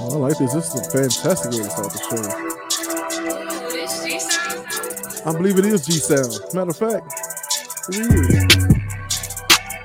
Oh, 0.00 0.12
I 0.12 0.16
like 0.28 0.38
this. 0.38 0.52
This 0.54 0.74
is 0.74 0.80
a 0.80 0.84
fantastic 0.90 1.50
way 1.50 1.58
to 1.58 1.70
start 1.70 1.92
the 1.92 1.98
show. 1.98 2.22
Ooh, 3.18 3.70
this 3.72 4.04
G 4.04 4.18
sound. 4.20 4.66
I 5.26 5.32
believe 5.32 5.58
it 5.58 5.64
is 5.64 5.84
G 5.84 5.92
Sound. 5.94 6.38
Matter 6.54 6.70
of 6.70 6.76
fact, 6.76 7.12
it 7.90 7.98
is. 7.98 8.68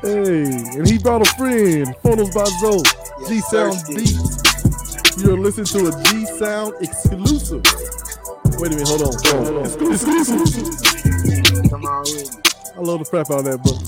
Hey, 0.03 0.43
and 0.77 0.87
he 0.87 0.97
brought 0.99 1.21
a 1.25 1.29
friend. 1.35 1.95
Photos 2.03 2.29
by 2.35 2.45
Zoe. 2.61 2.83
G 3.27 3.39
Sound. 3.41 3.81
Beats. 3.87 4.37
You're 5.17 5.37
listening 5.37 5.65
to 5.65 5.87
a 5.87 5.91
G 6.03 6.25
Sound 6.37 6.75
exclusive. 6.79 7.63
Wait 8.59 8.71
a 8.71 8.75
minute, 8.75 8.87
hold 8.87 9.01
on. 9.01 9.13
Hold 9.13 9.35
on, 9.35 9.45
hold 9.45 9.57
on. 9.57 9.91
Exclusive. 9.91 10.37
Come 11.71 11.85
on 11.85 12.01
with 12.03 12.35
me. 12.35 12.41
I 12.75 12.79
love 12.79 12.99
the 12.99 13.05
crap 13.09 13.31
out 13.31 13.39
of 13.39 13.45
that 13.45 13.63
book. 13.63 13.81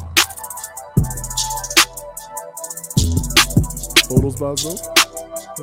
Photos 4.10 4.36
by 4.40 4.56
Zoe. 4.56 4.95
Is. 5.58 5.62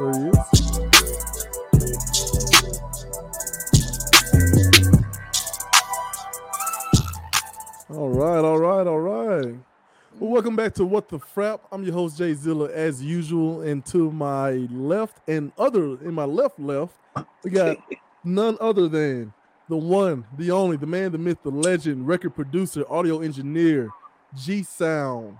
All 7.90 8.08
right, 8.08 8.38
all 8.38 8.58
right, 8.58 8.86
all 8.86 9.00
right. 9.00 9.54
Well, 10.18 10.30
welcome 10.30 10.56
back 10.56 10.72
to 10.76 10.86
What 10.86 11.10
the 11.10 11.18
Frap. 11.18 11.60
I'm 11.70 11.84
your 11.84 11.92
host 11.92 12.16
Jay 12.16 12.32
Zilla, 12.32 12.70
as 12.72 13.02
usual, 13.02 13.60
and 13.60 13.84
to 13.86 14.10
my 14.10 14.52
left 14.70 15.18
and 15.28 15.52
other 15.58 16.00
in 16.02 16.14
my 16.14 16.24
left 16.24 16.58
left, 16.58 16.94
we 17.44 17.50
got 17.50 17.76
none 18.24 18.56
other 18.62 18.88
than 18.88 19.34
the 19.68 19.76
one, 19.76 20.24
the 20.38 20.52
only, 20.52 20.78
the 20.78 20.86
man, 20.86 21.12
the 21.12 21.18
myth, 21.18 21.38
the 21.42 21.50
legend, 21.50 22.08
record 22.08 22.34
producer, 22.34 22.90
audio 22.90 23.20
engineer, 23.20 23.90
G 24.34 24.62
Sound. 24.62 25.36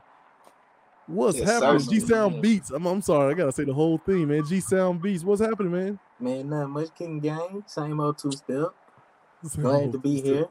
What's 1.07 1.39
Yes, 1.39 1.49
happening? 1.61 1.87
G 1.89 2.01
Sound 2.01 2.43
Beats. 2.43 2.71
I'm, 2.71 2.87
I'm 2.87 3.03
sorry, 3.03 3.33
I 3.33 3.37
gotta 3.37 3.53
say 3.53 3.65
the 3.65 3.75
whole 3.75 3.99
thing, 3.99 4.29
man. 4.29 4.45
G 4.45 4.61
Sound 4.61 5.03
Beats. 5.03 5.25
What's 5.25 5.43
happening, 5.43 5.73
man? 5.73 5.99
Man, 6.21 6.49
nothing 6.49 6.71
much 6.71 6.95
King 6.95 7.21
Gang. 7.21 7.65
Same 7.67 8.01
old 8.01 8.19
two 8.19 8.33
step. 8.33 8.75
Glad 9.61 9.93
to 9.93 9.99
be 9.99 10.21
here. 10.23 10.47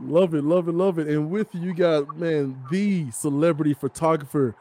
Love 0.00 0.34
it, 0.34 0.44
love 0.44 0.68
it, 0.68 0.72
love 0.72 0.98
it. 0.98 1.08
And 1.08 1.30
with 1.30 1.54
you, 1.54 1.62
you 1.62 1.74
got 1.74 2.16
man, 2.18 2.62
the 2.70 3.10
celebrity 3.12 3.74
photographer, 3.74 4.54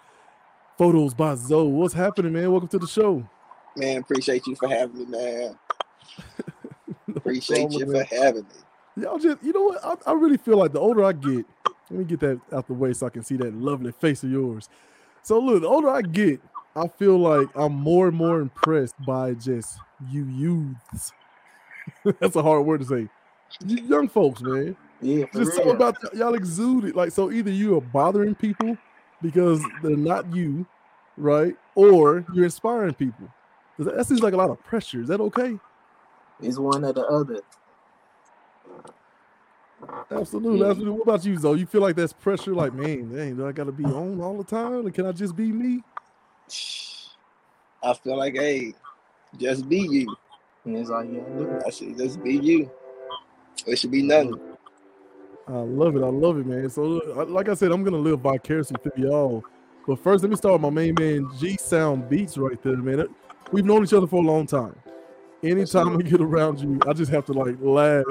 photos 0.78 1.14
by 1.14 1.36
Zoe. 1.36 1.70
What's 1.70 1.94
happening, 1.94 2.34
man? 2.34 2.52
Welcome 2.52 2.70
to 2.70 2.80
the 2.80 2.88
show. 2.88 3.28
Man, 3.76 3.98
appreciate 3.98 4.48
you 4.48 4.56
for 4.56 4.70
having 4.70 4.98
me, 5.00 5.06
man. 5.06 5.60
No 7.08 7.16
Appreciate 7.18 7.72
you 7.72 7.86
problem, 7.86 7.90
for 7.92 8.04
having 8.04 8.44
me. 8.44 9.04
Y'all 9.04 9.20
just, 9.20 9.44
you 9.44 9.54
know 9.54 9.64
what? 9.64 9.86
I, 10.08 10.12
I 10.12 10.14
really 10.14 10.38
feel 10.38 10.58
like 10.58 10.74
the 10.74 10.80
older 10.80 11.04
I 11.04 11.14
get, 11.14 11.46
let 11.90 12.00
me 12.00 12.06
get 12.06 12.20
that 12.22 12.42
out 12.54 12.68
the 12.68 12.74
way 12.74 12.94
so 12.94 13.08
I 13.08 13.10
can 13.10 13.24
see 13.24 13.38
that 13.38 13.54
lovely 13.54 13.92
face 13.92 14.24
of 14.24 14.32
yours. 14.32 14.70
So 15.26 15.40
look, 15.40 15.64
the 15.64 15.68
older 15.68 15.90
I 15.90 16.04
get, 16.04 16.40
I 16.76 16.88
feel 16.88 17.18
like 17.18 17.48
I'm 17.56 17.74
more 17.74 18.08
and 18.08 18.16
more 18.16 18.42
impressed 18.42 18.94
by 19.08 19.34
just 19.34 19.80
you 20.12 20.26
youths. 20.26 21.12
That's 22.20 22.36
a 22.36 22.44
hard 22.44 22.64
word 22.64 22.82
to 22.82 22.86
say. 22.86 23.10
You 23.66 23.84
young 23.88 24.08
folks, 24.08 24.44
man. 24.44 24.78
Yeah, 25.02 25.26
just 25.34 25.36
real. 25.36 25.52
something 25.52 25.72
about 25.72 25.98
y'all 26.14 26.36
exude 26.36 26.86
it. 26.86 26.96
Like, 26.96 27.12
so 27.12 27.32
either 27.32 27.50
you 27.50 27.76
are 27.76 27.82
bothering 27.82 28.36
people 28.36 28.78
because 29.20 29.64
they're 29.82 29.98
not 29.98 30.32
you, 30.32 30.68
right? 31.18 31.56
Or 31.74 32.24
you're 32.32 32.46
inspiring 32.46 32.94
people. 32.94 33.28
That 33.80 34.06
seems 34.06 34.22
like 34.22 34.36
a 34.36 34.38
lot 34.38 34.52
of 34.52 34.64
pressure. 34.64 35.02
Is 35.02 35.08
that 35.08 35.22
okay? 35.22 35.58
it's 36.40 36.60
one 36.60 36.86
or 36.86 36.94
the 36.94 37.04
other. 37.04 37.42
Absolutely. 40.12 40.68
Absolutely. 40.68 40.92
What 40.92 41.04
about 41.04 41.26
you, 41.26 41.38
Zoe? 41.38 41.60
You 41.60 41.66
feel 41.66 41.82
like 41.82 41.96
that's 41.96 42.14
pressure? 42.14 42.54
Like, 42.54 42.74
man, 42.74 43.14
dang, 43.14 43.36
do 43.36 43.48
I 43.48 43.52
got 43.52 43.66
to 43.66 43.72
be 43.72 43.86
on 43.86 44.22
all 44.22 44.38
the 44.38 44.44
time? 44.44 44.86
And 44.86 44.94
can 44.94 45.06
I 45.06 45.12
just 45.12 45.36
be 45.36 45.52
me? 45.52 45.84
I 47.84 47.94
feel 47.94 48.18
like, 48.18 48.36
hey, 48.36 48.74
just 49.38 49.68
be 49.68 49.80
you. 49.80 50.16
And 50.64 50.78
it's 50.78 50.90
like, 50.90 51.08
yeah. 51.12 51.60
I 51.66 51.70
said, 51.70 51.98
just 51.98 52.24
be 52.24 52.38
you. 52.38 52.72
It 53.68 53.78
should 53.78 53.92
be 53.92 54.02
nothing. 54.02 54.40
I 55.48 55.52
love 55.58 55.96
it. 55.96 56.04
I 56.04 56.08
love 56.08 56.40
it, 56.40 56.48
man. 56.48 56.70
So, 56.70 56.84
like 57.28 57.50
I 57.50 57.54
said, 57.54 57.72
I'm 57.72 57.84
gonna 57.84 57.98
live 57.98 58.22
vicariously 58.22 58.78
through 58.82 59.04
y'all. 59.04 59.44
But 59.88 60.00
first, 60.00 60.24
let 60.24 60.32
me 60.32 60.36
start 60.36 60.54
with 60.54 60.62
my 60.62 60.72
main 60.72 60.96
man, 60.98 61.30
G 61.38 61.56
Sound 61.58 62.10
Beats, 62.10 62.38
right 62.38 62.62
there, 62.64 62.78
man. 62.78 63.08
We've 63.52 63.64
known 63.64 63.84
each 63.84 63.94
other 63.94 64.08
for 64.08 64.24
a 64.24 64.26
long 64.26 64.48
time. 64.48 64.76
Anytime 65.44 65.96
I 65.96 66.02
get 66.02 66.20
around 66.20 66.60
you, 66.60 66.80
I 66.88 66.94
just 66.94 67.12
have 67.12 67.26
to 67.26 67.34
like 67.34 67.58
laugh, 67.62 68.06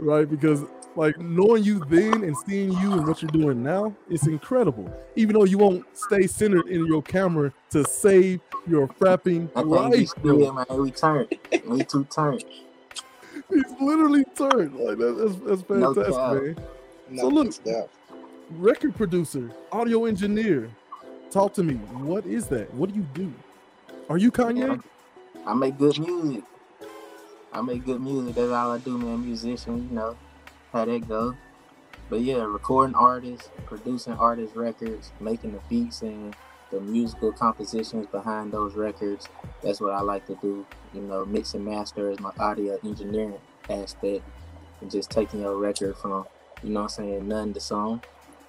right? 0.00 0.28
Because 0.28 0.64
like 0.96 1.18
knowing 1.20 1.62
you 1.62 1.84
then 1.86 2.24
and 2.24 2.36
seeing 2.36 2.72
you 2.72 2.92
and 2.92 3.06
what 3.06 3.22
you're 3.22 3.30
doing 3.30 3.62
now, 3.62 3.94
it's 4.08 4.26
incredible. 4.26 4.90
Even 5.14 5.34
though 5.34 5.44
you 5.44 5.58
won't 5.58 5.84
stay 5.96 6.26
centered 6.26 6.66
in 6.68 6.86
your 6.86 7.02
camera 7.02 7.52
to 7.70 7.84
save 7.84 8.40
your 8.66 8.88
frapping 8.88 9.48
I 9.54 9.60
life, 9.60 10.08
still 10.08 10.48
in 10.48 10.54
my 10.54 10.64
we 10.70 10.90
turn. 10.90 11.28
We 11.66 11.84
two 11.84 12.04
turn. 12.04 12.38
He's 13.50 13.64
literally 13.80 14.24
turned. 14.34 14.74
Like 14.76 14.98
that, 14.98 15.16
that's 15.18 15.36
that's 15.46 15.62
fantastic, 15.62 16.14
doubt. 16.14 16.42
man. 16.42 16.56
No 17.10 17.22
So 17.22 17.28
look- 17.28 17.52
stuff. 17.52 17.86
record 18.50 18.96
producer, 18.96 19.50
audio 19.70 20.06
engineer. 20.06 20.70
Talk 21.30 21.52
to 21.54 21.62
me. 21.62 21.74
What 21.74 22.24
is 22.26 22.46
that? 22.48 22.72
What 22.74 22.90
do 22.90 22.96
you 22.96 23.06
do? 23.14 23.32
Are 24.08 24.16
you 24.16 24.30
Kanye? 24.32 24.82
I 25.46 25.54
make 25.54 25.76
good 25.78 25.98
music. 25.98 26.42
I 27.52 27.60
make 27.60 27.84
good 27.84 28.00
music. 28.00 28.34
That's 28.34 28.50
all 28.50 28.72
I 28.72 28.78
do, 28.78 28.96
man. 28.96 29.24
Musician, 29.24 29.88
you 29.88 29.94
know 29.94 30.16
how 30.72 30.84
that 30.84 31.08
go. 31.08 31.36
But 32.08 32.20
yeah, 32.20 32.44
recording 32.44 32.94
artists, 32.94 33.50
producing 33.66 34.12
artists' 34.14 34.56
records, 34.56 35.12
making 35.20 35.52
the 35.52 35.60
beats 35.68 36.02
and 36.02 36.36
the 36.70 36.80
musical 36.80 37.32
compositions 37.32 38.06
behind 38.06 38.52
those 38.52 38.74
records. 38.74 39.28
That's 39.62 39.80
what 39.80 39.92
I 39.92 40.00
like 40.00 40.26
to 40.26 40.36
do. 40.36 40.66
You 40.94 41.00
know, 41.00 41.24
mix 41.24 41.54
and 41.54 41.64
master 41.64 42.10
is 42.10 42.20
my 42.20 42.32
audio 42.38 42.78
engineering 42.84 43.38
aspect. 43.68 44.22
And 44.80 44.90
just 44.90 45.10
taking 45.10 45.40
your 45.40 45.56
record 45.56 45.96
from, 45.96 46.26
you 46.62 46.70
know 46.70 46.82
what 46.82 46.98
I'm 46.98 47.06
saying, 47.06 47.28
none 47.28 47.54
to 47.54 47.60
song, 47.60 48.02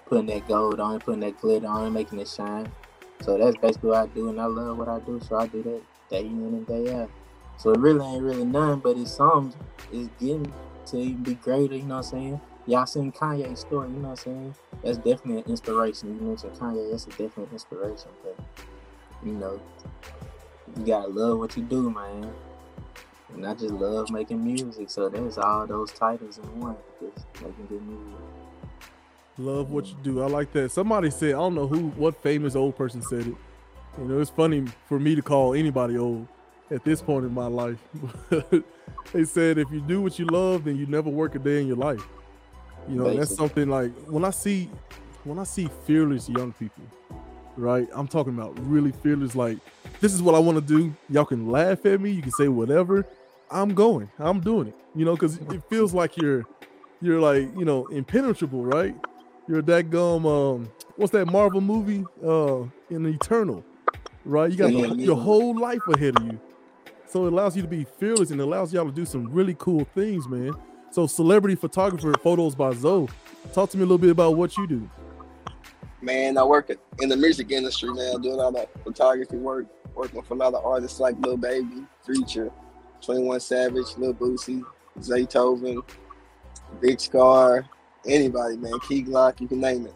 putting 0.08 0.28
that 0.28 0.48
gold 0.48 0.80
on 0.80 1.00
putting 1.00 1.22
that 1.22 1.40
glitter 1.40 1.68
on 1.68 1.94
making 1.94 2.20
it 2.20 2.28
shine. 2.28 2.72
So 3.22 3.38
that's 3.38 3.58
basically 3.58 3.90
what 3.90 4.04
I 4.04 4.08
do, 4.08 4.30
and 4.30 4.40
I 4.40 4.46
love 4.46 4.78
what 4.78 4.88
I 4.88 5.00
do, 5.00 5.20
so 5.22 5.38
I 5.38 5.48
do 5.48 5.64
that 5.64 5.82
day 6.10 6.26
in 6.26 6.42
and 6.42 6.68
day 6.68 6.94
out. 6.94 7.10
So 7.58 7.72
it 7.72 7.80
really 7.80 8.06
ain't 8.06 8.24
really 8.24 8.46
none, 8.46 8.80
but 8.80 8.98
it's 8.98 9.12
songs 9.12 9.56
is 9.92 10.10
getting 10.20 10.54
to 10.88 10.98
even 10.98 11.24
be 11.24 11.36
greater, 11.36 11.76
you 11.76 11.84
know 11.84 11.98
what 11.98 12.06
I'm 12.06 12.12
saying? 12.12 12.42
Y'all 12.66 12.86
seen 12.86 13.12
Kanye's 13.12 13.62
story, 13.62 13.90
you 13.90 13.96
know 13.96 14.10
what 14.10 14.20
I'm 14.28 14.34
saying? 14.34 14.56
That's 14.84 14.98
definitely 14.98 15.38
an 15.38 15.44
inspiration. 15.50 16.16
You 16.16 16.22
mentioned 16.22 16.54
Kanye, 16.54 16.92
that's 16.92 17.06
a 17.08 17.10
definite 17.10 17.52
inspiration. 17.52 18.10
But 18.24 18.36
you 19.24 19.34
know, 19.34 19.60
you 20.78 20.86
gotta 20.86 21.08
love 21.08 21.40
what 21.40 21.56
you 21.58 21.64
do, 21.64 21.90
man. 21.90 22.32
And 23.34 23.46
I 23.46 23.54
just 23.54 23.74
love 23.74 24.10
making 24.10 24.44
music. 24.44 24.90
So 24.90 25.10
there's 25.10 25.38
all 25.38 25.68
those 25.68 25.92
titles 25.92 26.38
in 26.38 26.60
one. 26.60 26.78
Just 27.00 27.26
making 27.42 27.68
good 27.68 27.86
music. 27.86 28.20
Love 29.38 29.72
what 29.72 29.86
you 29.88 29.96
do. 30.02 30.24
I 30.24 30.28
like 30.28 30.52
that. 30.54 30.72
Somebody 30.72 31.12
said, 31.12 31.30
I 31.30 31.38
don't 31.38 31.54
know 31.54 31.68
who, 31.68 31.90
what 31.90 32.22
famous 32.24 32.56
old 32.56 32.76
person 32.76 33.02
said 33.02 33.28
it. 33.28 33.36
You 33.98 34.06
know, 34.06 34.20
it's 34.20 34.32
funny 34.32 34.66
for 34.88 35.00
me 35.00 35.16
to 35.16 35.22
call 35.22 35.54
anybody 35.54 35.98
old 35.98 36.28
at 36.72 36.84
this 36.84 37.02
point 37.02 37.26
in 37.26 37.34
my 37.34 37.48
life. 37.48 37.80
they 39.14 39.24
said, 39.24 39.58
if 39.58 39.72
you 39.72 39.82
do 39.82 40.02
what 40.02 40.20
you 40.20 40.26
love, 40.26 40.66
then 40.66 40.76
you 40.78 40.86
never 40.86 41.10
work 41.10 41.36
a 41.36 41.40
day 41.40 41.62
in 41.62 41.68
your 41.68 41.78
life. 41.78 42.02
You 42.90 42.96
know, 42.96 43.14
that's 43.16 43.36
something 43.36 43.70
like 43.70 43.92
when 44.08 44.24
I 44.24 44.30
see, 44.30 44.70
when 45.24 45.40
I 45.40 45.44
see 45.44 45.70
fearless 45.86 46.30
young 46.30 46.54
people, 46.54 46.84
right? 47.56 47.88
I'm 47.94 48.08
talking 48.08 48.34
about 48.34 48.58
really 48.66 48.92
fearless. 48.92 49.36
Like, 49.36 49.58
this 50.00 50.14
is 50.14 50.22
what 50.22 50.36
I 50.36 50.40
want 50.40 50.58
to 50.58 50.62
do. 50.64 50.94
Y'all 51.10 51.26
can 51.26 51.50
laugh 51.52 51.86
at 51.86 52.00
me. 52.00 52.12
You 52.12 52.22
can 52.22 52.32
say 52.32 52.48
whatever. 52.48 53.06
I'm 53.52 53.74
going. 53.74 54.10
I'm 54.20 54.40
doing 54.40 54.68
it. 54.68 54.76
You 54.96 55.06
know, 55.06 55.14
because 55.16 55.38
it 55.38 55.64
feels 55.70 55.94
like 55.94 56.18
you're, 56.18 56.46
you're 57.02 57.20
like, 57.20 57.50
you 57.58 57.66
know, 57.66 57.86
impenetrable, 57.88 58.64
right? 58.64 58.96
You're 59.48 59.62
that 59.64 59.90
gum. 59.90 60.26
Um, 60.26 60.70
what's 60.96 61.12
that 61.12 61.26
Marvel 61.28 61.62
movie? 61.62 62.06
Uh, 62.26 62.64
in 62.90 63.06
Eternal, 63.06 63.64
right? 64.26 64.50
You 64.52 64.58
got 64.58 64.72
Yeah, 64.72 64.88
the- 64.88 64.96
yeah. 64.96 65.06
your 65.08 65.16
whole 65.18 65.58
life 65.58 65.86
ahead 65.88 66.16
of 66.18 66.24
you, 66.26 66.40
so 67.08 67.26
it 67.26 67.34
allows 67.34 67.56
you 67.56 67.62
to 67.62 67.68
be 67.68 67.84
fearless 67.84 68.32
and 68.32 68.42
allows 68.42 68.74
y'all 68.74 68.86
to 68.86 68.92
do 68.92 69.06
some 69.06 69.32
really 69.32 69.56
cool 69.58 69.86
things, 69.96 70.28
man. 70.28 70.54
So, 70.92 71.08
celebrity 71.08 71.56
photographer, 71.56 72.14
photos 72.22 72.56
by 72.56 72.74
Zoe. 72.74 73.08
Talk 73.54 73.70
to 73.72 73.78
me 73.78 73.84
a 73.84 73.86
little 73.86 73.98
bit 73.98 74.10
about 74.10 74.36
what 74.36 74.56
you 74.58 74.68
do. 74.68 74.90
Man, 76.02 76.38
I 76.38 76.44
work 76.44 76.72
in 77.00 77.10
the 77.10 77.18
music 77.18 77.52
industry, 77.52 77.92
man, 77.94 78.22
doing 78.22 78.40
all 78.40 78.52
the 78.52 78.68
photography 78.84 79.38
work, 79.38 79.66
working 79.96 80.22
for 80.22 80.36
a 80.36 80.38
lot 80.38 80.54
of 80.54 80.64
artists 80.66 81.00
like 81.00 81.16
Lil 81.20 81.38
Baby, 81.38 81.84
Future, 82.06 82.52
21 83.02 83.40
Savage, 83.40 83.98
Lil 83.98 84.14
Boosie, 84.14 84.64
Zaytoven, 85.00 85.82
Big 86.82 87.00
Scarr, 87.00 87.68
anybody, 88.06 88.58
man, 88.58 88.80
Key 88.88 89.04
Glock, 89.04 89.42
you 89.42 89.48
can 89.48 89.60
name 89.60 89.88
it. 89.88 89.94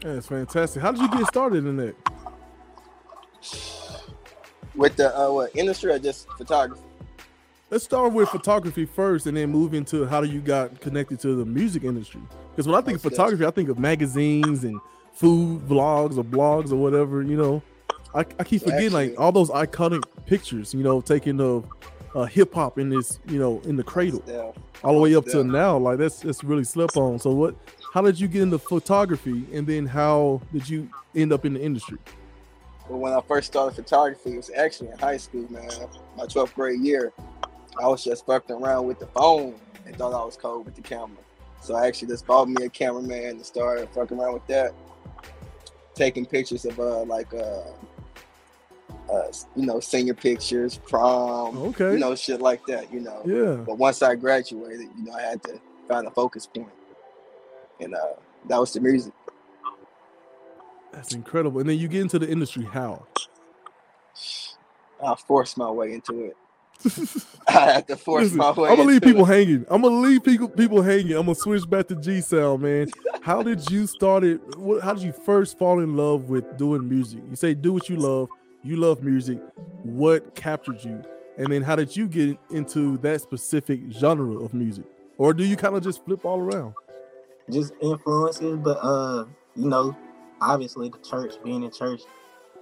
That's 0.00 0.26
fantastic. 0.26 0.82
How 0.82 0.92
did 0.92 1.02
you 1.02 1.10
get 1.10 1.26
started 1.26 1.66
in 1.66 1.76
that? 1.76 1.94
With 4.74 4.96
the 4.96 5.18
uh, 5.18 5.32
what, 5.32 5.56
industry 5.56 5.92
or 5.92 5.98
just 5.98 6.28
photography? 6.38 6.82
Let's 7.70 7.84
start 7.84 8.12
with 8.12 8.28
photography 8.28 8.84
first, 8.84 9.26
and 9.26 9.36
then 9.36 9.50
move 9.50 9.74
into 9.74 10.04
how 10.04 10.22
you 10.22 10.40
got 10.40 10.80
connected 10.80 11.20
to 11.20 11.36
the 11.36 11.44
music 11.44 11.84
industry. 11.84 12.20
Because 12.50 12.66
when 12.66 12.76
I 12.76 12.80
think 12.80 12.96
of 12.96 13.02
photography, 13.02 13.46
I 13.46 13.50
think 13.52 13.68
of 13.68 13.78
magazines 13.78 14.64
and 14.64 14.80
food 15.12 15.60
vlogs 15.68 16.18
or 16.18 16.24
blogs 16.24 16.72
or 16.72 16.76
whatever, 16.76 17.22
you 17.22 17.36
know. 17.36 17.62
I, 18.12 18.20
I 18.20 18.44
keep 18.44 18.62
forgetting 18.62 18.90
like 18.90 19.14
all 19.18 19.30
those 19.30 19.50
iconic 19.50 20.02
pictures, 20.26 20.74
you 20.74 20.82
know, 20.82 21.00
taking 21.00 21.40
of 21.40 21.64
uh, 22.14 22.24
hip 22.24 22.54
hop 22.54 22.78
in 22.78 22.88
this, 22.90 23.20
you 23.28 23.38
know, 23.38 23.60
in 23.64 23.76
the 23.76 23.84
cradle, 23.84 24.22
Yeah. 24.26 24.50
all 24.82 24.94
the 24.94 25.00
way 25.00 25.14
up 25.14 25.26
to 25.26 25.44
now. 25.44 25.78
Like 25.78 25.98
that's 25.98 26.20
that's 26.20 26.42
really 26.42 26.64
slept 26.64 26.96
on. 26.96 27.20
So 27.20 27.30
what? 27.30 27.54
How 27.94 28.02
did 28.02 28.18
you 28.18 28.26
get 28.28 28.42
into 28.42 28.58
photography, 28.58 29.44
and 29.52 29.66
then 29.66 29.86
how 29.86 30.40
did 30.52 30.68
you 30.68 30.88
end 31.14 31.32
up 31.32 31.44
in 31.44 31.54
the 31.54 31.62
industry? 31.62 31.98
But 32.90 32.96
when 32.96 33.12
I 33.12 33.20
first 33.20 33.46
started 33.46 33.76
photography, 33.76 34.32
it 34.32 34.36
was 34.38 34.50
actually 34.50 34.88
in 34.90 34.98
high 34.98 35.16
school, 35.16 35.46
man. 35.50 35.70
My 36.16 36.24
12th 36.26 36.54
grade 36.54 36.80
year. 36.80 37.12
I 37.80 37.86
was 37.86 38.02
just 38.02 38.26
fucking 38.26 38.56
around 38.56 38.86
with 38.88 38.98
the 38.98 39.06
phone 39.06 39.54
and 39.86 39.94
thought 39.96 40.12
I 40.12 40.24
was 40.24 40.36
cold 40.36 40.64
with 40.66 40.74
the 40.74 40.82
camera. 40.82 41.16
So 41.62 41.76
I 41.76 41.86
actually 41.86 42.08
just 42.08 42.26
bought 42.26 42.48
me 42.48 42.64
a 42.64 42.68
cameraman 42.68 43.26
and 43.36 43.46
started 43.46 43.88
fucking 43.90 44.18
around 44.18 44.34
with 44.34 44.46
that. 44.48 44.72
Taking 45.94 46.26
pictures 46.26 46.64
of 46.64 46.80
uh 46.80 47.02
like 47.04 47.32
uh 47.32 47.62
uh 49.12 49.32
you 49.54 49.66
know, 49.66 49.78
senior 49.78 50.14
pictures, 50.14 50.78
prom, 50.78 51.56
Okay. 51.58 51.92
you 51.92 51.98
know, 51.98 52.14
shit 52.16 52.40
like 52.40 52.66
that, 52.66 52.92
you 52.92 53.00
know. 53.00 53.22
Yeah. 53.24 53.62
But 53.64 53.78
once 53.78 54.02
I 54.02 54.16
graduated, 54.16 54.88
you 54.98 55.04
know, 55.04 55.12
I 55.12 55.22
had 55.22 55.42
to 55.44 55.60
find 55.88 56.06
a 56.08 56.10
focus 56.10 56.46
point. 56.46 56.68
And 57.78 57.94
uh 57.94 58.14
that 58.48 58.58
was 58.58 58.72
the 58.72 58.80
music. 58.80 59.12
That's 60.92 61.14
incredible. 61.14 61.60
And 61.60 61.68
then 61.68 61.78
you 61.78 61.88
get 61.88 62.02
into 62.02 62.18
the 62.18 62.28
industry 62.28 62.64
how? 62.64 63.06
I 65.04 65.14
forced 65.14 65.56
my 65.56 65.70
way 65.70 65.92
into 65.92 66.24
it. 66.24 66.36
I 67.48 67.52
had 67.72 67.88
to 67.88 67.96
force 67.96 68.24
Listen, 68.24 68.38
my 68.38 68.52
way. 68.52 68.70
I'm 68.70 68.76
gonna 68.76 68.88
leave 68.88 69.02
people 69.02 69.30
it. 69.30 69.34
hanging. 69.34 69.66
I'm 69.68 69.82
gonna 69.82 70.00
leave 70.00 70.24
people 70.24 70.48
people 70.48 70.82
hanging. 70.82 71.12
I'm 71.12 71.26
gonna 71.26 71.34
switch 71.34 71.68
back 71.68 71.88
to 71.88 71.96
G 71.96 72.20
Sound, 72.22 72.62
man. 72.62 72.88
How 73.20 73.42
did 73.42 73.70
you 73.70 73.86
started? 73.86 74.40
What, 74.56 74.82
how 74.82 74.94
did 74.94 75.02
you 75.02 75.12
first 75.12 75.58
fall 75.58 75.80
in 75.80 75.94
love 75.96 76.30
with 76.30 76.56
doing 76.56 76.88
music? 76.88 77.20
You 77.28 77.36
say 77.36 77.52
do 77.54 77.72
what 77.74 77.88
you 77.90 77.96
love. 77.96 78.28
You 78.62 78.76
love 78.76 79.02
music. 79.02 79.38
What 79.82 80.34
captured 80.34 80.82
you? 80.82 81.02
And 81.36 81.52
then 81.52 81.62
how 81.62 81.76
did 81.76 81.94
you 81.96 82.08
get 82.08 82.38
into 82.50 82.96
that 82.98 83.20
specific 83.20 83.80
genre 83.90 84.38
of 84.42 84.54
music? 84.54 84.84
Or 85.18 85.34
do 85.34 85.44
you 85.44 85.56
kind 85.56 85.76
of 85.76 85.82
just 85.82 86.04
flip 86.04 86.24
all 86.24 86.38
around? 86.38 86.74
just 87.50 87.72
influences, 87.82 88.58
but 88.58 88.78
uh, 88.82 89.24
you 89.56 89.68
know, 89.68 89.96
obviously 90.40 90.88
the 90.88 90.98
church, 90.98 91.34
being 91.44 91.62
in 91.62 91.70
church, 91.70 92.02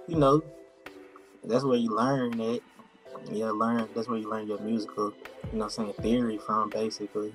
you 0.07 0.15
know, 0.15 0.43
that's 1.43 1.63
where 1.63 1.77
you 1.77 1.95
learn 1.95 2.39
it. 2.39 2.63
Yeah, 3.31 3.51
learn. 3.51 3.89
That's 3.95 4.07
where 4.07 4.17
you 4.17 4.29
learn 4.29 4.47
your 4.47 4.59
musical, 4.59 5.13
you 5.51 5.57
know, 5.57 5.65
I'm 5.65 5.69
saying 5.69 5.93
theory 6.01 6.37
from 6.37 6.69
basically. 6.69 7.33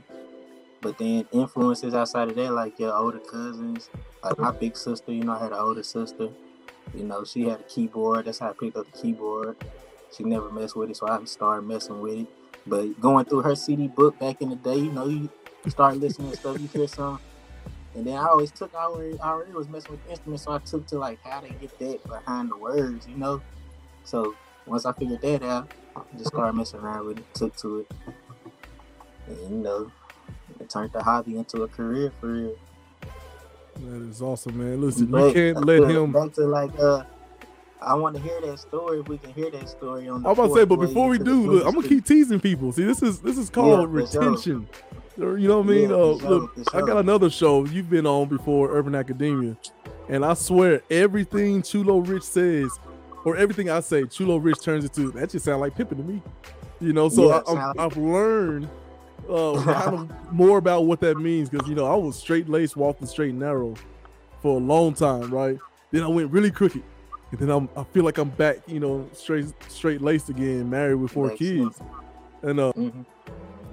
But 0.81 0.99
then 0.99 1.27
influences 1.33 1.95
outside 1.95 2.29
of 2.29 2.37
that, 2.37 2.53
like 2.53 2.79
your 2.79 2.95
older 2.95 3.19
cousins, 3.19 3.89
like 4.23 4.39
my 4.39 4.51
big 4.51 4.77
sister. 4.77 5.13
You 5.13 5.25
know, 5.25 5.33
I 5.33 5.43
had 5.43 5.53
an 5.53 5.59
older 5.59 5.83
sister. 5.83 6.29
You 6.95 7.05
know, 7.05 7.25
she 7.25 7.49
had 7.49 7.61
a 7.61 7.65
keyboard. 7.65 8.27
That's 8.27 8.39
how 8.39 8.51
I 8.51 8.53
picked 8.53 8.77
up 8.77 8.93
the 8.93 8.99
keyboard. 8.99 9.57
She 10.17 10.25
never 10.25 10.51
messed 10.51 10.77
with 10.77 10.91
it, 10.91 10.97
so 10.97 11.09
I 11.09 11.25
started 11.25 11.67
messing 11.67 12.01
with 12.01 12.19
it. 12.19 12.27
But 12.67 13.01
going 13.01 13.25
through 13.25 13.43
her 13.43 13.57
CD 13.57 13.89
book 13.89 14.19
back 14.19 14.41
in 14.41 14.51
the 14.51 14.57
day, 14.57 14.77
you 14.77 14.93
know, 14.93 15.07
you 15.07 15.29
start 15.69 15.97
listening 15.97 16.31
to 16.31 16.37
stuff, 16.37 16.61
you 16.61 16.69
hear 16.69 16.87
some. 16.87 17.21
And 17.95 18.07
then 18.07 18.17
I 18.17 18.27
always 18.27 18.51
took, 18.51 18.75
I 18.75 18.85
already, 18.85 19.19
I 19.21 19.29
already 19.29 19.53
was 19.53 19.69
messing 19.69 19.93
with 19.93 20.11
instruments, 20.11 20.45
so 20.45 20.53
I 20.53 20.59
took 20.59 20.87
to 20.89 20.99
like 20.99 21.23
how 21.23 21.41
they 21.41 21.51
get 21.51 21.79
that 21.79 22.05
behind 22.05 22.51
the 22.51 22.57
words, 22.57 23.07
you 23.07 23.17
know? 23.17 23.41
So 24.05 24.35
once 24.67 24.85
I 24.85 24.93
figured 24.93 25.23
that 25.23 25.43
out, 25.43 25.71
I 25.97 26.01
just 26.17 26.29
started 26.29 26.55
messing 26.55 26.81
around 26.81 27.07
with 27.07 27.19
it, 27.19 27.35
took 27.35 27.57
to 27.59 27.81
it. 27.81 27.93
And 29.29 29.39
you 29.51 29.57
know, 29.63 29.93
it 30.61 30.69
turned 30.69 30.93
the 30.93 31.03
hobby 31.03 31.37
into 31.37 31.63
a 31.63 31.69
career 31.69 32.13
for 32.21 32.33
real. 32.33 32.57
That 33.77 34.09
is 34.09 34.23
awesome, 34.23 34.59
man. 34.59 34.81
Listen, 34.81 35.09
you 35.09 35.33
can't 35.33 35.65
let 35.65 35.83
uh, 35.83 35.87
him. 35.87 36.13
Back 36.13 36.33
to 36.35 36.47
like, 36.47 36.79
uh, 36.79 37.05
I 37.81 37.95
want 37.95 38.17
to 38.17 38.23
hear 38.23 38.41
that 38.41 38.59
story. 38.59 39.01
If 39.01 39.09
we 39.09 39.19
can 39.19 39.33
hear 39.33 39.51
that 39.51 39.69
story 39.69 40.09
on 40.09 40.23
the 40.23 40.29
I'm 40.29 40.33
about 40.33 40.49
to 40.49 40.55
say, 40.55 40.65
but 40.65 40.77
before 40.77 41.09
we 41.09 41.19
do, 41.19 41.53
look, 41.53 41.67
I'm 41.67 41.75
gonna 41.75 41.89
keep 41.89 42.05
teasing 42.05 42.41
people. 42.41 42.73
See, 42.73 42.85
this 42.85 43.03
is 43.03 43.21
this 43.21 43.37
is 43.37 43.51
called 43.51 43.81
sure. 43.81 43.87
retention. 43.87 44.69
Or, 44.71 45.03
You 45.17 45.47
know 45.49 45.61
what 45.61 45.67
I 45.67 45.71
mean? 45.71 45.91
Yeah, 45.91 45.97
uh, 45.97 46.29
look, 46.29 46.53
I 46.75 46.81
got 46.81 46.97
another 46.97 47.31
show 47.31 47.65
you've 47.65 47.89
been 47.89 48.07
on 48.07 48.29
before, 48.29 48.71
Urban 48.77 48.95
Academia, 48.95 49.57
and 50.09 50.25
I 50.25 50.35
swear 50.35 50.83
everything 50.91 51.63
Chulo 51.63 51.99
Rich 51.99 52.25
says, 52.25 52.71
or 53.25 53.37
everything 53.37 53.71
I 53.71 53.81
say, 53.81 54.05
Chulo 54.07 54.39
Rich 54.39 54.61
turns 54.63 54.85
into 54.85 55.11
that 55.13 55.31
just 55.31 55.45
sound 55.45 55.61
like 55.61 55.77
pimping 55.77 55.99
to 55.99 56.05
me. 56.05 56.21
You 56.81 56.93
know, 56.93 57.09
so 57.09 57.29
Yeah, 57.29 57.35
I, 57.37 57.39
I'm, 57.39 57.45
sound- 57.57 57.81
I've 57.81 57.97
learned 57.97 58.69
uh, 59.31 59.63
kind 59.65 60.11
of 60.11 60.33
more 60.33 60.59
about 60.59 60.87
what 60.87 61.01
that 61.01 61.17
means 61.17 61.49
because 61.49 61.69
you 61.69 61.75
know 61.77 61.87
I 61.87 61.95
was 61.95 62.17
straight 62.17 62.49
laced, 62.49 62.77
walking 62.77 63.07
straight 63.07 63.31
and 63.31 63.39
narrow 63.39 63.75
for 64.43 64.57
a 64.57 64.61
long 64.61 64.95
time, 64.95 65.31
right? 65.33 65.59
Then 65.93 66.03
I 66.03 66.09
went 66.09 66.33
really 66.33 66.51
crooked, 66.51 66.83
and 67.31 67.39
then 67.39 67.51
I'm 67.51 67.69
I 67.77 67.85
feel 67.85 68.03
like 68.05 68.19
I'm 68.19 68.31
back, 68.31 68.59
you 68.67 68.81
know, 68.81 69.09
straight 69.13 69.47
straight 69.69 70.03
laced 70.03 70.29
again, 70.29 70.69
married 70.69 70.97
with 70.97 71.13
four 71.13 71.29
Makes 71.29 71.39
kids, 71.39 71.81
and 72.43 72.59
uh 72.59 72.73
Mhm. 72.73 73.07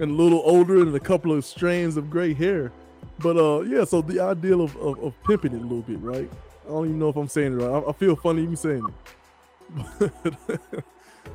And 0.00 0.10
a 0.10 0.14
little 0.14 0.42
older 0.44 0.82
and 0.82 0.94
a 0.94 1.00
couple 1.00 1.32
of 1.32 1.44
strands 1.44 1.96
of 1.96 2.10
gray 2.10 2.34
hair. 2.34 2.72
But 3.18 3.36
uh 3.36 3.60
yeah, 3.62 3.84
so 3.84 4.02
the 4.02 4.20
ideal 4.20 4.62
of, 4.62 4.76
of, 4.76 4.98
of 5.02 5.14
pimping 5.24 5.52
it 5.52 5.60
a 5.60 5.62
little 5.62 5.82
bit, 5.82 6.00
right? 6.00 6.30
I 6.64 6.68
don't 6.68 6.86
even 6.86 6.98
know 6.98 7.08
if 7.08 7.16
I'm 7.16 7.28
saying 7.28 7.58
it 7.58 7.62
right. 7.62 7.82
I, 7.84 7.90
I 7.90 7.92
feel 7.92 8.16
funny 8.16 8.42
even 8.42 8.56
saying 8.56 8.86
it. 8.86 8.94
But, 9.98 10.34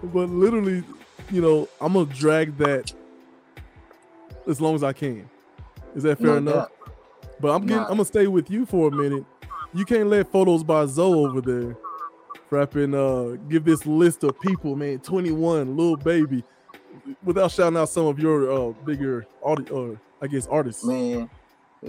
but 0.04 0.30
literally, 0.30 0.83
you 1.31 1.42
know, 1.42 1.68
I'm 1.81 1.94
gonna 1.94 2.06
drag 2.06 2.57
that 2.57 2.94
as 4.48 4.62
long 4.62 4.75
as 4.75 4.83
I 4.83 4.94
can. 4.94 5.30
Is 5.95 6.04
that 6.04 6.18
fair 6.18 6.27
No 6.27 6.38
enough? 6.38 6.69
But 7.39 7.50
I'm 7.56 7.65
getting. 7.65 7.83
I'm 7.83 7.89
gonna 7.89 8.06
stay 8.06 8.27
with 8.27 8.50
you 8.50 8.65
for 8.65 8.88
a 8.88 8.92
minute. 8.92 9.25
You 9.74 9.86
can't 9.86 10.09
let 10.09 10.31
photos 10.31 10.63
by 10.63 10.86
Zoe 10.86 11.13
over 11.13 11.42
there. 11.42 11.75
Frapping, 12.50 12.95
uh, 12.95 13.36
give 13.50 13.65
this 13.65 13.86
list 13.86 14.24
of 14.24 14.39
people, 14.39 14.75
man. 14.75 15.00
21, 15.00 15.75
Lil 15.75 15.98
Baby, 15.98 16.44
without 17.24 17.51
shouting 17.51 17.77
out 17.77 17.89
some 17.89 18.06
of 18.06 18.19
your 18.19 18.51
uh 18.51 18.74
bigger 18.86 19.27
audi- 19.44 19.71
uh, 19.71 19.95
I 20.21 20.27
guess 20.27 20.48
artists. 20.48 20.83
Man, 20.86 21.30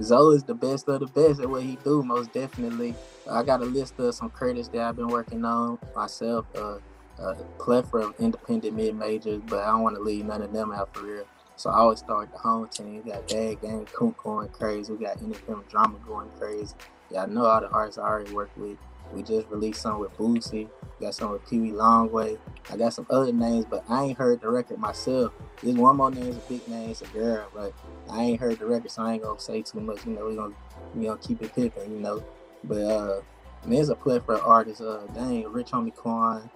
Zoe 0.00 0.36
is 0.36 0.44
the 0.44 0.54
best 0.54 0.88
of 0.88 1.00
the 1.00 1.06
best 1.06 1.40
at 1.40 1.48
what 1.48 1.62
he 1.62 1.76
do, 1.84 2.02
most 2.02 2.32
definitely. 2.32 2.94
I 3.30 3.42
got 3.42 3.60
a 3.60 3.64
list 3.64 3.98
of 3.98 4.14
some 4.14 4.30
credits 4.30 4.68
that 4.68 4.80
I've 4.80 4.96
been 4.96 5.08
working 5.08 5.44
on 5.44 5.78
myself, 5.94 6.46
uh, 6.56 6.78
a 7.18 7.34
plethora 7.58 8.06
of 8.06 8.14
independent 8.18 8.74
mid 8.74 8.94
majors, 8.94 9.42
but 9.46 9.60
I 9.60 9.66
don't 9.66 9.82
want 9.82 9.96
to 9.96 10.02
leave 10.02 10.24
none 10.24 10.42
of 10.42 10.52
them 10.52 10.72
out 10.72 10.94
for 10.94 11.02
real. 11.04 11.24
So 11.56 11.70
I 11.70 11.78
always 11.78 11.98
start 11.98 12.30
the 12.30 12.38
home 12.38 12.68
team. 12.68 13.02
We 13.04 13.10
got 13.10 13.26
Bad 13.28 13.60
Gang, 13.60 13.86
Coon 13.86 14.14
going 14.22 14.48
crazy. 14.48 14.92
We 14.92 15.04
got 15.04 15.20
independent 15.20 15.68
drama 15.68 15.98
going 16.06 16.30
crazy. 16.38 16.74
Yeah, 17.10 17.24
I 17.24 17.26
know 17.26 17.46
all 17.46 17.60
the 17.60 17.68
artists 17.68 17.98
I 17.98 18.02
already 18.02 18.32
work 18.32 18.50
with. 18.56 18.78
We 19.12 19.22
just 19.22 19.48
released 19.48 19.82
some 19.82 20.00
with 20.00 20.16
Boosie. 20.16 20.68
Got 21.00 21.14
some 21.14 21.32
with 21.32 21.48
Pee 21.48 21.60
Wee 21.60 21.70
Longway. 21.70 22.38
I 22.70 22.76
got 22.76 22.92
some 22.92 23.06
other 23.08 23.32
names, 23.32 23.64
but 23.64 23.84
I 23.88 24.04
ain't 24.04 24.18
heard 24.18 24.40
the 24.40 24.48
record 24.48 24.78
myself. 24.78 25.32
There's 25.62 25.76
one 25.76 25.96
more 25.96 26.10
name, 26.10 26.26
it's 26.28 26.36
a 26.36 26.48
big 26.48 26.66
name, 26.68 26.90
it's 26.90 27.02
a 27.02 27.06
girl, 27.06 27.48
but 27.54 27.72
I 28.10 28.22
ain't 28.22 28.40
heard 28.40 28.58
the 28.58 28.66
record, 28.66 28.90
so 28.90 29.02
I 29.02 29.14
ain't 29.14 29.22
gonna 29.22 29.40
say 29.40 29.62
too 29.62 29.80
much. 29.80 30.04
You 30.04 30.12
know, 30.12 30.26
we 30.26 30.36
gonna 30.36 30.54
we 30.94 31.06
gonna 31.06 31.18
keep 31.18 31.42
it 31.42 31.54
pippin', 31.54 31.92
you 31.92 32.00
know. 32.00 32.22
But 32.64 32.82
uh, 32.82 33.20
there's 33.66 33.88
a 33.88 33.94
plethora 33.94 34.36
of 34.36 34.44
artists. 34.44 34.80
Uh, 34.80 35.06
dang, 35.14 35.50
Rich 35.50 35.70
Homie 35.70 35.94
Quan, 35.94 36.50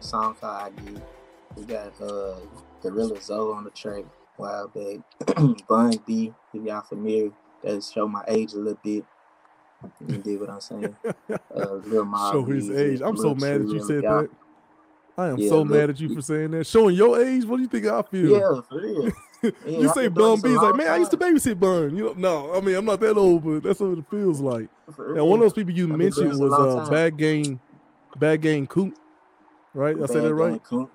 song 0.00 0.34
called 0.40 0.72
ID. 0.78 1.00
We 1.56 1.64
got 1.64 2.00
uh, 2.00 2.36
Gorilla 2.82 3.20
Zoe 3.20 3.54
on 3.54 3.64
the 3.64 3.70
track, 3.70 4.04
Wild 4.38 4.72
Bag, 4.72 5.02
Bun 5.68 5.94
B. 6.06 6.32
If 6.54 6.64
y'all 6.64 6.82
familiar, 6.82 7.30
that 7.62 7.84
show 7.84 8.08
my 8.08 8.24
age 8.26 8.54
a 8.54 8.56
little 8.56 8.78
bit. 8.82 9.04
You 10.06 10.18
dig 10.18 10.40
what 10.40 10.50
I'm 10.50 10.60
saying? 10.60 10.96
Uh, 11.54 11.74
Lil 11.86 12.04
Mob 12.04 12.32
Show 12.32 12.44
his 12.44 12.70
age. 12.70 13.00
I'm 13.02 13.16
so 13.16 13.34
mad 13.34 13.62
that 13.62 13.68
you 13.68 13.84
said 13.84 14.02
that. 14.02 14.28
I 15.16 15.28
am 15.28 15.38
Yeah, 15.38 15.48
so 15.50 15.64
mad 15.64 15.90
at 15.90 16.00
you 16.00 16.14
for 16.14 16.22
saying 16.22 16.52
that. 16.52 16.66
Showing 16.66 16.96
your 16.96 17.22
age, 17.22 17.44
what 17.44 17.56
do 17.56 17.62
you 17.62 17.68
think 17.68 17.86
I 17.86 18.02
feel? 18.02 18.30
Yeah, 18.30 18.60
for 18.68 18.80
real. 18.80 19.12
Yeah, 19.42 19.50
you 19.66 19.88
say 19.88 20.06
Bun 20.06 20.40
B, 20.40 20.50
like, 20.50 20.76
man, 20.76 20.86
I 20.86 20.98
used 20.98 21.10
to 21.10 21.16
babysit 21.16 21.58
Bun. 21.58 21.96
You 21.96 22.04
know, 22.04 22.12
no, 22.12 22.54
I 22.54 22.60
mean, 22.60 22.76
I'm 22.76 22.84
not 22.84 23.00
that 23.00 23.16
old, 23.16 23.42
but 23.42 23.64
that's 23.64 23.80
what 23.80 23.98
it 23.98 24.04
feels 24.08 24.40
like. 24.40 24.68
Real. 24.96 25.28
one 25.28 25.40
of 25.40 25.44
those 25.44 25.52
people 25.52 25.72
you 25.72 25.88
mentioned 25.88 26.38
was 26.38 26.52
uh. 26.52 26.88
Bad 26.88 27.16
Game, 27.16 27.60
Bad 28.16 28.40
Game 28.40 28.68
Coop, 28.68 28.96
right? 29.74 29.96
I 30.00 30.06
said 30.06 30.22
that 30.22 30.34
right? 30.34 30.62
Coon. 30.62 30.88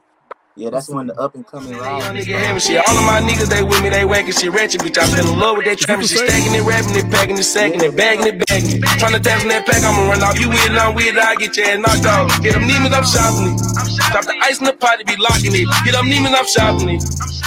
Yeah, 0.57 0.71
that's 0.71 0.89
one 0.89 1.07
of 1.07 1.15
the 1.15 1.21
up 1.21 1.35
and 1.35 1.45
coming 1.45 1.69
Young 1.69 1.81
rappers. 2.01 2.65
shit. 2.65 2.81
All 2.89 2.97
of 2.97 3.05
my 3.05 3.21
niggas, 3.21 3.45
they 3.47 3.61
with 3.61 3.77
me, 3.83 3.89
they 3.89 4.05
whacking 4.05 4.33
shit 4.33 4.51
ratchet, 4.51 4.81
bitch. 4.81 4.97
I 4.97 5.05
fell 5.05 5.31
in 5.31 5.37
love 5.39 5.57
with 5.57 5.67
that 5.67 5.77
trapping 5.77 6.07
shit. 6.07 6.17
Stacking 6.17 6.55
it, 6.57 6.63
rapping 6.65 6.95
it, 6.97 7.11
packing 7.13 7.37
it, 7.37 7.43
sacking 7.43 7.79
it, 7.81 7.95
bagging 7.95 8.25
it, 8.25 8.41
bagging 8.47 8.77
it. 8.77 8.83
Tryna 8.97 9.21
tap 9.21 9.43
in 9.43 9.49
that 9.49 9.67
pack, 9.67 9.83
I'ma 9.85 10.09
run 10.09 10.23
off. 10.23 10.33
You 10.39 10.49
with 10.49 10.65
it, 10.65 10.71
I'm 10.73 10.95
with 10.95 11.13
it, 11.13 11.17
I 11.19 11.35
get 11.35 11.55
your 11.55 11.67
ass 11.67 11.77
knocked 11.77 12.05
off. 12.09 12.41
Get 12.41 12.53
them 12.57 12.65
demons, 12.65 12.89
I'm 12.89 13.05
shopping 13.05 13.53
it. 13.53 13.61
Drop 14.09 14.25
the 14.25 14.33
ice 14.41 14.57
in 14.59 14.65
the 14.65 14.73
pot, 14.73 14.97
be 15.05 15.15
locking 15.21 15.53
it. 15.53 15.67
Get 15.85 15.93
them 15.93 16.09
demons, 16.09 16.33
I'm 16.35 16.47
shopping 16.49 16.89
it. 16.89 17.01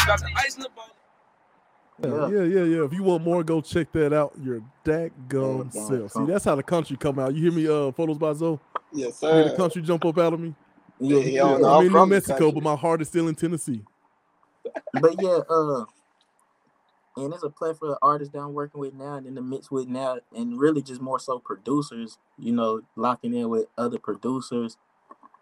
Drop 0.07 0.21
the 0.21 0.31
ice 0.39 0.55
in 0.55 0.63
the 0.63 0.71
bottle. 0.71 0.95
Yeah, 1.99 2.09
Yeah. 2.31 2.45
yeah, 2.47 2.47
yeah, 2.63 2.77
yeah. 2.79 2.85
If 2.87 2.93
you 2.95 3.03
want 3.03 3.25
more, 3.25 3.43
go 3.43 3.61
check 3.61 3.91
that 3.91 4.13
out. 4.13 4.33
Your 4.41 4.63
daggum 4.87 5.67
Daggum 5.67 5.73
self. 5.73 6.13
See, 6.13 6.25
that's 6.31 6.45
how 6.45 6.55
the 6.55 6.63
country 6.63 6.97
come 6.97 7.19
out. 7.19 7.35
You 7.35 7.43
hear 7.43 7.53
me? 7.53 7.67
Uh, 7.67 7.91
photos 7.91 8.19
by 8.19 8.33
Zoe. 8.35 8.59
Yes, 8.93 9.19
You 9.21 9.29
hear 9.35 9.49
the 9.51 9.57
country 9.57 9.83
jump 9.83 10.05
up 10.05 10.17
out 10.17 10.33
of 10.33 10.39
me. 10.39 10.55
Yeah, 11.01 11.21
Yeah, 11.21 11.45
I'm 11.45 11.65
I'm 11.65 11.87
in 11.87 11.93
New 11.93 12.07
Mexico, 12.07 12.53
but 12.53 12.63
my 12.63 12.77
heart 12.77 13.01
is 13.01 13.09
still 13.09 13.29
in 13.29 13.35
Tennessee. 13.35 13.83
But 14.93 15.21
yeah, 15.21 15.41
uh, 15.49 15.85
and 17.17 17.33
there's 17.33 17.43
a 17.43 17.51
plethora 17.51 17.91
of 17.93 17.99
artists 18.03 18.33
that 18.33 18.41
I'm 18.41 18.53
working 18.55 18.81
with 18.81 18.95
now 18.95 19.15
and 19.15 19.27
in 19.27 19.35
the 19.35 19.43
mix 19.43 19.71
with 19.71 19.89
now, 19.89 20.19
and 20.35 20.59
really 20.59 20.83
just 20.83 21.01
more 21.01 21.19
so 21.19 21.39
producers, 21.39 22.19
you 22.39 22.53
know, 22.53 22.83
locking 22.97 23.35
in 23.35 23.49
with 23.49 23.67
other 23.79 23.99
producers 23.99 24.77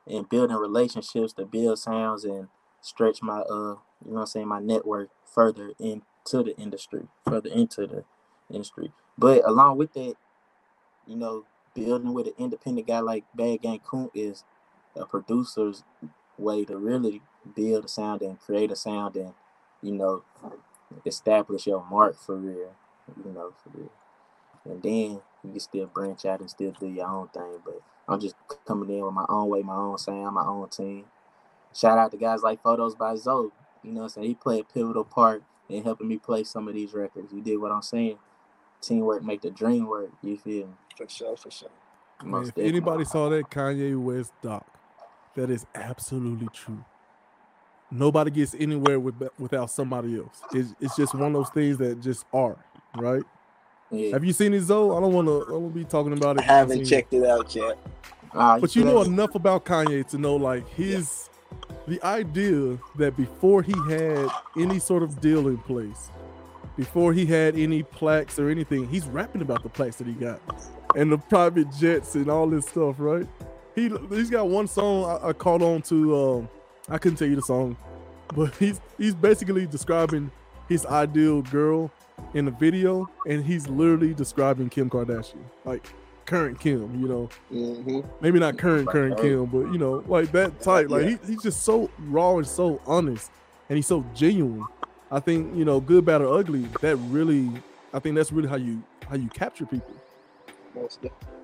and 0.06 0.28
building 0.28 0.56
relationships 0.56 1.32
to 1.34 1.44
build 1.44 1.78
sounds 1.78 2.24
and 2.24 2.48
stretch 2.80 3.22
my 3.22 3.40
uh 3.40 3.74
you 4.04 4.12
know 4.12 4.14
what 4.14 4.20
I'm 4.20 4.26
saying 4.26 4.48
my 4.48 4.60
network 4.60 5.10
further 5.26 5.72
into 5.78 6.04
the 6.42 6.54
industry, 6.56 7.06
further 7.24 7.50
into 7.50 7.86
the 7.86 8.04
industry. 8.50 8.92
But 9.18 9.46
along 9.46 9.78
with 9.78 9.92
that, 9.94 10.14
you 11.06 11.16
know, 11.16 11.44
building 11.74 12.14
with 12.14 12.28
an 12.28 12.34
independent 12.38 12.86
guy 12.86 13.00
like 13.00 13.24
Bad 13.34 13.62
Gang 13.62 13.80
Coon 13.80 14.10
is 14.14 14.44
a 14.96 15.04
producer's 15.04 15.84
way 16.36 16.64
to 16.64 16.76
really 16.76 17.20
build 17.54 17.84
a 17.84 17.88
sound 17.88 18.22
and 18.22 18.38
create 18.40 18.70
a 18.70 18.76
sound 18.76 19.16
and 19.16 19.32
you 19.82 19.92
know 19.92 20.22
establish 21.06 21.66
your 21.66 21.84
mark 21.90 22.16
for 22.18 22.36
real. 22.36 22.74
You 23.24 23.32
know, 23.32 23.52
for 23.62 23.70
real. 23.78 23.92
And 24.64 24.82
then 24.82 25.20
you 25.44 25.50
can 25.50 25.60
still 25.60 25.86
branch 25.86 26.24
out 26.26 26.40
and 26.40 26.50
still 26.50 26.72
do 26.72 26.86
your 26.86 27.08
own 27.08 27.28
thing. 27.28 27.58
But 27.64 27.80
I'm 28.06 28.20
just 28.20 28.34
coming 28.66 28.90
in 28.90 29.04
with 29.04 29.14
my 29.14 29.24
own 29.28 29.48
way, 29.48 29.62
my 29.62 29.76
own 29.76 29.98
sound, 29.98 30.34
my 30.34 30.44
own 30.44 30.68
team. 30.68 31.04
Shout 31.74 31.98
out 31.98 32.10
to 32.10 32.16
guys 32.16 32.42
like 32.42 32.62
Photos 32.62 32.94
by 32.94 33.16
Zoe. 33.16 33.50
You 33.82 33.92
know 33.92 34.00
what 34.00 34.04
I'm 34.04 34.08
saying? 34.10 34.26
He 34.26 34.34
played 34.34 34.62
a 34.62 34.72
pivotal 34.72 35.04
part 35.04 35.42
in 35.68 35.84
helping 35.84 36.08
me 36.08 36.18
play 36.18 36.44
some 36.44 36.68
of 36.68 36.74
these 36.74 36.92
records. 36.92 37.32
You 37.32 37.40
did 37.40 37.58
what 37.58 37.72
I'm 37.72 37.82
saying. 37.82 38.18
Teamwork 38.80 39.22
make 39.22 39.42
the 39.42 39.50
dream 39.50 39.86
work. 39.86 40.10
You 40.22 40.36
feel 40.36 40.66
me? 40.66 40.72
For 40.96 41.08
sure, 41.08 41.36
for 41.36 41.50
sure. 41.50 41.70
Man, 42.24 42.44
if 42.44 42.58
anybody 42.58 43.04
saw 43.04 43.28
that 43.28 43.50
Kanye 43.50 43.96
West 44.00 44.32
doc, 44.42 44.66
that 45.34 45.50
is 45.50 45.66
absolutely 45.74 46.48
true. 46.52 46.84
Nobody 47.90 48.30
gets 48.30 48.54
anywhere 48.58 49.00
with, 49.00 49.14
without 49.38 49.70
somebody 49.70 50.18
else. 50.18 50.42
It's, 50.52 50.74
it's 50.80 50.96
just 50.96 51.14
one 51.14 51.28
of 51.28 51.32
those 51.32 51.48
things 51.50 51.78
that 51.78 52.00
just 52.00 52.26
are, 52.34 52.56
right? 52.96 53.22
Yeah. 53.90 54.12
Have 54.12 54.24
you 54.24 54.34
seen 54.34 54.52
it, 54.52 54.60
Zoe? 54.62 54.94
I 54.94 55.00
don't 55.00 55.14
want 55.14 55.28
to. 55.28 55.44
I 55.46 55.50
don't 55.50 55.70
be 55.70 55.84
talking 55.84 56.12
about 56.12 56.36
it. 56.36 56.42
I 56.42 56.46
haven't 56.46 56.76
seen 56.76 56.82
it. 56.82 56.88
checked 56.88 57.14
it 57.14 57.24
out 57.24 57.54
yet. 57.54 57.78
Ah, 58.34 58.58
But 58.58 58.76
you 58.76 58.84
know 58.84 59.00
enough 59.02 59.34
about 59.34 59.64
Kanye 59.64 60.06
to 60.08 60.18
know 60.18 60.36
like 60.36 60.68
his 60.68 61.30
the 61.86 62.02
idea 62.04 62.78
that 62.96 63.16
before 63.16 63.62
he 63.62 63.72
had 63.88 64.28
any 64.58 64.78
sort 64.78 65.02
of 65.02 65.20
deal 65.22 65.48
in 65.48 65.56
place, 65.56 66.10
before 66.76 67.14
he 67.14 67.24
had 67.24 67.56
any 67.56 67.82
plaques 67.82 68.38
or 68.38 68.50
anything, 68.50 68.86
he's 68.88 69.06
rapping 69.06 69.40
about 69.40 69.62
the 69.62 69.70
plaques 69.70 69.96
that 69.96 70.06
he 70.06 70.12
got 70.12 70.40
and 70.94 71.10
the 71.10 71.18
private 71.18 71.72
jets 71.72 72.14
and 72.14 72.30
all 72.30 72.46
this 72.46 72.66
stuff, 72.66 72.96
right? 72.98 73.26
He 73.78 73.90
he's 74.10 74.30
got 74.30 74.48
one 74.48 74.66
song 74.66 75.04
I, 75.22 75.28
I 75.28 75.32
caught 75.32 75.62
on 75.62 75.82
to. 75.82 76.16
Um, 76.16 76.48
I 76.88 76.98
couldn't 76.98 77.16
tell 77.18 77.28
you 77.28 77.36
the 77.36 77.42
song, 77.42 77.76
but 78.34 78.54
he's 78.56 78.80
he's 78.96 79.14
basically 79.14 79.66
describing 79.66 80.30
his 80.68 80.84
ideal 80.86 81.42
girl 81.42 81.90
in 82.34 82.44
the 82.46 82.50
video, 82.50 83.08
and 83.26 83.44
he's 83.44 83.68
literally 83.68 84.14
describing 84.14 84.68
Kim 84.68 84.90
Kardashian, 84.90 85.44
like 85.64 85.88
current 86.26 86.58
Kim, 86.60 87.00
you 87.00 87.08
know 87.08 87.30
hmm 87.48 88.00
maybe 88.20 88.38
not 88.38 88.58
current 88.58 88.88
current. 88.90 89.18
Kim, 89.18 89.46
but 89.46 89.72
you 89.72 89.78
know, 89.78 90.04
like 90.08 90.32
that 90.32 90.60
type. 90.60 90.90
Like 90.90 91.02
Yeah. 91.04 91.16
he, 91.22 91.32
he's 91.32 91.42
just 91.42 91.62
so 91.62 91.88
raw 91.98 92.36
and 92.36 92.46
so 92.46 92.80
honest, 92.86 93.30
and 93.68 93.76
he's 93.76 93.86
so 93.86 94.04
genuine. 94.14 94.66
I 95.10 95.20
think 95.20 95.56
you 95.56 95.64
know, 95.64 95.80
good, 95.80 96.04
bad, 96.04 96.20
or 96.20 96.38
ugly. 96.38 96.66
That 96.80 96.96
really, 96.96 97.50
I 97.94 97.98
think 97.98 98.16
that's 98.16 98.32
really 98.32 98.48
how 98.48 98.56
you 98.56 98.82
how 99.08 99.16
you 99.16 99.28
capture 99.28 99.66
people. 99.66 99.94
Most 100.74 101.00
definitely. 101.00 101.37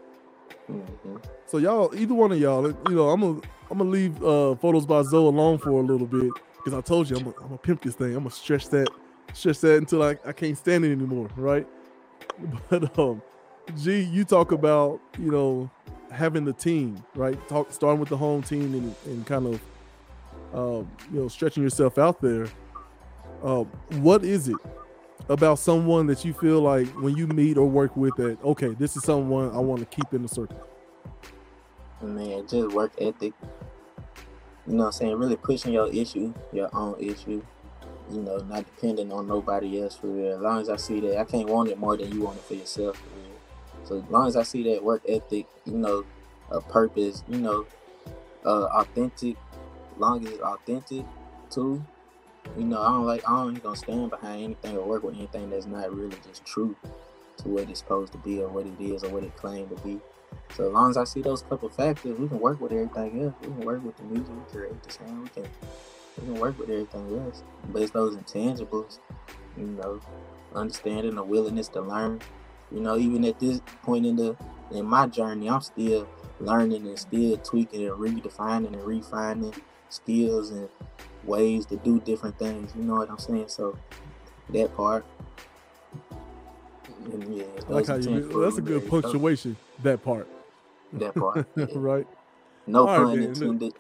Mhm. 0.71 1.23
So 1.47 1.59
y'all, 1.59 1.95
either 1.95 2.15
one 2.15 2.33
of 2.33 2.41
y'all, 2.41 2.67
you 2.67 2.95
know, 2.95 3.11
I'm 3.11 3.21
gonna 3.21 3.41
I'm 3.71 3.79
gonna 3.79 3.91
leave 3.91 4.23
uh 4.23 4.55
photos 4.57 4.87
by 4.87 5.03
Zoe 5.03 5.27
alone 5.27 5.59
for 5.59 5.71
a 5.71 5.83
little 5.83 6.07
bit 6.07 6.31
because 6.57 6.75
I 6.77 6.81
told 6.81 7.11
you 7.11 7.17
I'm 7.17 7.25
gonna, 7.25 7.37
I'm 7.53 7.59
pimp 7.59 7.83
this 7.83 7.95
thing. 7.95 8.09
I'm 8.09 8.25
gonna 8.25 8.31
stretch 8.31 8.69
that 8.71 8.89
stretch 9.33 9.61
that 9.61 9.77
until 9.77 10.03
I, 10.03 10.17
I 10.25 10.33
can't 10.33 10.57
stand 10.57 10.85
it 10.85 10.93
anymore, 10.93 11.29
right? 11.37 11.67
But 12.69 12.99
um, 12.99 13.23
G, 13.77 14.01
you 14.03 14.25
talk 14.25 14.53
about 14.53 15.01
you 15.19 15.31
know 15.31 15.71
having 16.11 16.45
the 16.45 16.53
team, 16.53 17.05
right? 17.15 17.39
Talk 17.49 17.73
starting 17.73 18.01
with 18.01 18.09
the 18.09 18.17
home 18.17 18.43
team 18.43 18.75
and, 18.75 18.95
and 19.07 19.27
kind 19.27 19.47
of 19.47 19.61
um, 20.53 20.91
you 21.13 21.21
know 21.21 21.29
stretching 21.29 21.63
yourself 21.63 21.99
out 21.99 22.21
there. 22.21 22.49
Uh, 23.43 23.65
what 24.01 24.25
is 24.25 24.49
it 24.49 24.57
about 25.29 25.59
someone 25.59 26.07
that 26.07 26.25
you 26.25 26.33
feel 26.33 26.61
like 26.61 26.87
when 27.01 27.17
you 27.17 27.27
meet 27.27 27.57
or 27.57 27.67
work 27.67 27.97
with 27.97 28.15
that 28.17 28.43
okay, 28.45 28.69
this 28.69 28.97
is 28.97 29.03
someone 29.03 29.51
I 29.55 29.59
want 29.59 29.81
to 29.81 29.87
keep 29.87 30.13
in 30.13 30.23
the 30.23 30.29
circle? 30.29 30.61
Man, 32.03 32.47
just 32.47 32.75
work 32.75 32.93
ethic. 33.01 33.33
You 34.67 34.75
know 34.75 34.79
what 34.79 34.87
I'm 34.87 34.93
saying? 34.93 35.17
Really 35.17 35.37
pushing 35.37 35.73
your 35.73 35.89
issue, 35.93 36.33
your 36.53 36.75
own 36.75 36.99
issue. 37.01 37.43
You 38.11 38.21
know, 38.21 38.37
not 38.39 38.65
depending 38.67 39.11
on 39.13 39.27
nobody 39.27 39.81
else 39.81 39.97
for 39.97 40.09
real. 40.09 40.35
As 40.35 40.41
long 40.41 40.61
as 40.61 40.69
I 40.69 40.77
see 40.77 41.01
that, 41.01 41.19
I 41.19 41.25
can't 41.25 41.49
want 41.49 41.71
it 41.71 41.79
more 41.79 41.97
than 41.97 42.13
you 42.13 42.23
want 42.23 42.37
it 42.37 42.45
for 42.45 42.55
yourself 42.55 42.97
for 42.97 43.09
real. 43.19 43.25
So 43.85 43.99
as 43.99 44.11
long 44.11 44.27
as 44.27 44.37
I 44.37 44.43
see 44.43 44.63
that 44.75 44.83
work 44.83 45.03
ethic, 45.09 45.47
you 45.65 45.79
know, 45.79 46.05
a 46.51 46.61
purpose, 46.61 47.23
you 47.29 47.39
know, 47.39 47.67
uh, 48.45 48.65
authentic, 48.65 49.37
long 49.99 50.27
as 50.27 50.35
it's 50.35 50.43
authentic 50.43 51.05
too. 51.51 51.85
You 52.57 52.65
know, 52.65 52.81
I 52.81 52.89
don't 52.89 53.07
like, 53.07 53.29
I 53.29 53.45
don't 53.45 53.63
gonna 53.63 53.77
stand 53.77 54.11
behind 54.11 54.43
anything 54.43 54.77
or 54.77 54.87
work 54.87 55.03
with 55.03 55.17
anything 55.17 55.51
that's 55.51 55.67
not 55.67 55.93
really 55.95 56.17
just 56.27 56.45
true 56.45 56.77
to 57.39 57.49
what 57.49 57.69
it's 57.69 57.81
supposed 57.81 58.13
to 58.13 58.19
be 58.19 58.41
or 58.41 58.49
what 58.49 58.67
it 58.67 58.81
is 58.81 59.03
or 59.03 59.11
what 59.11 59.25
it 59.25 59.37
claimed 59.37 59.71
to 59.71 59.83
be. 59.83 60.01
So 60.57 60.67
as 60.67 60.73
long 60.73 60.91
as 60.91 60.97
I 60.97 61.05
see 61.05 61.21
those 61.21 61.43
couple 61.43 61.69
factors, 61.69 62.19
we 62.19 62.29
can 62.29 62.39
work 62.39 62.61
with 62.61 62.73
everything 62.73 63.23
else. 63.23 63.35
We 63.43 63.49
can 63.49 63.61
work 63.61 63.85
with 63.85 63.97
the 63.97 64.05
music, 64.05 64.29
we 64.29 64.35
can 64.35 64.45
create 64.53 64.83
the 64.83 64.91
sound, 64.93 65.23
we 65.23 65.43
can 65.43 65.51
we 66.19 66.27
can 66.27 66.41
work 66.41 66.59
with 66.59 66.71
everything 66.71 67.19
else. 67.19 67.43
But 67.69 67.83
it's 67.83 67.91
those 67.91 68.17
intangibles, 68.17 68.99
you 69.57 69.67
know, 69.67 70.01
understanding, 70.55 71.17
the 71.17 71.25
willingness 71.25 71.69
to 71.69 71.81
learn. 71.81 72.21
You 72.71 72.81
know, 72.81 72.97
even 72.97 73.25
at 73.25 73.41
this 73.41 73.61
point 73.83 74.07
in 74.07 74.17
the 74.17 74.37
in 74.71 74.87
my 74.87 75.07
journey, 75.07 75.49
I'm 75.49 75.61
still 75.61 76.09
learning 76.41 76.87
and 76.87 76.99
still 76.99 77.37
tweaking 77.39 77.87
and 77.87 77.97
redefining 77.99 78.69
and 78.69 78.85
refining 78.85 79.55
skills 79.89 80.51
and 80.51 80.69
ways 81.27 81.67
to 81.67 81.77
do 81.77 82.01
different 82.01 82.39
things. 82.39 82.73
You 82.77 82.83
know 82.83 82.95
what 82.97 83.11
I'm 83.11 83.19
saying? 83.19 83.49
So 83.49 83.77
that 84.51 84.75
part. 84.77 85.05
And 87.13 87.37
yeah, 87.37 87.45
like 87.69 87.87
how 87.87 87.97
you. 87.97 88.21
That's 88.43 88.59
a 88.59 88.63
good 88.63 88.83
yeah, 88.85 88.89
those- 88.89 89.03
punctuation. 89.03 89.57
That 89.83 90.03
part, 90.03 90.27
That 90.95 91.15
part. 91.15 91.47
yeah. 91.57 91.67
right? 91.75 92.07
No 92.67 92.81
All 92.81 92.87
right, 92.87 92.97
pun 93.09 93.19
man, 93.21 93.35
look. 93.35 93.43
intended. 93.43 93.73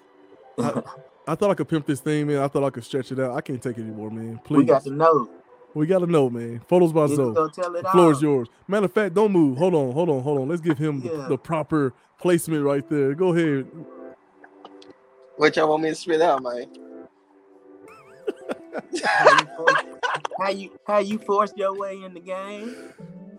I- 0.58 0.82
I 1.26 1.34
thought 1.34 1.50
I 1.50 1.54
could 1.54 1.68
pimp 1.68 1.86
this 1.86 2.00
thing, 2.00 2.26
man. 2.26 2.36
I 2.42 2.48
thought 2.48 2.64
I 2.64 2.68
could 2.70 2.84
stretch 2.84 3.10
it 3.10 3.18
out. 3.18 3.34
I 3.34 3.40
can't 3.40 3.62
take 3.62 3.78
it 3.78 3.80
anymore, 3.80 4.10
man. 4.10 4.38
Please, 4.44 4.58
we 4.58 4.64
got 4.66 4.84
to 4.84 4.90
know. 4.90 5.30
we 5.72 5.86
got 5.86 6.00
to 6.00 6.06
know, 6.06 6.28
man. 6.28 6.60
Photos 6.68 6.92
by 6.92 7.06
Niggas 7.06 7.16
Zoe. 7.16 7.34
gonna 7.34 7.50
tell 7.50 7.74
it 7.76 7.82
The 7.82 7.88
floor 7.88 8.12
is 8.12 8.20
yours. 8.20 8.48
Matter 8.68 8.84
of 8.84 8.92
fact, 8.92 9.14
don't 9.14 9.32
move. 9.32 9.56
Hold 9.56 9.74
on, 9.74 9.92
hold 9.92 10.10
on, 10.10 10.20
hold 10.22 10.42
on. 10.42 10.48
Let's 10.50 10.60
give 10.60 10.76
him 10.76 11.00
the, 11.00 11.28
the 11.30 11.38
proper 11.38 11.94
placement 12.20 12.62
right 12.62 12.86
there. 12.90 13.14
Go 13.14 13.32
ahead. 13.34 13.66
What 15.36 15.56
y'all 15.56 15.70
want 15.70 15.82
me 15.82 15.88
to 15.88 15.94
spit 15.94 16.20
out, 16.20 16.42
man? 16.42 16.66
How 19.04 19.38
you, 19.38 19.46
force, 19.56 19.84
how 20.40 20.50
you 20.50 20.70
how 20.86 20.98
you 20.98 21.18
forced 21.18 21.56
your 21.56 21.78
way 21.78 22.02
in 22.02 22.14
the 22.14 22.20
game? 22.20 22.74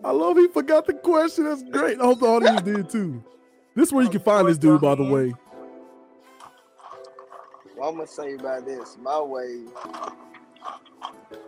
I 0.04 0.10
love 0.10 0.36
he 0.36 0.48
forgot 0.48 0.86
the 0.86 0.94
question. 0.94 1.44
That's 1.44 1.62
great. 1.64 2.00
I 2.00 2.04
hope 2.04 2.20
the 2.20 2.26
audience 2.26 2.62
did 2.62 2.88
too. 2.88 3.22
This 3.74 3.88
is 3.88 3.92
where 3.92 4.04
you 4.04 4.10
can 4.10 4.20
find 4.20 4.48
this 4.48 4.58
dude, 4.58 4.80
by 4.80 4.94
the 4.94 5.04
way. 5.04 5.34
What 7.74 7.88
I'm 7.88 7.96
gonna 7.96 8.06
say 8.06 8.34
about 8.34 8.64
this, 8.64 8.96
my 9.02 9.20
way 9.20 9.64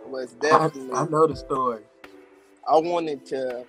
was 0.05 0.35
I, 0.35 0.47
definitely 0.47 0.93
I 0.93 1.05
know 1.05 1.25
the 1.25 1.35
story. 1.35 1.81
I 2.69 2.77
wanted 2.77 3.25
to 3.27 3.65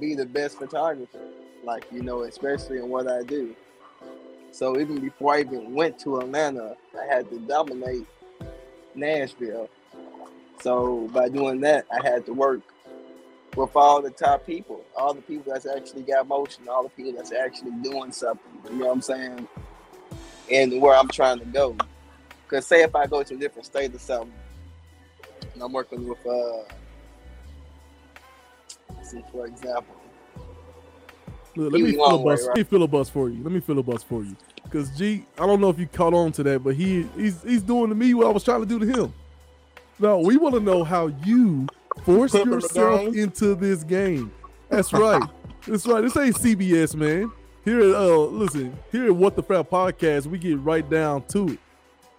be 0.00 0.14
the 0.14 0.24
best 0.24 0.58
photographer, 0.58 1.20
like 1.64 1.86
you 1.92 2.02
know, 2.02 2.22
especially 2.22 2.78
in 2.78 2.88
what 2.88 3.06
I 3.08 3.22
do. 3.22 3.54
So 4.52 4.78
even 4.80 5.00
before 5.00 5.34
I 5.34 5.40
even 5.40 5.74
went 5.74 5.98
to 6.00 6.18
Atlanta, 6.18 6.76
I 6.98 7.04
had 7.04 7.28
to 7.30 7.38
dominate 7.40 8.06
Nashville. 8.98 9.68
So 10.60 11.08
by 11.12 11.28
doing 11.28 11.60
that, 11.60 11.86
I 11.90 12.06
had 12.06 12.26
to 12.26 12.32
work 12.32 12.60
with 13.56 13.74
all 13.74 14.02
the 14.02 14.10
top 14.10 14.46
people, 14.46 14.84
all 14.96 15.14
the 15.14 15.22
people 15.22 15.52
that's 15.52 15.66
actually 15.66 16.02
got 16.02 16.28
motion, 16.28 16.68
all 16.68 16.82
the 16.82 16.88
people 16.90 17.12
that's 17.12 17.32
actually 17.32 17.72
doing 17.82 18.12
something. 18.12 18.52
You 18.70 18.78
know 18.78 18.86
what 18.86 18.92
I'm 18.92 19.02
saying? 19.02 19.48
And 20.50 20.80
where 20.80 20.96
I'm 20.96 21.08
trying 21.08 21.38
to 21.40 21.44
go. 21.46 21.76
Cause 22.48 22.66
say 22.66 22.82
if 22.82 22.94
I 22.96 23.06
go 23.06 23.22
to 23.22 23.34
a 23.34 23.36
different 23.36 23.66
state 23.66 23.94
or 23.94 23.98
something, 23.98 24.32
and 25.54 25.62
I'm 25.62 25.72
working 25.72 26.08
with 26.08 26.24
uh 26.26 26.62
see 29.02 29.22
for 29.30 29.46
example. 29.46 29.97
Look, 31.56 31.72
let 31.72 31.82
me 31.82 31.90
You 31.92 31.98
long 31.98 32.22
way, 32.22 32.36
filibust. 32.36 32.48
right? 32.48 32.56
Let 32.56 32.56
me 32.56 32.64
filibust 32.64 33.12
for 33.12 33.28
you. 33.30 33.42
Let 33.42 33.52
me 33.52 33.60
filibust 33.60 34.06
for 34.06 34.22
you. 34.22 34.36
Because 34.64 34.90
G, 34.96 35.24
I 35.38 35.46
don't 35.46 35.60
know 35.60 35.70
if 35.70 35.78
you 35.78 35.86
caught 35.86 36.14
on 36.14 36.30
to 36.32 36.42
that, 36.44 36.62
but 36.62 36.74
he 36.74 37.06
he's 37.16 37.42
he's 37.42 37.62
doing 37.62 37.88
to 37.88 37.94
me 37.94 38.14
what 38.14 38.26
I 38.26 38.30
was 38.30 38.44
trying 38.44 38.60
to 38.60 38.66
do 38.66 38.78
to 38.78 38.86
him. 38.86 39.12
No, 39.98 40.18
we 40.18 40.36
want 40.36 40.54
to 40.54 40.60
know 40.60 40.84
how 40.84 41.08
you 41.24 41.66
force 42.04 42.32
yourself 42.34 43.14
into 43.14 43.54
this 43.54 43.82
game. 43.82 44.30
That's 44.68 44.92
right. 44.92 45.22
That's 45.66 45.86
right. 45.86 46.02
This 46.02 46.16
ain't 46.16 46.36
CBS, 46.36 46.94
man. 46.94 47.32
Here, 47.64 47.80
at, 47.80 47.94
uh, 47.96 48.16
listen. 48.26 48.78
Here 48.92 49.06
at 49.06 49.14
What 49.16 49.34
the 49.36 49.42
Frap 49.42 49.68
podcast, 49.68 50.26
we 50.26 50.38
get 50.38 50.58
right 50.60 50.88
down 50.88 51.22
to 51.28 51.48
it. 51.48 51.58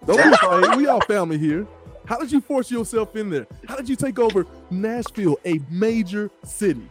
Don't 0.06 0.16
be 0.22 0.22
afraid. 0.42 0.76
We 0.76 0.86
all 0.88 1.00
family 1.00 1.38
here. 1.38 1.66
How 2.04 2.18
did 2.18 2.30
you 2.30 2.40
force 2.40 2.70
yourself 2.70 3.16
in 3.16 3.30
there? 3.30 3.46
How 3.68 3.76
did 3.76 3.88
you 3.88 3.96
take 3.96 4.18
over 4.18 4.46
Nashville, 4.70 5.38
a 5.46 5.60
major 5.70 6.30
city? 6.44 6.88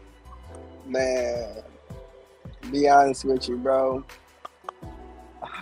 Man, 0.87 1.57
be 2.69 2.87
honest 2.89 3.25
with 3.25 3.47
you, 3.49 3.57
bro. 3.57 4.03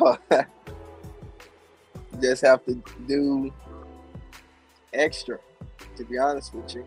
You 0.02 0.18
just 2.22 2.42
have 2.44 2.64
to 2.66 2.82
do 3.08 3.52
extra. 4.94 5.40
To 5.98 6.04
be 6.06 6.18
honest 6.18 6.54
with 6.54 6.76
you, 6.76 6.86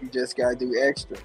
you 0.00 0.08
just 0.08 0.36
gotta 0.36 0.56
do 0.56 0.74
extra. 0.80 1.16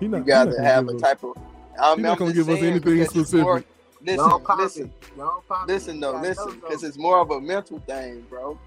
He 0.00 0.08
not, 0.08 0.18
You 0.18 0.24
gotta 0.24 0.50
not 0.50 0.60
have 0.60 0.88
a 0.88 0.92
us- 0.94 1.00
type 1.00 1.22
of. 1.24 1.36
I'm, 1.80 1.98
He 1.98 2.02
not 2.02 2.12
I'm 2.12 2.18
gonna 2.18 2.32
just 2.32 2.48
give 2.48 2.56
us 2.56 2.62
anything 2.62 2.80
because 2.98 3.16
it's 3.16 3.32
more- 3.32 3.58
specific. 3.60 3.68
Listen, 4.04 4.16
Young 4.30 4.42
Poppy, 4.44 4.62
listen, 4.62 4.92
Young 5.16 5.40
Poppy, 5.48 5.72
listen 5.72 6.00
though, 6.00 6.12
got 6.14 6.22
listen, 6.22 6.46
those 6.46 6.54
because 6.56 6.82
it's 6.84 6.98
more 6.98 7.20
of 7.20 7.30
a 7.30 7.40
mental 7.40 7.78
thing, 7.86 8.26
bro. 8.28 8.58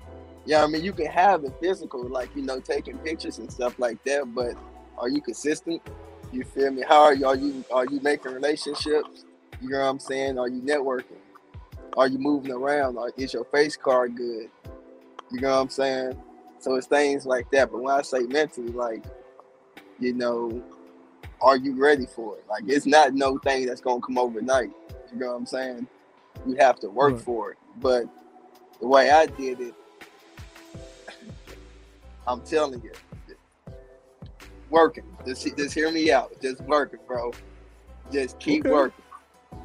Yeah, 0.45 0.63
I 0.63 0.67
mean, 0.67 0.81
you 0.81 0.93
can 0.93 1.07
have 1.07 1.41
the 1.41 1.51
physical, 1.59 2.07
like 2.07 2.33
you 2.37 2.41
know, 2.41 2.61
taking 2.61 2.97
pictures 2.99 3.39
and 3.39 3.51
stuff 3.51 3.77
like 3.77 4.01
that, 4.05 4.33
but 4.33 4.55
are 4.97 5.09
you 5.09 5.19
consistent? 5.21 5.81
You 6.31 6.43
feel 6.43 6.71
me? 6.71 6.83
How 6.87 7.03
are 7.03 7.13
you? 7.13 7.25
Are 7.25 7.35
you 7.35 7.65
are 7.71 7.85
you 7.85 7.99
making 8.01 8.33
relationships? 8.33 9.25
You 9.61 9.69
know 9.69 9.79
what 9.79 9.85
I'm 9.85 9.99
saying? 9.99 10.37
Are 10.37 10.49
you 10.49 10.61
networking? 10.61 11.19
Are 11.95 12.07
you 12.07 12.17
moving 12.17 12.51
around? 12.51 12.97
Is 13.17 13.33
your 13.33 13.45
face 13.45 13.77
card 13.77 14.15
good? 14.15 14.49
You 15.31 15.39
know 15.39 15.49
what 15.55 15.61
I'm 15.61 15.69
saying? 15.69 16.17
So 16.59 16.75
it's 16.75 16.87
things 16.87 17.25
like 17.25 17.49
that. 17.51 17.71
But 17.71 17.81
when 17.81 17.93
I 17.95 18.01
say 18.01 18.21
mentally, 18.21 18.71
like, 18.71 19.03
you 19.99 20.13
know, 20.13 20.61
are 21.41 21.57
you 21.57 21.79
ready 21.81 22.05
for 22.05 22.37
it? 22.37 22.45
Like, 22.49 22.63
it's 22.67 22.85
not 22.85 23.13
no 23.13 23.37
thing 23.39 23.65
that's 23.65 23.81
gonna 23.81 24.01
come 24.01 24.17
overnight. 24.17 24.71
You 25.13 25.19
know 25.19 25.27
what 25.27 25.35
I'm 25.35 25.45
saying? 25.45 25.87
You 26.45 26.55
have 26.59 26.79
to 26.81 26.89
work 26.89 27.13
Right. 27.13 27.23
for 27.23 27.51
it. 27.51 27.57
But 27.77 28.05
the 28.81 28.87
way 28.87 29.09
I 29.09 29.25
did 29.27 29.61
it, 29.61 29.73
I'm 32.27 32.41
telling 32.41 32.81
you, 32.81 32.91
working. 34.75 35.05
Just, 35.25 35.57
just 35.57 35.73
hear 35.73 35.89
me 35.89 36.11
out. 36.11 36.39
Just 36.41 36.61
working, 36.63 36.99
bro. 37.07 37.31
Just 38.11 38.37
keep 38.39 38.65
Okay. 38.65 38.71
working. 38.71 39.05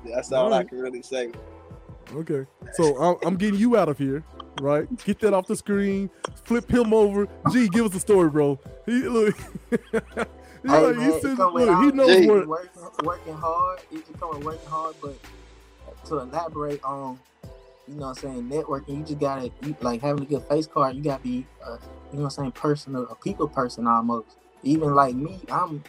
That's 0.06 0.32
all 0.32 0.54
I 0.54 0.62
can 0.64 0.78
really 0.78 1.02
say. 1.02 1.30
Okay, 2.14 2.46
so 2.72 2.96
I'm, 2.96 3.16
I'm 3.24 3.36
getting 3.36 3.58
you 3.58 3.76
out 3.76 3.88
of 3.88 3.98
here, 3.98 4.24
right? 4.60 4.86
Get 5.04 5.20
that 5.20 5.34
off 5.34 5.46
the 5.46 5.56
screen. 5.56 6.10
Flip 6.44 6.68
him 6.70 6.94
over. 6.94 7.28
G, 7.52 7.68
give 7.68 7.86
us 7.86 7.94
a 7.94 8.00
story, 8.00 8.30
bro. 8.30 8.58
He 8.86 9.02
look. 9.02 9.36
he, 9.70 10.68
Hey, 10.68 10.86
like, 10.86 10.96
man, 10.96 11.12
he 11.12 11.18
it 11.18 11.22
said, 11.22 11.36
come 11.36 11.54
look, 11.54 11.84
he 11.84 11.92
knows 11.92 12.20
G. 12.20 12.26
what. 12.28 12.46
working, 12.48 12.82
working 13.04 13.34
hard. 13.34 13.80
It 13.92 14.06
just 14.06 14.18
come 14.20 14.40
working 14.42 14.68
hard, 14.68 14.96
but 15.02 15.18
to 16.06 16.18
elaborate 16.20 16.82
on, 16.82 17.18
you 17.86 17.94
know, 17.94 18.06
what 18.06 18.08
I'm 18.08 18.14
saying 18.14 18.48
networking, 18.48 18.98
you 18.98 19.04
just 19.04 19.18
gotta 19.20 19.50
you, 19.62 19.76
like 19.80 20.00
having 20.00 20.22
a 20.22 20.26
good 20.26 20.42
face 20.44 20.66
card. 20.66 20.96
You 20.96 21.02
gotta 21.02 21.22
be, 21.22 21.46
uh, 21.64 21.76
you 22.10 22.18
know, 22.18 22.24
what 22.24 22.24
I'm 22.24 22.30
saying 22.30 22.52
personal, 22.52 23.06
a 23.08 23.14
people 23.16 23.48
person 23.48 23.86
almost. 23.86 24.36
Even 24.62 24.94
like 24.94 25.14
me, 25.14 25.40
I'm 25.50 25.84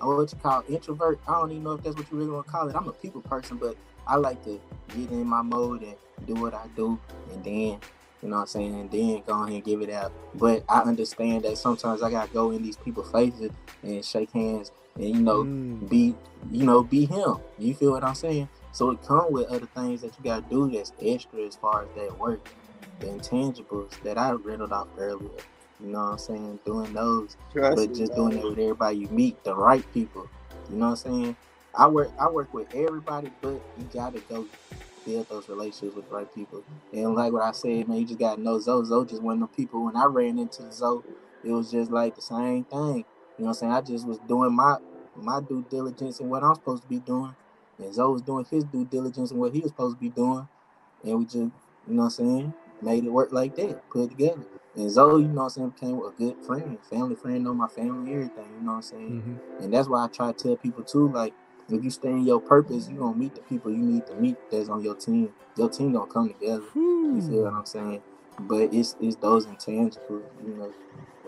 what 0.00 0.32
you 0.32 0.38
call 0.42 0.64
introvert. 0.68 1.20
I 1.26 1.32
don't 1.34 1.50
even 1.52 1.64
know 1.64 1.72
if 1.72 1.82
that's 1.82 1.96
what 1.96 2.10
you 2.10 2.18
really 2.18 2.30
want 2.30 2.46
to 2.46 2.52
call 2.52 2.68
it. 2.68 2.76
I'm 2.76 2.88
a 2.88 2.92
people 2.92 3.22
person, 3.22 3.56
but 3.58 3.76
I 4.06 4.16
like 4.16 4.42
to 4.44 4.60
get 4.94 5.10
in 5.10 5.26
my 5.26 5.42
mode 5.42 5.82
and 5.82 5.96
do 6.26 6.34
what 6.34 6.54
I 6.54 6.66
do, 6.76 7.00
and 7.32 7.44
then 7.44 7.80
you 8.22 8.30
know 8.30 8.36
what 8.36 8.42
I'm 8.42 8.46
saying, 8.48 8.80
and 8.80 8.90
then 8.90 9.22
go 9.26 9.42
ahead 9.42 9.54
and 9.54 9.64
give 9.64 9.82
it 9.82 9.90
out. 9.90 10.12
But 10.34 10.64
I 10.68 10.80
understand 10.80 11.44
that 11.44 11.58
sometimes 11.58 12.02
I 12.02 12.10
gotta 12.10 12.32
go 12.32 12.50
in 12.52 12.62
these 12.62 12.76
people's 12.76 13.10
faces 13.10 13.52
and 13.82 14.04
shake 14.04 14.32
hands 14.32 14.72
and 14.96 15.08
you 15.08 15.22
know 15.22 15.44
Mm, 15.44 15.88
be 15.88 16.16
you 16.50 16.64
know 16.64 16.82
be 16.82 17.06
him. 17.06 17.36
You 17.58 17.74
feel 17.74 17.92
what 17.92 18.04
I'm 18.04 18.14
saying? 18.14 18.48
So 18.72 18.90
it 18.90 19.02
come 19.02 19.32
with 19.32 19.48
other 19.48 19.66
things 19.74 20.02
that 20.02 20.18
you 20.18 20.24
gotta 20.24 20.44
do 20.50 20.70
that's 20.70 20.92
extra 21.00 21.40
as 21.40 21.56
far 21.56 21.84
as 21.84 21.90
that 21.96 22.18
work, 22.18 22.40
the 23.00 23.08
intangibles 23.08 24.00
that 24.02 24.18
I 24.18 24.30
riddled 24.30 24.72
off 24.72 24.88
earlier. 24.98 25.42
You 25.80 25.88
know 25.88 25.98
what 25.98 26.12
I'm 26.12 26.18
saying? 26.18 26.60
Doing 26.64 26.92
those, 26.92 27.36
Trust 27.52 27.76
but 27.76 27.94
just 27.94 28.14
doing 28.14 28.38
it 28.38 28.44
with 28.44 28.58
everybody 28.58 28.98
you 28.98 29.08
meet, 29.08 29.42
the 29.44 29.54
right 29.54 29.84
people. 29.92 30.28
You 30.70 30.76
know 30.76 30.90
what 30.90 31.06
I'm 31.06 31.12
saying? 31.12 31.36
I 31.74 31.86
work 31.88 32.10
I 32.18 32.28
work 32.30 32.52
with 32.54 32.68
everybody, 32.74 33.30
but 33.42 33.60
you 33.76 33.88
gotta 33.92 34.20
go 34.20 34.46
build 35.04 35.28
those 35.28 35.48
relationships 35.48 35.94
with 35.94 36.08
the 36.08 36.14
right 36.14 36.34
people. 36.34 36.64
And 36.92 37.14
like 37.14 37.32
what 37.32 37.42
I 37.42 37.52
said, 37.52 37.88
man, 37.88 37.98
you 37.98 38.06
just 38.06 38.18
gotta 38.18 38.40
know 38.40 38.58
Zoe. 38.58 38.84
Zoe 38.84 39.06
just 39.06 39.22
one 39.22 39.42
of 39.42 39.50
the 39.50 39.56
people. 39.56 39.84
When 39.84 39.96
I 39.96 40.06
ran 40.06 40.38
into 40.38 40.70
Zoe, 40.72 41.02
it 41.44 41.50
was 41.50 41.70
just 41.70 41.90
like 41.90 42.16
the 42.16 42.22
same 42.22 42.64
thing. 42.64 43.04
You 43.38 43.44
know 43.44 43.46
what 43.46 43.48
I'm 43.48 43.54
saying? 43.54 43.72
I 43.72 43.80
just 43.82 44.06
was 44.06 44.18
doing 44.26 44.54
my 44.54 44.78
my 45.14 45.40
due 45.40 45.64
diligence 45.70 46.20
and 46.20 46.30
what 46.30 46.42
I'm 46.42 46.54
supposed 46.54 46.82
to 46.82 46.88
be 46.88 46.98
doing. 46.98 47.34
And 47.78 47.94
Zoe 47.94 48.12
was 48.12 48.22
doing 48.22 48.46
his 48.50 48.64
due 48.64 48.86
diligence 48.86 49.30
and 49.30 49.40
what 49.40 49.52
he 49.52 49.60
was 49.60 49.70
supposed 49.70 49.96
to 49.96 50.00
be 50.00 50.08
doing. 50.08 50.48
And 51.04 51.18
we 51.18 51.24
just, 51.24 51.34
you 51.36 51.52
know 51.88 52.02
what 52.02 52.04
I'm 52.04 52.10
saying, 52.10 52.54
made 52.82 53.04
it 53.04 53.10
work 53.12 53.32
like 53.32 53.56
that, 53.56 53.88
put 53.90 54.04
it 54.04 54.10
together. 54.10 54.42
And 54.76 54.90
Zoe, 54.90 55.22
you 55.22 55.28
know 55.28 55.34
what 55.34 55.42
I'm 55.44 55.50
saying, 55.50 55.70
became 55.70 55.98
a 56.02 56.10
good 56.10 56.36
friend, 56.46 56.78
family 56.90 57.14
friend, 57.16 57.44
know 57.44 57.54
my 57.54 57.68
family, 57.68 58.12
everything, 58.12 58.44
you 58.58 58.64
know 58.66 58.72
what 58.72 58.76
I'm 58.76 58.82
saying? 58.82 59.22
mhm. 59.58 59.64
And 59.64 59.72
that's 59.74 59.88
why 59.88 60.04
I 60.04 60.08
try 60.08 60.32
to 60.32 60.42
tell 60.42 60.56
people 60.56 60.84
too, 60.84 61.08
like, 61.08 61.32
if 61.68 61.82
you 61.82 61.90
stay 61.90 62.10
in 62.10 62.24
your 62.26 62.40
purpose, 62.40 62.88
you 62.88 62.98
gonna 62.98 63.16
meet 63.16 63.34
the 63.34 63.40
people 63.42 63.70
you 63.72 63.78
need 63.78 64.06
to 64.06 64.14
meet 64.14 64.36
that's 64.50 64.68
on 64.68 64.82
your 64.82 64.94
team. 64.94 65.32
Your 65.56 65.68
team 65.68 65.92
gonna 65.92 66.10
come 66.10 66.28
together. 66.28 66.62
You 66.74 67.22
feel 67.22 67.42
what 67.44 67.54
I'm 67.54 67.66
saying? 67.66 68.02
But 68.38 68.72
it's 68.74 68.94
it's 69.00 69.16
those 69.16 69.46
intangibles, 69.46 70.24
you 70.44 70.54
know. 70.58 70.72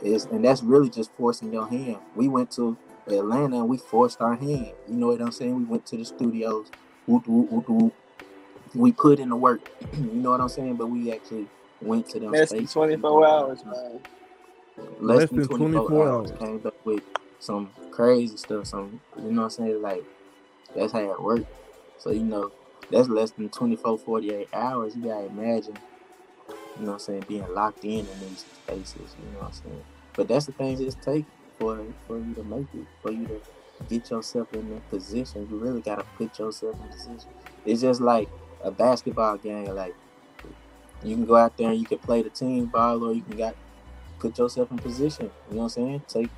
It's 0.02 0.26
and 0.26 0.44
that's 0.44 0.62
really 0.62 0.90
just 0.90 1.10
forcing 1.12 1.52
your 1.52 1.66
hand. 1.68 1.98
We 2.14 2.28
went 2.28 2.50
to 2.52 2.76
Atlanta 3.06 3.56
and 3.56 3.68
we 3.68 3.78
forced 3.78 4.20
our 4.20 4.34
hand. 4.36 4.72
You 4.88 4.94
know 4.96 5.08
what 5.08 5.20
I'm 5.20 5.32
saying? 5.32 5.56
We 5.56 5.64
went 5.64 5.86
to 5.86 5.96
the 5.96 6.04
studios. 6.04 6.70
Whoop, 7.06 7.26
whoop, 7.26 7.50
whoop, 7.50 7.68
whoop. 7.68 7.94
We 8.74 8.92
put 8.92 9.18
in 9.18 9.28
the 9.30 9.36
work. 9.36 9.60
you 9.92 10.04
know 10.04 10.30
what 10.30 10.40
I'm 10.40 10.48
saying? 10.48 10.76
But 10.76 10.86
we 10.86 11.12
actually 11.12 11.46
went 11.80 12.08
to 12.10 12.20
them 12.20 12.32
Less 12.32 12.50
than 12.50 12.66
24 12.66 13.26
hours, 13.26 13.64
man. 13.64 14.00
Less, 15.00 15.30
than 15.30 15.46
24, 15.46 16.08
hours. 16.08 16.32
Came 16.38 16.62
up 16.64 16.74
with 16.84 17.02
some 17.40 17.70
crazy 17.90 18.36
stuff. 18.36 18.66
Some 18.66 19.00
you 19.16 19.32
know 19.32 19.42
what 19.42 19.44
I'm 19.44 19.50
saying? 19.50 19.82
Like 19.82 20.04
that's 20.74 20.92
how 20.92 21.00
it 21.00 21.22
worked. 21.22 21.46
So 21.98 22.10
you 22.10 22.22
know 22.22 22.52
that's 22.90 23.08
less 23.08 23.30
than 23.32 23.48
24, 23.48 23.98
48 23.98 24.48
hours. 24.52 24.96
You 24.96 25.04
gotta 25.04 25.26
imagine 25.26 25.78
you 26.78 26.86
know 26.86 26.92
what 26.92 26.94
I'm 26.94 26.98
saying, 27.00 27.24
being 27.28 27.54
locked 27.54 27.84
in 27.84 28.06
in 28.06 28.20
these 28.20 28.44
spaces, 28.64 29.16
you 29.18 29.32
know 29.32 29.40
what 29.40 29.46
I'm 29.46 29.52
saying? 29.52 29.84
But 30.14 30.28
that's 30.28 30.46
the 30.46 30.52
things 30.52 30.80
it's 30.80 30.94
take 30.96 31.24
for 31.58 31.84
for 32.06 32.18
you 32.18 32.34
to 32.34 32.44
make 32.44 32.66
it, 32.74 32.86
for 33.02 33.10
you 33.10 33.26
to 33.26 33.40
get 33.88 34.10
yourself 34.10 34.52
in 34.52 34.70
that 34.70 34.88
position. 34.88 35.48
You 35.50 35.58
really 35.58 35.80
gotta 35.80 36.04
put 36.16 36.38
yourself 36.38 36.76
in 36.80 36.88
position. 36.88 37.30
It's 37.64 37.80
just 37.82 38.00
like 38.00 38.28
a 38.62 38.70
basketball 38.70 39.36
game, 39.36 39.66
like 39.74 39.94
you 41.02 41.14
can 41.14 41.24
go 41.24 41.36
out 41.36 41.56
there 41.56 41.70
and 41.70 41.78
you 41.78 41.86
can 41.86 41.98
play 41.98 42.22
the 42.22 42.30
team 42.30 42.66
ball 42.66 43.04
or 43.04 43.12
you 43.12 43.22
can 43.22 43.36
got 43.36 43.56
put 44.18 44.36
yourself 44.38 44.70
in 44.70 44.78
position. 44.78 45.30
You 45.48 45.56
know 45.56 45.62
what 45.62 45.64
I'm 45.64 45.68
saying? 45.70 46.02
Take 46.08 46.30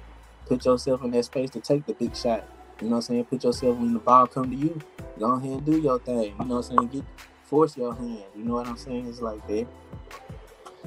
put 0.47 0.65
yourself 0.65 1.03
in 1.05 1.11
that 1.13 1.25
space 1.25 1.51
to 1.51 1.61
take 1.61 1.87
the 1.87 1.95
big 1.95 2.15
shot. 2.15 2.45
You 2.81 2.89
know 2.89 2.97
what 2.97 2.97
I'm 2.97 3.03
saying? 3.03 3.25
Put 3.27 3.45
yourself 3.45 3.77
when 3.79 3.93
the 3.93 4.01
ball 4.01 4.27
come 4.27 4.51
to 4.51 4.57
you. 4.57 4.81
Go 5.19 5.33
ahead 5.33 5.51
and 5.51 5.65
do 5.65 5.81
your 5.81 5.99
thing. 5.99 6.35
You 6.39 6.45
know 6.45 6.57
what 6.57 6.71
I'm 6.71 6.77
saying? 6.77 6.89
Get 6.89 7.05
force 7.45 7.77
your 7.77 7.95
hand. 7.95 8.23
You 8.37 8.45
know 8.45 8.55
what 8.55 8.67
I'm 8.67 8.77
saying? 8.77 9.07
It's 9.07 9.21
like 9.21 9.47
that. 9.49 9.67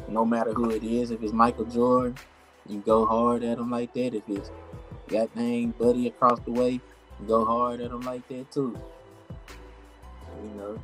No 0.08 0.26
matter 0.26 0.54
who 0.54 0.69
it 0.72 0.84
is, 0.84 1.12
if 1.12 1.22
it's 1.22 1.34
Michael 1.34 1.65
Jordan, 1.65 2.15
you 2.67 2.80
go 2.80 3.06
hard 3.06 3.43
at 3.43 3.58
him 3.58 3.72
like 3.72 3.93
that. 3.93 4.15
If 4.15 4.24
it's 4.28 4.52
that 5.10 5.36
name 5.36 5.74
Buddy 5.78 6.08
across 6.08 6.39
the 6.39 6.52
way, 6.52 6.72
you 6.72 7.28
go 7.28 7.46
hard 7.46 7.82
at 7.82 7.91
him 7.91 8.02
like 8.02 8.28
that 8.30 8.52
too. 8.52 8.78
You 10.43 10.50
know. 10.56 10.80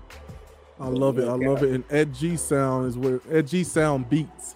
I 0.80 0.88
love 0.88 1.20
it. 1.20 1.28
I 1.28 1.34
love 1.34 1.62
it. 1.64 1.72
And 1.72 1.84
at 1.92 2.14
G 2.14 2.38
Sound 2.38 2.88
is 2.88 2.98
where 2.98 3.20
at 3.32 3.48
G 3.48 3.64
Sound 3.64 4.10
Beats, 4.10 4.56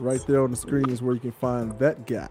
right 0.00 0.20
there 0.26 0.42
on 0.42 0.50
the 0.50 0.56
screen 0.56 0.90
is 0.90 1.00
where 1.00 1.14
you 1.14 1.20
can 1.20 1.32
find 1.32 1.78
that 1.78 2.06
guy, 2.06 2.28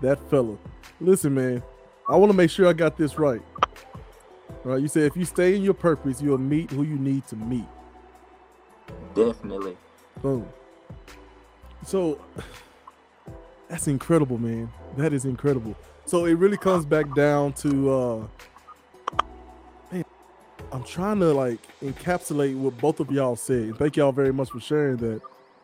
that 0.00 0.18
fella. 0.28 0.56
Listen, 1.00 1.34
man, 1.34 1.62
I 2.08 2.16
want 2.16 2.32
to 2.32 2.36
make 2.36 2.50
sure 2.50 2.66
I 2.66 2.72
got 2.72 2.96
this 2.96 3.18
right. 3.18 3.42
Right? 4.64 4.80
You 4.80 4.88
said 4.88 5.04
if 5.04 5.16
you 5.16 5.24
stay 5.24 5.54
in 5.54 5.62
your 5.62 5.74
purpose, 5.74 6.20
you'll 6.20 6.38
meet 6.38 6.70
who 6.70 6.82
you 6.82 6.96
need 6.96 7.26
to 7.28 7.36
meet. 7.36 7.66
Definitely. 9.14 9.76
Boom. 10.20 10.48
So 11.84 12.20
that's 13.68 13.86
incredible, 13.86 14.38
man. 14.38 14.72
That 14.96 15.12
is 15.12 15.24
incredible. 15.24 15.76
So 16.06 16.24
it 16.24 16.34
really 16.34 16.56
comes 16.56 16.84
back 16.84 17.14
down 17.14 17.52
to 17.54 17.90
uh 17.90 18.26
I'm 20.72 20.84
trying 20.84 21.20
to 21.20 21.32
like 21.32 21.58
encapsulate 21.82 22.56
what 22.56 22.76
both 22.78 23.00
of 23.00 23.10
y'all 23.10 23.36
said. 23.36 23.76
Thank 23.76 23.96
y'all 23.96 24.12
very 24.12 24.32
much 24.32 24.50
for 24.50 24.60
sharing 24.60 24.96
that. 24.98 25.20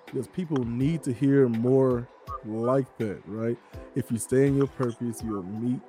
Because 0.06 0.26
people 0.26 0.64
need 0.64 1.04
to 1.04 1.12
hear 1.12 1.48
more 1.48 2.08
like 2.44 2.98
that, 2.98 3.20
right? 3.26 3.56
If 3.94 4.10
you 4.10 4.18
stay 4.18 4.48
in 4.48 4.56
your 4.56 4.66
purpose, 4.66 5.22
you'll 5.22 5.44
meet 5.44 5.80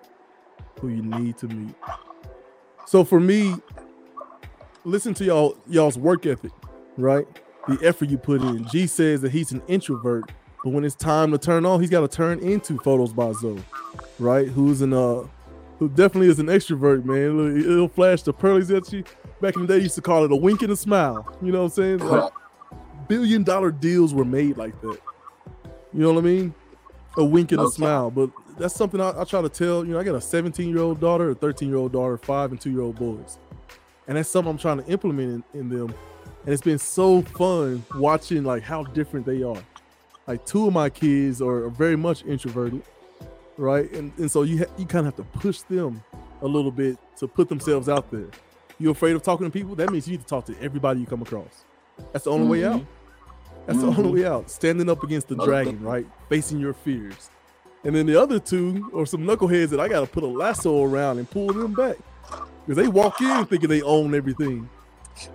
who 0.80 0.90
you 0.90 1.02
need 1.02 1.38
to 1.40 1.48
meet. 1.48 1.74
So 2.86 3.04
for 3.04 3.20
me, 3.20 3.56
listen 4.84 5.14
to 5.16 5.26
y'all 5.26 5.58
y'all's 5.68 5.98
work 5.98 6.26
ethic, 6.26 6.52
right? 6.98 7.28
the 7.68 7.80
effort 7.86 8.10
you 8.10 8.18
put 8.18 8.42
in. 8.42 8.66
G 8.68 8.88
says 8.88 9.22
that 9.22 9.32
he's 9.32 9.52
an 9.52 9.62
introvert, 9.68 10.32
but 10.64 10.72
when 10.72 10.84
it's 10.84 10.96
time 10.96 11.32
to 11.32 11.38
turn 11.38 11.66
on, 11.66 11.80
he's 11.80 11.90
got 11.90 12.02
to 12.02 12.08
turn 12.08 12.40
into 12.40 12.78
photos 12.80 13.14
by 13.14 13.32
Zoe, 13.34 13.64
right? 14.20 14.48
Who's 14.48 14.82
an 14.82 14.94
uh, 14.94 15.24
who 15.82 15.90
definitely 15.90 16.30
is 16.30 16.38
an 16.38 16.46
extrovert, 16.46 17.04
man. 17.04 17.38
Look, 17.38 17.66
It'll 17.66 17.88
flash 17.88 18.22
the 18.22 18.32
pearlies 18.32 18.70
at 18.70 18.94
you. 18.94 19.04
Back 19.42 19.56
in 19.56 19.66
the 19.66 19.68
day, 19.68 19.82
used 19.82 19.96
to 19.96 20.02
call 20.02 20.24
it 20.24 20.32
a 20.32 20.36
wink 20.36 20.62
and 20.62 20.72
a 20.72 20.76
smile. 20.76 21.36
You 21.42 21.52
know 21.52 21.64
what 21.64 21.78
I'm 21.78 22.00
saying? 22.00 22.00
Like, 22.08 22.32
billion 23.08 23.42
dollar 23.42 23.72
deals 23.72 24.14
were 24.14 24.24
made 24.24 24.58
like 24.58 24.80
that. 24.82 25.00
You 25.92 26.02
know 26.04 26.14
what 26.14 26.20
I 26.20 26.22
mean? 26.22 26.54
A 27.18 27.26
wink 27.26 27.52
and 27.52 27.62
a 27.62 27.68
smile. 27.70 28.12
But 28.12 28.30
that's 28.60 28.76
something 28.76 29.02
I, 29.02 29.22
I 29.22 29.24
try 29.24 29.42
to 29.42 29.50
tell. 29.50 29.84
You 29.84 29.94
know, 29.94 30.00
I 30.00 30.04
got 30.04 30.14
a 30.14 30.22
17 30.22 30.70
year 30.70 30.78
old 30.78 31.00
daughter, 31.00 31.32
a 31.32 31.36
13 31.36 31.68
year 31.68 31.80
old 31.80 31.94
daughter, 31.94 32.16
five 32.16 32.52
and 32.52 32.62
two 32.62 32.70
year 32.70 32.82
old 32.82 32.98
boys, 32.98 33.40
and 34.08 34.18
that's 34.18 34.30
something 34.30 34.52
I'm 34.52 34.60
trying 34.60 34.84
to 34.84 34.88
implement 34.88 35.44
in, 35.56 35.62
in 35.62 35.70
them 35.70 35.96
and 36.46 36.54
it's 36.54 36.62
been 36.62 36.80
so 36.80 37.22
fun 37.22 37.84
watching 37.96 38.44
like 38.44 38.64
how 38.64 38.84
different 38.84 39.26
they 39.26 39.44
are. 39.44 39.62
Like 40.28 40.46
two 40.46 40.68
of 40.68 40.74
my 40.74 40.90
kids 40.90 41.42
are 41.42 41.70
very 41.70 41.96
much 41.96 42.26
introverted, 42.26 42.82
right? 43.58 43.92
And 43.94 44.12
and 44.18 44.30
so 44.32 44.44
you 44.44 44.60
ha- 44.60 44.72
you 44.78 44.86
kind 44.86 45.08
of 45.08 45.16
have 45.18 45.26
to 45.32 45.40
push 45.40 45.62
them 45.64 46.04
a 46.42 46.48
little 46.48 46.72
bit 46.72 46.98
to 47.18 47.28
put 47.28 47.50
themselves 47.50 47.88
out 47.90 48.10
there. 48.12 48.28
You're 48.80 48.94
afraid 48.94 49.16
of 49.16 49.22
talking 49.22 49.46
to 49.46 49.52
people? 49.52 49.76
That 49.76 49.92
means 49.92 50.08
you 50.08 50.14
need 50.14 50.22
to 50.24 50.28
talk 50.28 50.46
to 50.46 50.56
everybody 50.62 51.00
you 51.02 51.06
come 51.06 51.22
across. 51.22 51.66
That's 52.14 52.26
the 52.26 52.32
only 52.32 52.48
way 52.48 52.66
out. 52.66 52.82
That's 53.68 53.80
the 53.80 53.88
Mhm. 53.92 53.98
only 54.00 54.22
way 54.22 54.28
out. 54.28 54.50
Standing 54.50 54.90
up 54.90 55.04
against 55.04 55.28
the 55.28 55.36
dragon, 55.36 55.80
right? 55.84 56.08
Facing 56.30 56.60
your 56.60 56.74
fears. 56.74 57.30
And 57.84 57.96
then 57.96 58.08
the 58.08 58.20
other 58.20 58.40
two 58.40 58.90
are 58.96 59.06
some 59.06 59.22
knuckleheads 59.22 59.70
that 59.70 59.80
I 59.80 59.88
gotta 59.88 60.08
put 60.08 60.24
a 60.24 60.28
lasso 60.28 60.84
around 60.84 61.20
and 61.20 61.30
pull 61.30 61.48
them 61.54 61.74
back. 61.74 61.98
Because 62.66 62.84
they 62.84 62.88
walk 62.88 63.22
in 63.22 63.46
thinking 63.46 63.70
they 63.70 63.82
own 63.84 64.16
everything. 64.16 64.68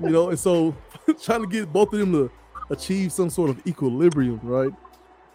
You 0.02 0.11
know, 0.11 0.31
and 0.31 0.38
so 0.38 0.74
trying 1.22 1.42
to 1.42 1.46
get 1.48 1.72
both 1.72 1.92
of 1.92 2.00
them 2.00 2.12
to 2.12 2.31
achieve 2.70 3.12
some 3.12 3.31
sort 3.31 3.50
of 3.50 3.64
equilibrium, 3.66 4.40
right? 4.42 4.72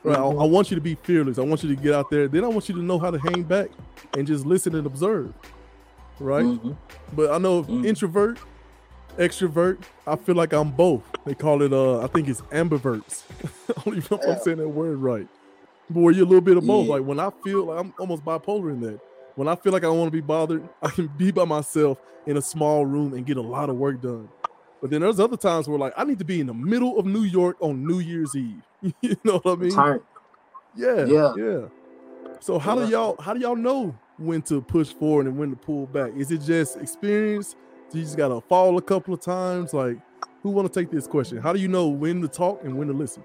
Right. 0.03 0.17
I, 0.17 0.21
I 0.21 0.45
want 0.45 0.71
you 0.71 0.75
to 0.75 0.81
be 0.81 0.95
fearless. 0.95 1.37
I 1.37 1.41
want 1.43 1.63
you 1.63 1.75
to 1.75 1.81
get 1.81 1.93
out 1.93 2.09
there. 2.09 2.27
Then 2.27 2.43
I 2.43 2.47
want 2.47 2.67
you 2.69 2.75
to 2.75 2.81
know 2.81 2.97
how 2.97 3.11
to 3.11 3.19
hang 3.19 3.43
back 3.43 3.69
and 4.17 4.25
just 4.25 4.45
listen 4.45 4.73
and 4.75 4.87
observe. 4.87 5.33
Right? 6.19 6.45
Mhm. 6.45 6.75
But 7.13 7.31
I 7.31 7.37
know 7.37 7.63
Mm. 7.63 7.85
introvert, 7.85 8.39
extrovert, 9.17 9.79
I 10.07 10.15
feel 10.15 10.35
like 10.35 10.53
I'm 10.53 10.71
both. 10.71 11.03
They 11.25 11.35
call 11.35 11.61
it 11.61 11.73
uh 11.73 11.99
I 12.01 12.07
think 12.07 12.27
it's 12.27 12.41
ambiverts. 12.51 13.23
I 13.77 13.81
don't 13.83 13.97
even 13.97 14.07
know 14.17 14.23
if 14.23 14.29
I'm 14.37 14.43
saying 14.43 14.57
that 14.57 14.69
word 14.69 14.97
right. 14.97 15.27
But 15.89 15.99
where 16.01 16.13
you're 16.13 16.25
a 16.25 16.27
little 16.29 16.41
bit 16.41 16.57
of 16.57 16.65
both. 16.65 16.87
Yeah. 16.87 16.93
Like 16.95 17.03
when 17.03 17.19
I 17.19 17.29
feel 17.43 17.65
like 17.65 17.79
I'm 17.79 17.93
almost 17.99 18.23
bipolar 18.23 18.71
in 18.71 18.81
that. 18.81 18.99
When 19.35 19.47
I 19.47 19.55
feel 19.55 19.71
like 19.71 19.83
I 19.83 19.87
don't 19.87 19.97
want 19.97 20.07
to 20.07 20.15
be 20.17 20.21
bothered, 20.21 20.67
I 20.81 20.89
can 20.89 21.07
be 21.07 21.31
by 21.31 21.45
myself 21.45 21.97
in 22.25 22.37
a 22.37 22.41
small 22.41 22.85
room 22.85 23.13
and 23.13 23.25
get 23.25 23.37
a 23.37 23.41
lot 23.41 23.69
of 23.69 23.75
work 23.77 24.01
done. 24.01 24.29
But 24.81 24.89
then 24.89 25.01
there's 25.01 25.19
other 25.19 25.37
times 25.37 25.67
where 25.67 25.77
like 25.77 25.93
I 25.95 26.03
need 26.03 26.19
to 26.19 26.25
be 26.25 26.39
in 26.39 26.47
the 26.47 26.53
middle 26.53 26.97
of 26.99 27.05
New 27.05 27.23
York 27.23 27.57
on 27.59 27.85
New 27.85 27.99
Year's 27.99 28.35
Eve. 28.35 28.63
you 29.01 29.15
know 29.23 29.39
what 29.39 29.59
I 29.59 29.61
mean? 29.61 29.71
Yeah, 30.75 31.05
Yeah. 31.05 31.33
yeah. 31.37 31.67
So 32.39 32.57
how 32.57 32.75
do 32.75 32.87
y'all 32.89 33.21
how 33.21 33.33
do 33.33 33.39
y'all 33.39 33.55
know 33.55 33.95
when 34.17 34.41
to 34.43 34.61
push 34.61 34.93
forward 34.93 35.27
and 35.27 35.37
when 35.37 35.51
to 35.51 35.55
pull 35.55 35.85
back? 35.85 36.11
Is 36.15 36.31
it 36.31 36.39
just 36.41 36.77
experience? 36.77 37.55
Do 37.91 37.99
you 37.99 38.03
just 38.03 38.17
gotta 38.17 38.41
fall 38.41 38.77
a 38.77 38.81
couple 38.81 39.13
of 39.13 39.21
times? 39.21 39.73
Like, 39.73 39.97
who 40.41 40.49
want 40.49 40.71
to 40.71 40.79
take 40.79 40.91
this 40.91 41.05
question? 41.07 41.37
How 41.37 41.53
do 41.53 41.59
you 41.59 41.67
know 41.67 41.87
when 41.87 42.21
to 42.21 42.27
talk 42.27 42.63
and 42.63 42.77
when 42.77 42.87
to 42.87 42.93
listen? 42.93 43.23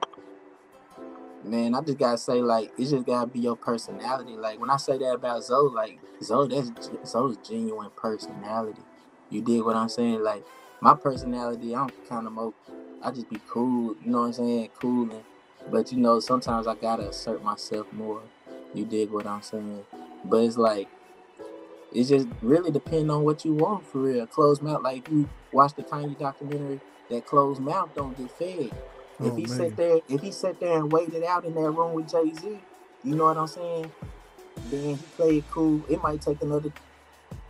Man, 1.44 1.74
I 1.74 1.80
just 1.80 1.98
gotta 1.98 2.18
say, 2.18 2.42
like, 2.42 2.72
it 2.76 2.86
just 2.86 3.06
gotta 3.06 3.28
be 3.28 3.40
your 3.40 3.56
personality. 3.56 4.36
Like 4.36 4.60
when 4.60 4.68
I 4.68 4.76
say 4.76 4.98
that 4.98 5.14
about 5.14 5.44
Zoe, 5.44 5.72
like 5.72 5.98
Zoe, 6.22 6.48
that's 6.48 6.90
Zoe's 7.08 7.36
genuine 7.38 7.90
personality. 7.96 8.82
You 9.30 9.40
dig 9.42 9.62
what 9.62 9.76
I'm 9.76 9.88
saying? 9.88 10.22
Like 10.22 10.44
my 10.80 10.94
personality, 10.94 11.74
I'm 11.74 11.90
kind 12.08 12.26
of 12.26 12.32
more. 12.32 12.54
I 13.02 13.10
just 13.10 13.28
be 13.28 13.40
cool. 13.48 13.96
You 14.04 14.10
know 14.10 14.20
what 14.20 14.26
I'm 14.26 14.32
saying? 14.34 14.70
Cool, 14.80 15.10
and, 15.10 15.22
but 15.70 15.92
you 15.92 15.98
know, 15.98 16.20
sometimes 16.20 16.66
I 16.66 16.74
gotta 16.74 17.08
assert 17.08 17.42
myself 17.42 17.92
more. 17.92 18.22
You 18.74 18.84
dig 18.84 19.10
what 19.10 19.26
I'm 19.26 19.42
saying? 19.42 19.84
But 20.24 20.38
it's 20.44 20.56
like, 20.56 20.88
it's 21.92 22.08
just 22.08 22.28
really 22.42 22.70
depend 22.70 23.10
on 23.10 23.24
what 23.24 23.44
you 23.44 23.54
want 23.54 23.86
for 23.86 23.98
real. 23.98 24.26
Closed 24.26 24.62
mouth, 24.62 24.82
like 24.82 25.08
you 25.08 25.28
watch 25.52 25.74
the 25.74 25.82
Kanye 25.82 26.18
documentary, 26.18 26.80
that 27.10 27.26
closed 27.26 27.60
mouth 27.60 27.90
don't 27.94 28.16
get 28.16 28.30
fed. 28.32 28.72
If 29.18 29.32
Oh, 29.32 29.36
he 29.36 29.46
man. 29.46 29.58
sat 29.58 29.76
there, 29.76 30.00
if 30.08 30.20
he 30.20 30.30
sat 30.30 30.60
there 30.60 30.76
and 30.76 30.92
waited 30.92 31.24
out 31.24 31.44
in 31.44 31.54
that 31.54 31.70
room 31.70 31.94
with 31.94 32.10
Jay 32.10 32.32
Z, 32.34 32.58
you 33.02 33.14
know 33.14 33.24
what 33.24 33.38
I'm 33.38 33.46
saying? 33.46 33.90
Then 34.70 34.96
he 34.96 34.96
played 35.16 35.44
cool. 35.50 35.84
It 35.88 36.02
might 36.02 36.20
take 36.20 36.42
another 36.42 36.70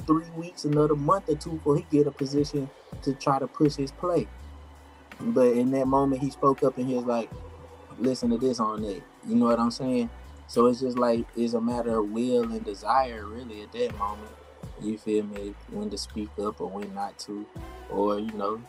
three 0.06 0.30
weeks, 0.36 0.64
another 0.64 0.96
month 0.96 1.28
or 1.28 1.36
two 1.36 1.52
before 1.52 1.76
he 1.76 1.86
get 1.90 2.06
a 2.06 2.10
position 2.10 2.70
to 3.02 3.14
try 3.14 3.38
to 3.38 3.46
push 3.46 3.76
his 3.76 3.92
play. 3.92 4.26
But 5.20 5.48
in 5.52 5.70
that 5.72 5.86
moment, 5.86 6.22
he 6.22 6.30
spoke 6.30 6.62
up 6.62 6.76
and 6.78 6.86
he 6.88 6.94
was 6.94 7.04
like, 7.04 7.30
"Listen 7.98 8.30
to 8.30 8.38
this 8.38 8.60
on 8.60 8.84
it." 8.84 9.02
You 9.26 9.36
know 9.36 9.46
what 9.46 9.58
I'm 9.58 9.70
saying? 9.70 10.10
So 10.46 10.66
it's 10.66 10.80
just 10.80 10.98
like 10.98 11.26
it's 11.36 11.54
a 11.54 11.60
matter 11.60 11.98
of 11.98 12.10
will 12.10 12.44
and 12.44 12.64
desire, 12.64 13.26
really, 13.26 13.62
at 13.62 13.72
that 13.72 13.96
moment. 13.98 14.30
You 14.80 14.98
feel 14.98 15.24
me? 15.24 15.54
When 15.70 15.88
to 15.90 15.98
speak 15.98 16.28
up 16.38 16.60
or 16.60 16.68
when 16.68 16.94
not 16.94 17.18
to, 17.20 17.46
or 17.90 18.18
you 18.18 18.32
know, 18.32 18.60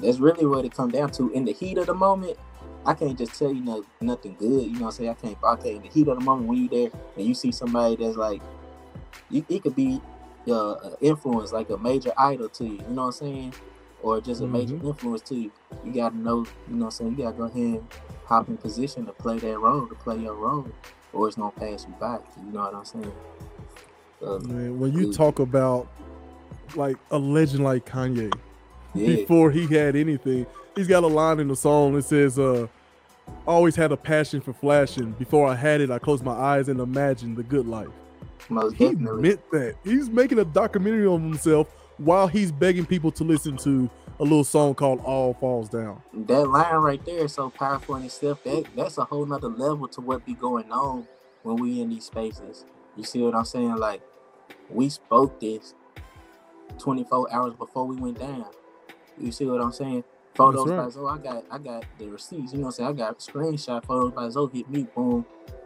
that's 0.00 0.18
really 0.18 0.46
what 0.46 0.64
it 0.64 0.74
come 0.74 0.90
down 0.90 1.10
to. 1.12 1.30
In 1.30 1.44
the 1.44 1.52
heat 1.52 1.78
of 1.78 1.86
the 1.86 1.94
moment, 1.94 2.38
I 2.86 2.94
can't 2.94 3.18
just 3.18 3.38
tell 3.38 3.52
you 3.52 3.62
no, 3.62 3.84
nothing 4.00 4.36
good. 4.38 4.64
You 4.64 4.72
know 4.74 4.86
what 4.86 4.86
I'm 4.86 4.92
saying? 4.92 5.10
I 5.10 5.14
can't. 5.14 5.36
Okay, 5.42 5.76
in 5.76 5.82
the 5.82 5.88
heat 5.88 6.08
of 6.08 6.18
the 6.18 6.24
moment 6.24 6.48
when 6.48 6.58
you 6.58 6.68
there 6.68 6.90
and 7.16 7.26
you 7.26 7.34
see 7.34 7.52
somebody 7.52 7.96
that's 7.96 8.16
like, 8.16 8.40
it 9.30 9.62
could 9.62 9.76
be 9.76 10.00
uh, 10.48 10.90
influence, 11.00 11.52
like 11.52 11.70
a 11.70 11.78
major 11.78 12.12
idol 12.16 12.48
to 12.50 12.64
you. 12.64 12.72
You 12.72 12.94
know 12.94 13.06
what 13.06 13.06
I'm 13.06 13.12
saying? 13.12 13.54
Or 14.02 14.20
just 14.20 14.40
a 14.42 14.46
major 14.46 14.74
influence 14.74 15.22
to 15.22 15.34
you. 15.34 15.52
You 15.84 15.92
got 15.92 16.10
to 16.10 16.18
know. 16.18 16.46
You 16.68 16.76
know 16.76 16.84
what 16.84 16.84
I'm 16.86 16.90
saying? 16.90 17.10
You 17.12 17.24
got 17.24 17.32
to 17.32 17.36
go 17.36 17.44
ahead 17.44 17.56
and 17.56 17.88
hop 18.26 18.48
in 18.48 18.56
position 18.56 19.06
to 19.06 19.12
play 19.12 19.38
that 19.38 19.58
role, 19.58 19.86
to 19.86 19.94
play 19.94 20.18
your 20.18 20.34
role, 20.34 20.68
or 21.12 21.28
it's 21.28 21.36
gonna 21.36 21.50
pass 21.52 21.86
you 21.88 21.94
by. 21.98 22.18
You 22.44 22.52
know 22.52 22.60
what 22.60 22.74
I'm 22.74 22.84
saying? 22.84 23.12
So, 24.20 24.38
Man, 24.40 24.78
when 24.78 24.92
you 24.92 25.06
Good. 25.06 25.14
talk 25.14 25.38
about 25.38 25.88
like 26.74 26.96
a 27.10 27.18
legend 27.18 27.64
like 27.64 27.86
Kanye, 27.86 28.32
yeah. 28.94 29.06
before 29.06 29.50
he 29.50 29.66
had 29.66 29.96
anything, 29.96 30.46
he's 30.74 30.88
got 30.88 31.04
a 31.04 31.06
line 31.06 31.38
in 31.38 31.48
the 31.48 31.56
song 31.56 31.94
that 31.94 32.04
says, 32.04 32.38
uh, 32.38 32.66
always 33.46 33.76
had 33.76 33.92
a 33.92 33.96
passion 33.96 34.40
for 34.40 34.52
flashing. 34.52 35.12
Before 35.12 35.48
I 35.48 35.54
had 35.54 35.80
it, 35.80 35.90
I 35.90 35.98
closed 35.98 36.24
my 36.24 36.32
eyes 36.32 36.68
and 36.68 36.80
imagined 36.80 37.36
the 37.36 37.42
good 37.42 37.66
life. 37.66 37.88
Most 38.48 38.76
He 38.76 38.86
definitely. 38.86 39.22
meant 39.22 39.50
that. 39.50 39.74
He's 39.84 40.08
making 40.08 40.38
a 40.38 40.44
documentary 40.44 41.06
on 41.06 41.22
himself 41.22 41.68
while 41.98 42.26
he's 42.28 42.52
begging 42.52 42.86
people 42.86 43.10
to 43.12 43.24
listen 43.24 43.56
to 43.58 43.90
a 44.20 44.22
little 44.22 44.44
song 44.44 44.74
called 44.74 45.00
All 45.00 45.34
Falls 45.34 45.68
Down. 45.68 46.02
that 46.12 46.48
line 46.48 46.74
right 46.76 47.04
there 47.04 47.24
is 47.24 47.34
so 47.34 47.50
powerful 47.50 47.96
in 47.96 48.04
itself. 48.04 48.42
That 48.44 48.66
that's 48.74 48.98
a 48.98 49.04
whole 49.04 49.26
nother 49.26 49.48
level 49.48 49.88
to 49.88 50.00
what 50.00 50.24
be 50.24 50.34
going 50.34 50.70
on 50.70 51.06
when 51.42 51.56
we 51.56 51.80
in 51.80 51.90
these 51.90 52.04
spaces. 52.06 52.64
You 52.96 53.04
see 53.04 53.20
what 53.22 53.34
I'm 53.34 53.44
saying? 53.44 53.76
Like 53.76 54.00
we 54.70 54.88
spoke 54.88 55.40
this 55.40 55.74
24 56.78 57.32
hours 57.32 57.54
before 57.54 57.86
we 57.86 57.96
went 57.96 58.18
down. 58.18 58.46
You 59.18 59.32
see 59.32 59.44
what 59.46 59.60
I'm 59.60 59.72
saying? 59.72 60.04
Photos 60.34 60.68
right. 60.68 60.84
by 60.84 60.88
Zoe, 60.90 61.08
I 61.08 61.18
got 61.18 61.44
I 61.50 61.58
got 61.58 61.84
the 61.98 62.08
receipts. 62.08 62.52
You 62.52 62.58
know 62.58 62.66
what 62.66 62.68
I'm 62.68 62.72
saying? 62.72 62.88
I 62.90 62.92
got 62.92 63.18
screenshot 63.18 63.84
photos 63.84 64.12
by 64.12 64.28
Zoe 64.28 64.50
hit 64.52 64.68
me. 64.68 64.86
Boom. 64.94 65.24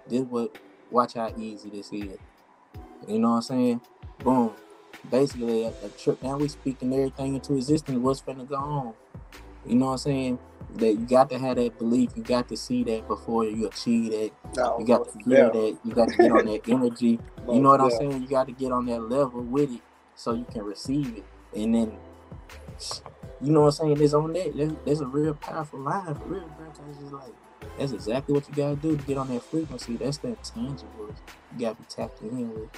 This 0.09 0.23
what 0.23 0.57
watch 0.91 1.15
how 1.15 1.33
easy 1.37 1.71
this 1.71 1.93
is. 1.93 2.19
You 3.09 3.19
know 3.19 3.31
what 3.31 3.37
I'm 3.37 3.43
saying? 3.43 3.81
Boom. 4.23 4.53
Basically, 5.09 5.65
a, 5.65 5.69
a 5.85 5.89
trip 5.91 6.21
down. 6.21 6.41
We 6.41 6.49
speaking 6.49 6.93
everything 6.93 7.35
into 7.37 7.55
existence. 7.57 7.99
What's 7.99 8.23
finna 8.23 8.49
go 8.49 8.57
on? 8.57 8.95
You 9.67 9.77
know 9.77 9.87
what 9.87 9.93
I'm 9.93 9.99
saying? 9.99 10.39
That 10.77 10.95
you 10.95 11.07
got 11.07 11.31
to 11.31 11.39
have 11.39 11.57
that 11.57 11.79
belief. 11.79 12.13
You 12.17 12.23
got 12.25 12.49
to 12.49 12.57
see 12.57 12.85
that 12.85 13.07
before 13.09 13.45
you 13.45 13.67
achieve 13.67 14.13
that. 14.13 14.31
No, 14.57 14.79
You 14.79 14.87
got 14.87 15.05
to 15.05 15.13
feel 15.25 15.37
yeah. 15.37 15.49
that. 15.51 15.79
You 15.85 15.93
got 15.95 16.09
to 16.09 16.17
get 16.19 16.31
on 16.33 16.45
that 16.47 16.63
energy. 16.69 17.21
You 17.49 17.61
know 17.61 17.71
what 17.71 17.81
I'm 17.81 17.91
saying? 17.91 18.23
You 18.23 18.29
got 18.29 18.47
to 18.47 18.53
get 18.53 18.73
on 18.73 18.87
that 18.87 19.01
level 19.03 19.43
with 19.43 19.73
it 19.73 19.83
so 20.17 20.35
you 20.35 20.47
can 20.53 20.63
receive 20.65 21.17
it. 21.19 21.25
And 21.57 21.75
then, 21.75 21.99
you 23.41 23.53
know 23.53 23.63
what 23.63 23.67
I'm 23.81 23.97
saying? 23.97 24.03
It's 24.03 24.15
on 24.15 24.33
that. 24.35 24.53
There's, 24.57 24.73
there's 24.85 25.01
a 25.01 25.07
real 25.07 25.35
powerful 25.35 25.81
line 25.81 26.15
for 26.15 26.27
real, 26.27 26.49
bro. 26.57 26.67
'cause 26.71 26.81
It's 26.91 26.99
just 27.01 27.13
like, 27.13 27.33
that's 27.79 27.93
exactly 27.93 28.35
what 28.35 28.49
you 28.49 28.55
got 28.55 28.71
to 28.71 28.77
do 28.77 28.97
to 28.97 29.03
get 29.05 29.19
on 29.19 29.29
that 29.29 29.43
frequency. 29.43 29.97
That's 29.97 30.19
that 30.19 30.43
tangible. 30.45 31.15
You 31.57 31.61
got 31.67 31.77
to 31.77 31.83
be 31.83 31.89
tapped 31.89 32.21
in 32.23 32.51
with. 32.51 32.71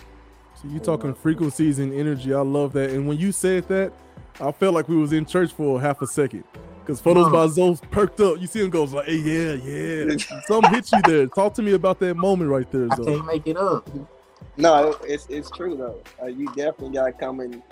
So 0.55 0.69
you 0.69 0.79
talking 0.79 1.15
frequencies 1.15 1.79
and 1.79 1.93
energy. 1.93 2.33
I 2.33 2.41
love 2.41 2.73
that. 2.75 2.91
And 2.91 3.07
when 3.09 3.19
you 3.19 3.33
said 3.33 3.67
that, 3.69 3.93
I 4.41 4.53
felt 4.53 4.75
like 4.75 4.89
we 4.89 4.97
was 4.97 5.13
in 5.13 5.27
church 5.27 5.53
for 5.53 5.81
half 5.81 6.03
a 6.03 6.07
second. 6.07 6.45
Because 6.81 7.01
photos 7.01 7.27
Huh. 7.27 7.33
by 7.33 7.47
Zoe 7.49 7.79
perked 7.91 8.21
up. 8.21 8.41
You 8.41 8.47
see 8.47 8.61
him 8.61 8.71
goes 8.71 8.93
like, 8.93 9.07
hey, 9.07 9.17
yeah, 9.17 9.53
yeah. 9.55 10.17
Something 10.49 10.71
hit 10.73 10.91
you 10.93 11.03
there. 11.03 11.27
Talk 11.27 11.55
to 11.55 11.63
me 11.63 11.73
about 11.75 11.99
that 12.01 12.17
moment 12.17 12.51
right 12.51 12.71
there, 12.71 12.89
I 12.91 12.97
can't 12.97 13.27
make 13.27 13.47
it 13.47 13.57
up. 13.57 13.89
No, 14.57 14.95
it's 15.05 15.27
it's 15.31 15.51
true 15.51 15.77
though. 15.77 16.01
Uh, 16.23 16.27
you 16.27 16.47
definitely 16.49 16.91
gotta 16.91 17.13
come 17.13 17.41
in, 17.41 17.63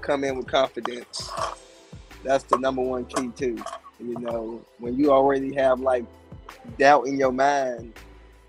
come 0.00 0.24
in 0.24 0.36
with 0.36 0.48
confidence. 0.48 1.30
That's 2.24 2.42
the 2.44 2.58
number 2.58 2.82
one 2.82 3.04
key 3.04 3.28
too. 3.36 3.62
You 4.00 4.18
know, 4.18 4.60
when 4.78 4.96
you 4.98 5.12
already 5.12 5.54
have 5.54 5.78
like 5.80 6.04
doubt 6.76 7.06
in 7.06 7.18
your 7.18 7.30
mind, 7.30 7.92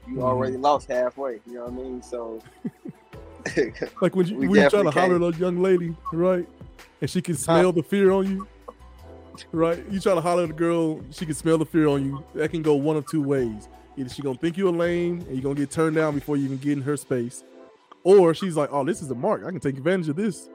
you 0.08 0.16
Mhm. 0.16 0.24
already 0.24 0.58
lost 0.58 0.88
halfway. 0.90 1.42
You 1.46 1.56
know 1.56 1.66
what 1.66 1.74
I 1.74 1.76
mean? 1.76 2.02
So, 2.02 2.42
Like 4.02 4.16
when 4.16 4.28
you 4.28 4.38
We 4.38 4.48
when 4.48 4.62
you 4.62 4.70
try 4.70 4.80
to 4.80 4.86
definitely 4.86 4.92
holler 5.18 5.28
at 5.30 5.36
a 5.36 5.38
young 5.38 5.62
lady, 5.62 5.96
right? 6.12 6.48
And 7.02 7.10
she 7.10 7.22
can 7.22 7.36
smell 7.36 7.72
the 7.72 7.84
fear 7.84 8.12
on 8.12 8.28
you. 8.28 8.48
Right? 9.52 9.84
You 9.90 10.00
try 10.00 10.16
to 10.16 10.22
holler 10.22 10.44
at 10.44 10.50
a 10.50 10.54
girl, 10.54 11.02
she 11.12 11.26
can 11.26 11.34
smell 11.36 11.58
the 11.58 11.66
fear 11.66 11.88
on 11.88 12.06
you. 12.06 12.24
That 12.36 12.52
can 12.52 12.62
go 12.62 12.76
one 12.76 12.98
of 12.98 13.06
two 13.08 13.22
ways. 13.24 13.70
Either 13.98 14.10
she 14.10 14.22
gonna 14.22 14.38
think 14.38 14.58
you're 14.58 14.74
a 14.74 14.78
lame 14.78 15.22
and 15.22 15.32
you're 15.32 15.42
gonna 15.42 15.56
get 15.56 15.72
turned 15.72 15.96
down 15.96 16.16
before 16.16 16.38
you 16.38 16.46
even 16.46 16.58
get 16.58 16.74
in 16.74 16.82
her 16.82 16.98
space. 16.98 17.44
Or 18.04 18.34
she's 18.34 18.56
like, 18.56 18.70
Oh, 18.72 18.84
this 18.84 19.02
is 19.02 19.10
a 19.12 19.16
mark. 19.16 19.44
I 19.46 19.52
can 19.52 19.60
take 19.60 19.78
advantage 19.78 20.10
of 20.10 20.16
this. 20.16 20.50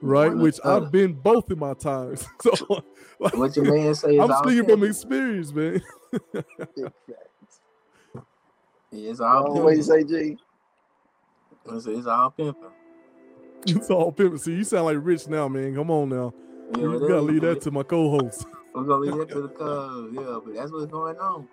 Right? 0.00 0.34
Which 0.34 0.56
the. 0.56 0.68
I've 0.68 0.92
been 0.92 1.12
both 1.12 1.50
in 1.50 1.58
my 1.58 1.74
times. 1.74 2.26
so 2.42 2.82
like, 3.18 3.36
What 3.36 3.54
your 3.56 3.64
man 3.64 3.94
say 3.94 4.18
I'm 4.18 4.32
speaking 4.42 4.66
from 4.66 4.84
experience, 4.84 5.52
man. 5.52 5.82
Yeah, 8.92 9.10
it's 9.10 9.20
always 9.20 9.88
what 9.88 9.98
you 9.98 10.06
pimping. 10.06 10.08
say, 10.08 10.32
G? 10.32 10.38
It's, 11.66 11.86
it's 11.86 12.06
all 12.06 12.30
pimping. 12.30 12.62
It's 13.66 13.90
all 13.90 14.10
pimping. 14.10 14.38
See, 14.38 14.52
you 14.52 14.64
sound 14.64 14.86
like 14.86 14.96
rich 15.00 15.28
now, 15.28 15.46
man. 15.46 15.74
Come 15.74 15.90
on 15.90 16.08
now. 16.08 16.32
Yeah, 16.76 16.82
You 16.84 17.00
gotta 17.00 17.20
leave 17.20 17.42
that 17.42 17.60
to 17.62 17.70
my 17.70 17.82
co-host. 17.82 18.46
We're 18.74 18.84
gonna 18.84 19.04
leave 19.04 19.18
that 19.18 19.28
to 19.34 19.42
the 19.42 19.48
cubs. 19.48 20.14
Yeah, 20.14 20.40
but 20.42 20.54
that's 20.54 20.72
what's 20.72 20.86
going 20.86 21.18
on. 21.18 21.46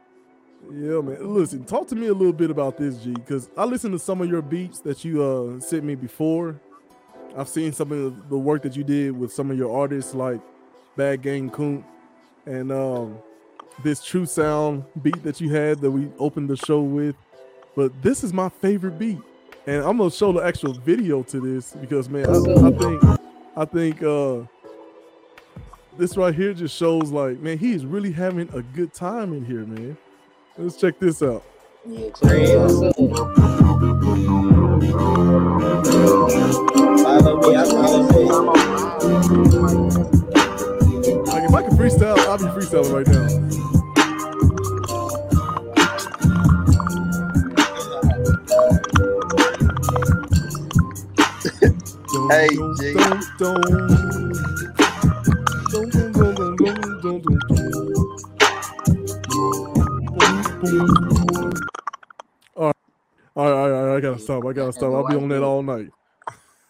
Yeah, 0.72 1.02
man. 1.02 1.18
Listen, 1.34 1.66
talk 1.66 1.88
to 1.90 1.96
me 1.96 2.08
a 2.08 2.14
little 2.14 2.34
bit 2.34 2.50
about 2.50 2.78
this, 2.78 2.98
G, 2.98 3.14
because 3.14 3.50
I 3.58 3.66
listened 3.66 3.94
to 3.94 4.00
some 4.00 4.22
of 4.22 4.30
your 4.30 4.42
beats 4.42 4.80
that 4.82 5.04
you 5.04 5.22
uh 5.22 5.60
sent 5.60 5.84
me 5.84 5.96
before. 5.96 6.60
I've 7.36 7.50
seen 7.50 7.74
some 7.74 7.92
of 7.92 8.30
the 8.30 8.38
work 8.38 8.62
that 8.64 8.76
you 8.76 8.84
did 8.84 9.18
with 9.18 9.34
some 9.34 9.52
of 9.52 9.58
your 9.58 9.76
artists 9.78 10.14
like 10.16 10.40
Bad 10.96 11.22
Gang 11.22 11.50
Coon 11.50 11.84
and 12.46 12.72
um 12.72 13.18
this 13.84 14.04
True 14.04 14.26
Sound 14.26 14.86
beat 15.02 15.22
that 15.24 15.40
you 15.42 15.50
had 15.54 15.80
that 15.82 15.92
we 15.92 16.10
opened 16.20 16.50
the 16.50 16.56
show 16.56 16.82
with. 16.82 17.16
But 17.76 18.02
this 18.02 18.24
is 18.24 18.34
my 18.34 18.50
favorite 18.50 18.98
beat. 18.98 19.20
And 19.68 19.84
I'm 19.84 19.98
gonna 19.98 20.10
show 20.10 20.32
the 20.32 20.40
actual 20.40 20.72
video 20.72 21.24
to 21.24 21.42
this 21.42 21.74
because 21.74 22.08
man, 22.08 22.26
I, 22.26 22.38
I 22.68 22.72
think 22.72 23.04
I 23.58 23.66
think 23.66 24.02
uh 24.02 24.44
this 25.98 26.16
right 26.16 26.34
here 26.34 26.54
just 26.54 26.74
shows 26.74 27.12
like, 27.12 27.40
man, 27.40 27.58
he 27.58 27.74
is 27.74 27.86
really 27.86 28.14
having 28.14 28.48
a 28.54 28.62
good 28.62 28.94
time 28.94 29.34
in 29.34 29.44
here, 29.44 29.66
man. 29.66 29.98
Let's 30.58 30.78
check 30.78 30.98
this 31.00 31.22
out. 31.22 31.44
Yeah, 31.86 32.10
check 32.12 32.32
it 32.32 32.58
out. 32.58 32.96
Follow 37.04 37.36
me, 37.42 37.56
I 37.58 37.64
follow 37.66 38.04
me. 38.04 38.24
I'm 38.30 38.48
on 38.48 38.56
Like 41.26 41.44
if 41.44 41.54
I 41.54 41.62
can 41.64 41.78
freestyle, 41.78 42.18
I'll 42.20 42.38
be 42.38 42.46
freestyling 42.46 42.94
right 42.94 43.08
now. 43.08 43.77
Boom. 60.62 61.54
All 62.56 62.68
right, 62.68 62.76
all 63.36 63.46
right, 63.46 63.72
all 63.72 63.86
right, 63.88 63.98
I 63.98 64.00
gotta 64.02 64.20
stop. 64.20 64.46
I 64.46 64.54
gotta 64.54 64.74
stop. 64.74 64.94
I'll 64.94 65.04
be 65.04 65.16
on 65.16 65.30
that 65.30 65.44
all 65.44 65.64
night. 65.64 65.92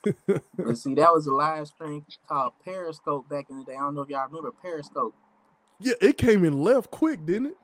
But 0.63 0.77
see, 0.77 0.95
that 0.95 1.13
was 1.13 1.27
a 1.27 1.33
live 1.33 1.67
stream 1.67 2.05
called 2.27 2.53
Periscope 2.63 3.29
back 3.29 3.49
in 3.49 3.59
the 3.59 3.65
day. 3.65 3.75
I 3.75 3.79
don't 3.79 3.95
know 3.95 4.01
if 4.01 4.09
y'all 4.09 4.27
remember 4.27 4.51
Periscope, 4.51 5.15
Yeah, 5.79 5.95
it 6.01 6.17
came 6.17 6.45
in 6.45 6.61
left 6.61 6.91
quick, 6.91 7.25
didn't 7.25 7.47
it? 7.47 7.57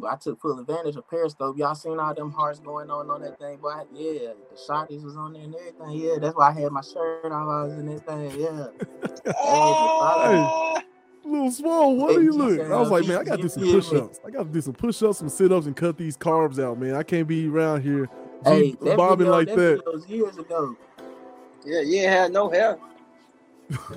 But 0.00 0.12
I 0.12 0.16
took 0.16 0.40
full 0.40 0.58
advantage 0.58 0.96
of 0.96 1.08
Periscope. 1.08 1.56
Y'all 1.58 1.74
seen 1.74 1.98
all 1.98 2.14
them 2.14 2.30
hearts 2.32 2.58
going 2.60 2.90
on 2.90 3.10
on 3.10 3.22
that 3.22 3.38
thing, 3.38 3.58
boy? 3.58 3.82
Yeah, 3.92 4.30
the 4.50 4.56
shotties 4.68 5.04
was 5.04 5.16
on 5.16 5.32
there 5.34 5.42
and 5.42 5.54
everything. 5.54 5.90
Yeah, 5.92 6.16
that's 6.20 6.36
why 6.36 6.50
I 6.50 6.52
had 6.60 6.72
my 6.72 6.80
shirt 6.82 7.24
off. 7.26 7.32
I 7.32 7.64
was 7.64 7.72
in 7.78 7.86
this 7.86 8.00
thing. 8.02 8.40
Yeah. 8.40 8.66
Ah, 9.38 10.82
Little 11.24 11.50
small, 11.50 11.96
what 11.96 12.10
Hey, 12.12 12.16
do 12.18 12.22
you 12.22 12.32
G 12.32 12.38
look? 12.38 12.60
I 12.70 12.78
was 12.80 12.90
like, 12.90 13.06
man, 13.06 13.18
I 13.18 13.24
gotta 13.24 13.42
do 13.42 13.48
some 13.48 13.62
feel 13.64 13.74
push-ups. 13.80 14.20
I 14.24 14.30
gotta 14.30 14.48
do 14.48 14.60
some 14.60 14.74
push-ups, 14.74 15.18
some 15.18 15.28
sit-ups, 15.28 15.66
and 15.66 15.74
cut 15.76 15.96
these 15.98 16.16
carbs 16.16 16.62
out, 16.62 16.78
man. 16.78 16.94
I 16.94 17.02
can't 17.02 17.26
be 17.26 17.48
around 17.48 17.82
here 17.82 18.08
Hey, 18.44 18.72
that 18.82 18.96
bobbing 18.96 19.26
video, 19.26 19.32
like 19.32 19.48
that. 19.48 19.56
that. 19.56 19.76
video 19.78 19.92
was 19.92 20.08
years 20.08 20.38
ago. 20.38 20.76
Yeah, 21.64 21.80
you 21.80 21.96
ain't 22.02 22.10
had 22.12 22.32
no 22.32 22.48
hair. 22.48 22.78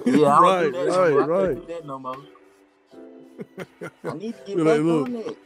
Yeah, 0.05 0.27
I 0.27 0.39
Right, 0.41 0.71
don't 0.71 0.73
do 0.73 0.85
that 0.85 0.97
right, 0.97 1.11
no 1.11 1.11
more. 1.11 1.21
I 1.21 1.25
right. 1.27 1.55
can't 1.55 1.67
do 1.67 1.73
that 1.73 1.85
no 1.85 1.99
more. 1.99 2.17
I 4.05 4.13
need 4.17 4.33
to 4.37 4.43
get 4.45 4.57
You're 4.57 4.65
back 4.65 4.73
like, 4.77 4.81
look. 4.81 5.05
on 5.07 5.13
that. 5.13 5.37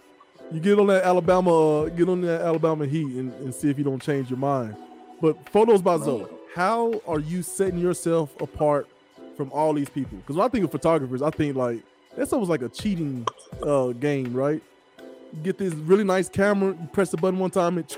You 0.51 0.60
get 0.60 0.77
on 0.77 0.88
that 0.88 1.03
Alabama, 1.03 1.84
uh, 1.84 1.89
get 1.89 2.08
on 2.10 2.21
that 2.21 2.41
Alabama 2.41 2.86
heat, 2.86 3.06
and, 3.06 3.34
and 3.36 3.53
see 3.53 3.69
if 3.69 3.77
you 3.77 3.84
don't 3.84 4.01
change 4.01 4.29
your 4.29 4.39
mind. 4.39 4.75
But 5.21 5.49
photos 5.49 5.82
by 5.82 5.97
Zoe, 5.97 6.27
how 6.53 7.01
are 7.08 7.19
you 7.19 7.41
setting 7.41 7.79
yourself 7.79 8.39
apart 8.41 8.88
from 9.36 9.51
all 9.51 9.73
these 9.73 9.89
people? 9.89 10.17
Because 10.17 10.36
when 10.36 10.45
I 10.45 10.49
think 10.49 10.65
of 10.65 10.71
photographers, 10.71 11.21
I 11.21 11.32
think 11.32 11.56
like 11.56 11.82
that's 12.15 12.32
almost 12.34 12.49
like 12.49 12.62
a 12.62 12.69
cheating 12.69 13.25
uh, 13.63 13.88
game, 13.93 14.34
right? 14.34 14.62
You 15.01 15.39
get 15.41 15.58
this 15.58 15.73
really 15.73 16.03
nice 16.03 16.29
camera, 16.29 16.75
you 16.79 16.88
press 16.91 17.10
the 17.10 17.17
button 17.17 17.39
one 17.39 17.49
time, 17.49 17.77
and 17.77 17.89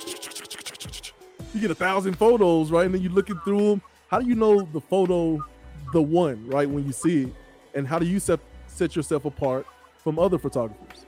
you 1.53 1.60
get 1.60 1.71
a 1.71 1.75
thousand 1.75 2.13
photos, 2.13 2.71
right? 2.71 2.86
And 2.86 2.93
then 2.93 3.01
you're 3.01 3.12
looking 3.12 3.39
through 3.39 3.69
them. 3.71 3.81
How 4.08 4.19
do 4.19 4.27
you 4.27 4.36
know 4.36 4.62
the 4.62 4.79
photo, 4.79 5.43
the 5.91 6.01
one, 6.01 6.47
right, 6.47 6.69
when 6.69 6.86
you 6.86 6.93
see 6.93 7.23
it? 7.23 7.34
And 7.73 7.86
how 7.86 7.99
do 7.99 8.05
you 8.05 8.19
set 8.19 8.39
set 8.67 8.95
yourself 8.95 9.25
apart 9.25 9.65
from 9.97 10.19
other 10.19 10.38
photographers? 10.38 11.05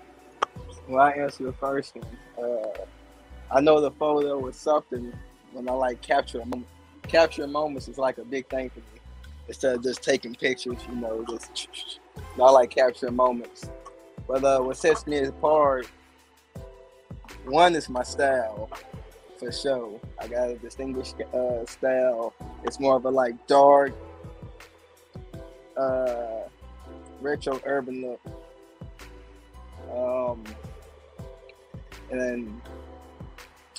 Well, 0.87 1.03
I 1.03 1.11
answer 1.11 1.43
the 1.43 1.53
first 1.53 1.95
one. 1.95 2.17
Uh, 2.41 2.85
I 3.51 3.59
know 3.59 3.81
the 3.81 3.91
photo 3.91 4.37
was 4.39 4.55
something 4.55 5.11
when 5.51 5.67
I 5.67 5.73
like 5.73 6.01
capture 6.01 6.39
moment. 6.39 6.67
Capturing 7.07 7.51
moments 7.51 7.87
is 7.87 7.97
like 7.97 8.17
a 8.17 8.25
big 8.25 8.47
thing 8.47 8.69
for 8.69 8.79
me. 8.79 9.01
Instead 9.47 9.75
of 9.75 9.83
just 9.83 10.03
taking 10.03 10.35
pictures, 10.35 10.77
you 10.89 10.95
know, 10.95 11.25
just 11.29 11.99
I 12.39 12.51
like 12.51 12.69
capturing 12.69 13.15
moments. 13.15 13.69
But 14.27 14.43
uh, 14.43 14.59
what 14.59 14.77
sets 14.77 15.07
me 15.07 15.19
apart, 15.23 15.87
one 17.45 17.75
is 17.75 17.87
my 17.87 18.03
style, 18.03 18.69
for 19.37 19.51
sure. 19.51 19.99
I 20.19 20.27
got 20.27 20.49
a 20.49 20.55
distinguished 20.55 21.15
uh, 21.33 21.65
style. 21.65 22.33
It's 22.63 22.79
more 22.79 22.97
of 22.97 23.05
a 23.05 23.09
like 23.09 23.35
dark, 23.47 23.93
uh, 25.77 26.41
retro 27.21 27.61
urban 27.65 28.01
look. 28.01 28.21
Um, 29.93 30.43
and 32.11 32.19
then 32.19 32.61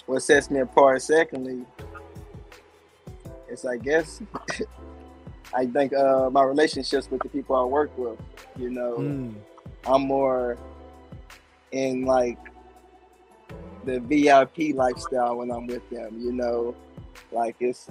what 0.06 0.22
sets 0.22 0.50
me 0.50 0.60
apart, 0.60 1.02
secondly, 1.02 1.64
is 3.48 3.64
I 3.64 3.76
guess 3.76 4.22
I 5.54 5.66
think 5.66 5.92
uh, 5.92 6.30
my 6.30 6.42
relationships 6.42 7.10
with 7.10 7.22
the 7.22 7.28
people 7.28 7.56
I 7.56 7.64
work 7.64 7.90
with. 7.96 8.20
You 8.56 8.70
know, 8.70 8.96
Mm. 8.98 9.34
I'm 9.86 10.02
more 10.02 10.58
in 11.72 12.04
like 12.04 12.38
the 13.84 14.00
VIP 14.00 14.74
lifestyle 14.74 15.36
when 15.36 15.50
I'm 15.50 15.66
with 15.66 15.88
them. 15.90 16.18
You 16.20 16.32
know, 16.32 16.74
like 17.32 17.56
it's 17.60 17.90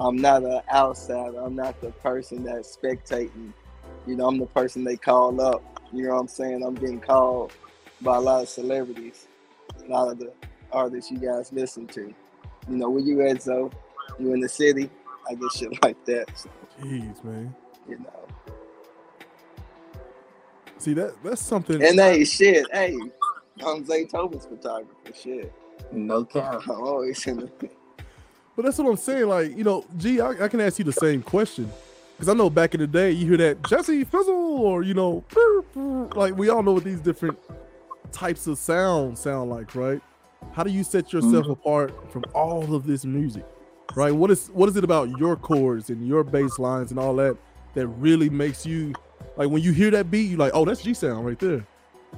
I'm 0.00 0.16
not 0.16 0.42
an 0.42 0.60
outsider. 0.72 1.38
I'm 1.38 1.54
not 1.54 1.80
the 1.80 1.90
person 1.90 2.44
that's 2.44 2.76
spectating. 2.76 3.52
You 4.06 4.16
know, 4.16 4.28
I'm 4.28 4.38
the 4.38 4.46
person 4.46 4.84
they 4.84 4.96
call 4.96 5.40
up. 5.40 5.62
You 5.92 6.04
know 6.04 6.14
what 6.14 6.20
I'm 6.20 6.28
saying? 6.28 6.62
I'm 6.64 6.74
getting 6.74 7.00
called 7.00 7.52
by 8.00 8.16
a 8.16 8.20
lot 8.20 8.42
of 8.42 8.48
celebrities, 8.48 9.26
a 9.86 9.90
lot 9.90 10.10
of 10.10 10.18
the 10.18 10.32
artists 10.72 11.10
you 11.10 11.18
guys 11.18 11.52
listen 11.52 11.86
to. 11.88 12.12
You 12.68 12.76
know, 12.76 12.90
where 12.90 13.02
you 13.02 13.26
at, 13.26 13.42
Zoe? 13.42 13.70
You 14.18 14.32
in 14.32 14.40
the 14.40 14.48
city? 14.48 14.90
I 15.28 15.34
get 15.34 15.52
shit 15.52 15.82
like 15.82 16.02
that. 16.06 16.26
So, 16.36 16.48
Jeez, 16.82 17.22
man. 17.24 17.54
you 17.88 17.98
know. 17.98 18.26
See 20.78 20.94
that 20.94 21.14
that's 21.22 21.40
something. 21.40 21.82
And 21.82 21.98
hey, 21.98 22.24
shit, 22.24 22.66
hey, 22.72 22.94
I'm 23.64 23.84
Zaytoven's 23.84 24.44
photographer. 24.46 24.90
Shit, 25.14 25.52
No 25.92 26.24
cap. 26.24 26.62
I'm 26.64 26.70
always 26.82 27.26
in 27.26 27.38
the. 27.38 27.50
but 28.56 28.64
that's 28.64 28.76
what 28.78 28.88
I'm 28.88 28.96
saying. 28.96 29.26
Like, 29.28 29.56
you 29.56 29.64
know, 29.64 29.84
gee, 29.96 30.20
I, 30.20 30.44
I 30.44 30.48
can 30.48 30.60
ask 30.60 30.78
you 30.78 30.84
the 30.84 30.92
same 30.92 31.22
question 31.22 31.70
because 32.16 32.28
I 32.28 32.34
know 32.34 32.50
back 32.50 32.74
in 32.74 32.80
the 32.80 32.86
day 32.86 33.12
you 33.12 33.26
hear 33.28 33.36
that 33.38 33.62
Jesse 33.68 34.04
Fizzle 34.04 34.34
or 34.34 34.82
you 34.82 34.94
know, 34.94 35.24
like 36.14 36.36
we 36.36 36.48
all 36.50 36.62
know 36.62 36.72
what 36.72 36.84
these 36.84 37.00
different 37.00 37.38
types 38.14 38.46
of 38.46 38.56
sounds 38.58 39.20
sound 39.20 39.50
like, 39.50 39.74
right? 39.74 40.00
How 40.52 40.62
do 40.62 40.70
you 40.70 40.84
set 40.84 41.12
yourself 41.12 41.48
apart 41.48 42.12
from 42.12 42.24
all 42.34 42.74
of 42.74 42.86
this 42.86 43.04
music, 43.04 43.44
right? 43.96 44.12
What 44.14 44.30
is 44.30 44.48
what 44.48 44.68
is 44.68 44.76
it 44.76 44.84
about 44.84 45.10
your 45.18 45.36
chords 45.36 45.90
and 45.90 46.06
your 46.06 46.22
bass 46.22 46.58
lines 46.58 46.90
and 46.90 47.00
all 47.00 47.14
that 47.16 47.36
that 47.74 47.86
really 47.88 48.30
makes 48.30 48.64
you 48.64 48.92
like 49.36 49.48
when 49.50 49.62
you 49.62 49.72
hear 49.72 49.90
that 49.90 50.10
beat, 50.10 50.28
you're 50.30 50.38
like, 50.38 50.52
oh, 50.54 50.64
that's 50.64 50.82
G 50.82 50.94
sound 50.94 51.26
right 51.26 51.38
there, 51.38 51.66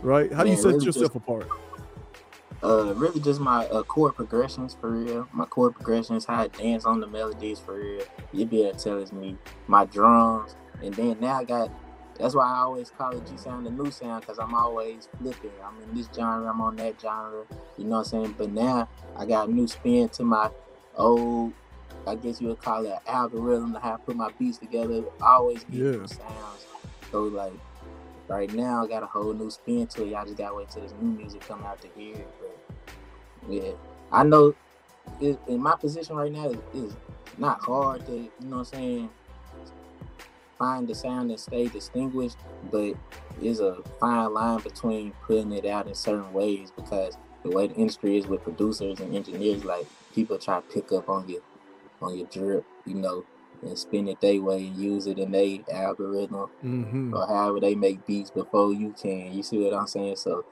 right? 0.03 0.31
How 0.33 0.43
do 0.43 0.51
you 0.51 0.57
Man, 0.57 0.63
set 0.63 0.73
really 0.75 0.87
yourself 0.87 1.13
just- 1.15 1.17
apart? 1.17 1.49
Uh, 2.63 2.95
really 2.95 3.21
just 3.21 3.39
my 3.39 3.67
uh, 3.67 3.83
chord 3.83 4.15
progressions 4.17 4.77
for 4.81 4.91
real. 4.91 5.29
My 5.33 5.45
chord 5.45 5.75
progressions, 5.75 6.25
how 6.25 6.43
I 6.43 6.49
dance 6.49 6.87
on 6.87 7.01
the 7.01 7.07
melodies 7.07 7.61
for 7.61 7.75
real. 7.75 8.03
You 8.33 8.47
be 8.47 8.63
able 8.63 8.77
to 8.79 8.83
tell 8.83 8.99
it's 8.99 9.13
me. 9.13 9.37
My 9.69 9.85
drums, 9.85 10.57
and 10.83 10.93
then 10.95 11.19
now 11.21 11.37
I 11.37 11.45
got. 11.45 11.71
That's 12.19 12.35
why 12.35 12.47
I 12.47 12.59
always 12.61 12.91
call 12.91 13.17
it 13.17 13.27
G 13.27 13.37
sound 13.37 13.67
the 13.67 13.71
new 13.71 13.91
sound 13.91 14.23
because 14.23 14.39
I'm 14.39 14.55
always 14.55 15.09
flipping. 15.19 15.51
I'm 15.65 15.83
in 15.83 15.95
this 15.95 16.09
genre, 16.15 16.51
I'm 16.51 16.61
on 16.61 16.77
that 16.77 17.01
genre. 17.01 17.45
You 17.77 17.85
know 17.85 17.99
what 17.99 17.99
I'm 17.99 18.05
saying? 18.05 18.35
But 18.39 18.51
now 18.53 18.89
I 19.17 19.27
got 19.27 19.49
a 19.49 19.53
new 19.53 19.67
spin 19.69 20.09
to 20.11 20.25
my 20.25 20.51
old. 20.97 21.53
I 22.07 22.15
guess 22.15 22.41
you 22.41 22.49
would 22.49 22.61
call 22.61 22.87
it 22.87 22.95
algorithm 23.07 23.73
to 23.75 23.81
how 23.81 23.95
I 23.95 23.97
put 23.97 24.17
my 24.17 24.31
beats 24.39 24.59
together. 24.59 25.03
I 25.21 25.33
always 25.35 25.65
get 25.65 25.75
Yeah. 25.75 25.91
new 25.93 26.07
sounds. 26.07 26.67
So 27.11 27.25
like 27.25 27.53
right 28.29 28.53
now 28.53 28.85
I 28.85 28.89
got 28.89 29.03
a 29.03 29.07
whole 29.07 29.33
new 29.33 29.51
spin 29.51 29.87
to 29.89 30.03
it. 30.03 30.09
Y'all 30.09 30.25
just 30.25 30.39
gotta 30.39 30.55
wait 30.55 30.71
till 30.71 30.83
this 30.83 30.93
new 31.01 31.11
music 31.17 31.43
come 31.47 31.65
out 31.65 31.81
to 31.83 31.89
hear 31.97 32.17
it. 32.17 32.29
But 32.41 33.53
yeah, 33.53 33.73
I 34.13 34.23
know 34.25 34.55
it, 35.21 35.39
in 35.49 35.63
my 35.63 35.77
position 35.77 36.17
right 36.17 36.33
now, 36.33 36.55
it's 36.75 36.97
not 37.39 37.61
hard 37.61 38.05
to, 38.07 38.13
you 38.13 38.31
know 38.41 38.59
what 38.59 38.59
I'm 38.59 38.65
saying, 38.65 39.11
find 40.59 40.89
the 40.89 40.95
sound 40.95 41.31
and 41.31 41.41
stay 41.41 41.69
distinguished, 41.69 42.37
but 42.71 42.95
there's 43.41 43.61
a 43.61 43.79
fine 44.01 44.33
line 44.33 44.61
between 44.61 45.13
putting 45.27 45.53
it 45.53 45.67
out 45.67 45.87
in 45.87 45.95
certain 45.95 46.33
ways 46.33 46.71
because 46.75 47.17
the 47.43 47.51
way 47.51 47.67
the 47.67 47.75
industry 47.75 48.17
is 48.17 48.27
with 48.27 48.43
producers 48.43 49.01
and 49.01 49.15
engineers, 49.15 49.65
like 49.65 49.87
people 50.15 50.39
try 50.39 50.57
to 50.61 50.67
pick 50.75 50.93
up 50.93 51.09
on 51.09 51.29
your 51.29 51.41
on 52.03 52.17
your 52.17 52.27
drip, 52.29 52.65
you 52.85 52.95
know, 52.95 53.25
and 53.63 53.79
spin 53.79 54.09
it 54.09 54.21
their 54.21 54.41
way 54.41 54.67
and 54.67 54.77
use 54.77 55.07
it 55.07 55.19
in 55.19 55.33
their 55.33 55.59
algorithm 55.73 56.49
hmm 56.61 57.15
or 57.15 57.27
however 57.27 57.61
they 57.61 57.75
make 57.75 58.05
beats 58.07 58.31
before 58.31 58.73
you 58.73 58.95
can. 59.01 59.33
You 59.33 59.43
see 59.43 59.59
what 59.59 59.75
I'm 59.75 59.87
saying? 59.87 60.17
So 60.17 60.45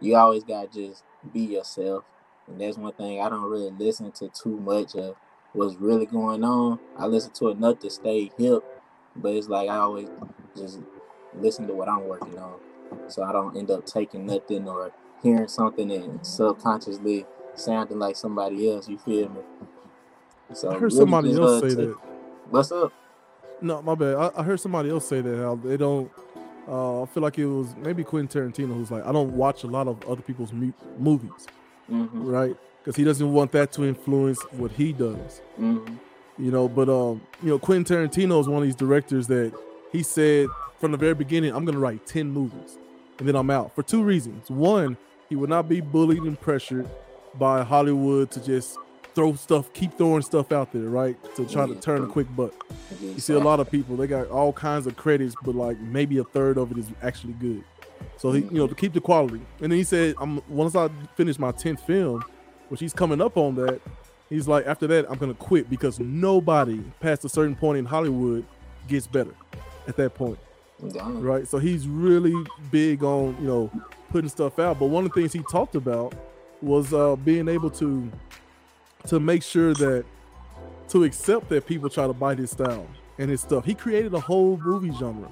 you 0.00 0.16
always 0.16 0.44
gotta 0.44 0.68
just 0.68 1.04
be 1.32 1.40
yourself. 1.42 2.04
And 2.48 2.60
that's 2.60 2.76
one 2.76 2.92
thing 2.92 3.20
I 3.20 3.28
don't 3.28 3.50
really 3.50 3.70
listen 3.70 4.10
to 4.12 4.28
too 4.28 4.58
much 4.58 4.94
of 4.96 5.16
what's 5.52 5.76
really 5.76 6.06
going 6.06 6.44
on. 6.44 6.78
I 6.96 7.06
listen 7.06 7.32
to 7.34 7.48
enough 7.48 7.78
to 7.80 7.90
stay 7.90 8.30
hip, 8.38 8.62
but 9.16 9.32
it's 9.32 9.48
like 9.48 9.68
I 9.68 9.76
always 9.78 10.08
just 10.56 10.80
listen 11.34 11.66
to 11.66 11.74
what 11.74 11.88
I'm 11.88 12.06
working 12.06 12.38
on. 12.38 12.54
So 13.08 13.22
I 13.22 13.32
don't 13.32 13.56
end 13.56 13.70
up 13.70 13.86
taking 13.86 14.26
nothing 14.26 14.68
or 14.68 14.92
hearing 15.22 15.48
something 15.48 15.90
and 15.90 16.24
subconsciously 16.26 17.26
sounding 17.54 17.98
like 17.98 18.16
somebody 18.16 18.70
else. 18.70 18.88
You 18.88 18.98
feel 18.98 19.28
me? 19.30 19.40
So 20.54 20.70
I 20.70 20.74
heard 20.74 20.82
really 20.82 20.96
somebody 20.96 21.34
else 21.34 21.60
say 21.60 21.68
take- 21.68 21.76
that. 21.78 21.96
What's 22.50 22.72
up? 22.72 22.92
No, 23.60 23.80
my 23.80 23.94
bad. 23.94 24.16
I, 24.16 24.30
I 24.38 24.42
heard 24.42 24.60
somebody 24.60 24.90
else 24.90 25.06
say 25.06 25.20
that 25.20 25.36
how 25.38 25.54
they 25.54 25.76
don't. 25.76 26.10
Uh, 26.68 27.02
I 27.02 27.06
feel 27.06 27.22
like 27.22 27.38
it 27.38 27.46
was 27.46 27.74
maybe 27.76 28.04
Quentin 28.04 28.50
Tarantino 28.52 28.74
who's 28.74 28.90
like, 28.90 29.04
I 29.06 29.12
don't 29.12 29.32
watch 29.36 29.64
a 29.64 29.66
lot 29.66 29.88
of 29.88 30.02
other 30.08 30.22
people's 30.22 30.52
mu- 30.52 30.72
movies, 30.98 31.46
hmm 31.88 32.06
right? 32.12 32.56
Because 32.78 32.96
he 32.96 33.04
doesn't 33.04 33.32
want 33.32 33.52
that 33.52 33.72
to 33.72 33.84
influence 33.84 34.42
what 34.52 34.72
he 34.72 34.92
does. 34.92 35.40
hmm 35.56 35.84
you 36.38 36.50
know 36.50 36.68
but 36.68 36.88
um 36.88 37.20
you 37.42 37.50
know 37.50 37.58
quentin 37.58 37.84
tarantino 37.84 38.40
is 38.40 38.48
one 38.48 38.62
of 38.62 38.64
these 38.64 38.74
directors 38.76 39.26
that 39.26 39.52
he 39.90 40.02
said 40.02 40.48
from 40.80 40.92
the 40.92 40.98
very 40.98 41.14
beginning 41.14 41.54
i'm 41.54 41.64
gonna 41.64 41.78
write 41.78 42.04
10 42.06 42.30
movies 42.30 42.78
and 43.18 43.28
then 43.28 43.36
i'm 43.36 43.50
out 43.50 43.74
for 43.74 43.82
two 43.82 44.02
reasons. 44.02 44.50
One 44.50 44.96
he 45.28 45.36
would 45.36 45.48
not 45.48 45.68
be 45.68 45.80
bullied 45.80 46.22
and 46.22 46.38
pressured 46.40 46.88
by 47.34 47.62
hollywood 47.62 48.30
to 48.32 48.44
just 48.44 48.78
throw 49.14 49.34
stuff 49.34 49.72
keep 49.74 49.96
throwing 49.98 50.22
stuff 50.22 50.52
out 50.52 50.72
there 50.72 50.82
right? 50.82 51.16
To 51.36 51.46
try 51.46 51.66
to 51.66 51.74
turn 51.74 52.02
a 52.02 52.06
quick 52.06 52.26
buck. 52.34 52.52
You 53.00 53.20
see 53.20 53.34
a 53.34 53.38
lot 53.38 53.60
of 53.60 53.70
people 53.70 53.96
they 53.96 54.06
got 54.06 54.28
all 54.28 54.52
kinds 54.52 54.86
of 54.86 54.96
credits 54.96 55.34
but 55.44 55.54
like 55.54 55.78
maybe 55.80 56.18
a 56.18 56.24
third 56.24 56.58
of 56.58 56.72
it 56.72 56.78
is 56.78 56.86
actually 57.02 57.34
good. 57.34 57.62
So 58.16 58.32
he 58.32 58.40
you 58.40 58.52
know 58.52 58.66
to 58.66 58.74
keep 58.74 58.92
the 58.94 59.00
quality. 59.00 59.40
And 59.60 59.70
then 59.70 59.78
he 59.78 59.84
said 59.84 60.14
i'm 60.18 60.40
once 60.48 60.74
i 60.74 60.88
finish 61.14 61.38
my 61.38 61.52
10th 61.52 61.80
film 61.80 62.24
which 62.70 62.80
he's 62.80 62.94
coming 62.94 63.20
up 63.20 63.36
on 63.36 63.54
that 63.56 63.80
he's 64.32 64.48
like 64.48 64.66
after 64.66 64.86
that 64.86 65.08
i'm 65.10 65.18
gonna 65.18 65.34
quit 65.34 65.68
because 65.68 66.00
nobody 66.00 66.80
past 67.00 67.24
a 67.24 67.28
certain 67.28 67.54
point 67.54 67.78
in 67.78 67.84
hollywood 67.84 68.44
gets 68.88 69.06
better 69.06 69.34
at 69.86 69.96
that 69.96 70.14
point. 70.14 70.38
Damn. 70.92 71.20
right? 71.22 71.46
So 71.46 71.58
he's 71.58 71.86
really 71.86 72.34
big 72.70 73.04
on 73.04 73.36
you 73.40 73.46
know 73.46 73.70
putting 74.10 74.28
stuff 74.28 74.58
out. 74.58 74.78
But 74.78 74.86
one 74.86 75.04
of 75.04 75.12
the 75.12 75.20
things 75.20 75.32
he 75.32 75.42
talked 75.50 75.74
about 75.74 76.14
was 76.60 76.92
uh 76.92 77.16
being 77.16 77.48
able 77.48 77.70
to 77.70 78.10
to 79.06 79.20
make 79.20 79.42
sure 79.42 79.74
that 79.74 80.04
to 80.88 81.04
accept 81.04 81.48
that 81.48 81.66
people 81.66 81.88
try 81.88 82.06
to 82.06 82.12
bite 82.12 82.38
his 82.38 82.50
style 82.50 82.86
and 83.18 83.30
his 83.30 83.40
stuff. 83.40 83.64
He 83.64 83.74
created 83.74 84.12
a 84.14 84.20
whole 84.20 84.56
movie 84.58 84.92
genre 84.98 85.30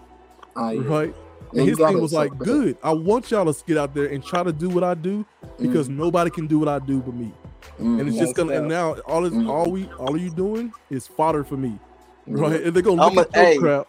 yeah. 0.57 0.81
right? 0.85 1.15
And 1.53 1.69
his 1.69 1.79
thing 1.79 2.01
was 2.01 2.13
like 2.13 2.37
good 2.39 2.77
i 2.81 2.93
want 2.93 3.31
y'all 3.33 3.53
to 3.53 3.65
get 3.65 3.77
out 3.77 3.93
there 3.93 4.07
and 4.07 4.25
try 4.25 4.45
to 4.45 4.53
do 4.53 4.69
what 4.69 4.85
i 4.85 4.95
do 4.95 5.27
because 5.59 5.89
nobody 5.89 6.31
can 6.31 6.47
do 6.47 6.61
what 6.61 6.69
i 6.69 6.79
do 6.79 7.01
but 7.01 7.15
me 7.15 7.33
and 7.79 8.01
it's 8.09 8.17
just 8.19 8.35
gonna 8.35 8.53
and 8.55 8.69
now 8.69 8.95
all 9.07 9.25
is 9.25 9.33
Mhm. 9.33 9.49
all 9.49 9.71
we 9.71 9.87
all 9.99 10.17
you 10.17 10.31
doing 10.31 10.73
is 10.91 11.07
fodder 11.07 11.45
for 11.45 11.57
me 11.57 11.79
Yeah. 12.27 12.35
right 12.43 12.63
and 12.63 12.75
they're 12.75 12.83
gonna 12.83 13.03
look 13.03 13.13
I'ma- 13.13 13.23
at 13.23 13.35
your 13.37 13.45
hey. 13.45 13.57
crap 13.59 13.87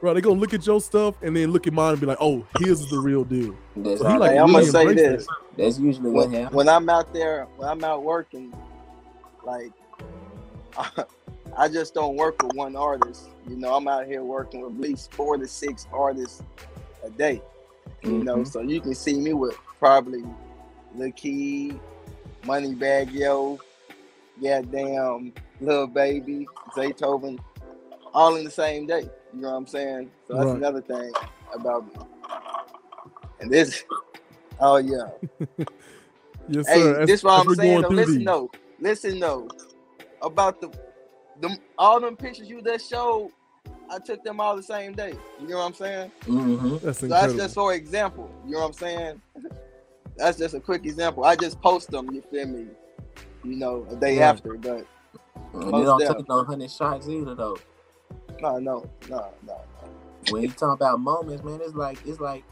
right 0.00 0.12
they're 0.12 0.20
gonna 0.22 0.40
look 0.40 0.54
at 0.54 0.66
your 0.66 0.80
stuff 0.80 1.14
and 1.22 1.34
then 1.36 1.50
look 1.50 1.66
at 1.66 1.72
mine 1.72 1.92
and 1.92 2.00
be 2.00 2.06
like 2.06 2.18
oh 2.20 2.44
here's 2.58 2.88
the 2.90 2.98
real 2.98 3.24
deal 3.24 3.54
That's, 3.76 4.00
So 4.00 4.08
he 4.08 4.18
like 4.18 4.32
Hey. 4.32 4.38
I'm 4.38 4.52
gonna 4.52 4.64
say 4.66 4.92
this. 4.94 5.26
that. 5.26 5.36
That's 5.56 5.78
usually 5.78 6.10
what 6.10 6.28
when, 6.28 6.34
happens. 6.40 6.56
when 6.56 6.68
I'm 6.68 6.88
out 6.88 7.12
there, 7.12 7.46
when 7.56 7.68
I'm 7.68 7.82
out 7.84 8.02
working, 8.02 8.52
like 9.44 9.72
I 11.56 11.68
just 11.68 11.94
don't 11.94 12.16
work 12.16 12.42
with 12.42 12.54
one 12.56 12.74
artist. 12.74 13.28
You 13.48 13.56
know, 13.56 13.74
I'm 13.74 13.86
out 13.86 14.06
here 14.06 14.24
working 14.24 14.62
with 14.62 14.74
at 14.74 14.80
least 14.80 15.12
four 15.14 15.36
to 15.38 15.46
six 15.46 15.86
artists 15.92 16.42
a 17.04 17.10
day. 17.10 17.40
You 18.02 18.24
know, 18.24 18.38
Mhm. 18.38 18.48
so 18.48 18.60
you 18.60 18.80
can 18.80 18.94
see 18.94 19.20
me 19.20 19.32
with 19.34 19.56
probably 19.78 20.24
Lil 20.96 21.12
Keed, 21.12 21.78
Moneybag 22.44 23.12
Yo, 23.12 23.58
goddamn 24.42 25.32
Lil 25.60 25.86
Baby, 25.86 26.48
Zaytoven, 26.76 27.38
all 28.12 28.36
in 28.36 28.44
the 28.44 28.50
same 28.50 28.86
day. 28.86 29.08
You 29.34 29.40
know 29.42 29.50
what 29.50 29.56
I'm 29.56 29.66
saying? 29.66 30.10
So 30.28 30.34
that's 30.34 30.46
Right. 30.46 30.56
another 30.56 30.82
thing 30.82 31.12
about 31.54 31.86
me. 31.86 31.92
And 33.40 33.50
this, 33.50 33.84
oh 34.60 34.76
yeah, 34.76 35.08
yes 36.48 36.66
Hey, 36.68 36.82
sir 36.82 37.00
as- 37.02 37.08
this 37.08 37.22
what 37.24 37.38
as 37.40 37.46
I'm 37.46 37.54
saying 37.54 37.70
going 37.72 37.82
though. 37.82 37.88
Listen 37.88 38.18
these. 38.18 38.26
though. 38.26 38.50
Listen 38.80 39.20
though. 39.20 39.48
About 40.22 40.60
the 40.60 40.70
them 41.40 41.56
all 41.76 42.00
them 42.00 42.16
pictures 42.16 42.48
you 42.48 42.62
just 42.62 42.88
showed, 42.88 43.30
I 43.90 43.98
took 43.98 44.22
them 44.22 44.40
all 44.40 44.56
the 44.56 44.62
same 44.62 44.92
day. 44.94 45.18
You 45.40 45.48
know 45.48 45.58
what 45.58 45.66
I'm 45.66 45.74
saying? 45.74 46.12
Mhm. 46.26 46.80
that's 46.80 46.98
So 47.00 47.06
that's 47.08 47.34
just 47.34 47.54
for 47.54 47.74
example. 47.74 48.30
You 48.46 48.52
know 48.52 48.60
what 48.60 48.66
I'm 48.66 48.72
saying? 48.74 49.20
That's 50.16 50.38
just 50.38 50.54
a 50.54 50.60
quick 50.60 50.84
example. 50.84 51.24
I 51.24 51.36
just 51.36 51.60
post 51.60 51.90
them, 51.90 52.12
you 52.14 52.22
feel 52.22 52.46
me? 52.46 52.66
You 53.42 53.56
know, 53.56 53.86
a 53.90 53.96
day 53.96 54.18
Right. 54.18 54.24
after, 54.30 54.54
but 54.54 54.86
And 55.52 55.74
they 55.74 55.84
don't 55.84 56.00
take 56.00 56.28
no 56.28 56.44
hundred 56.44 56.70
shots 56.70 57.08
either 57.08 57.34
though. 57.34 57.58
no, 58.40 58.58
no, 58.58 58.86
no, 59.08 59.32
no. 59.46 59.60
When 60.30 60.42
you 60.42 60.50
talk 60.50 60.74
about 60.74 61.00
moments, 61.00 61.44
man, 61.44 61.60
it's 61.62 61.74
like 61.74 61.98
it's 62.06 62.20
like 62.20 62.44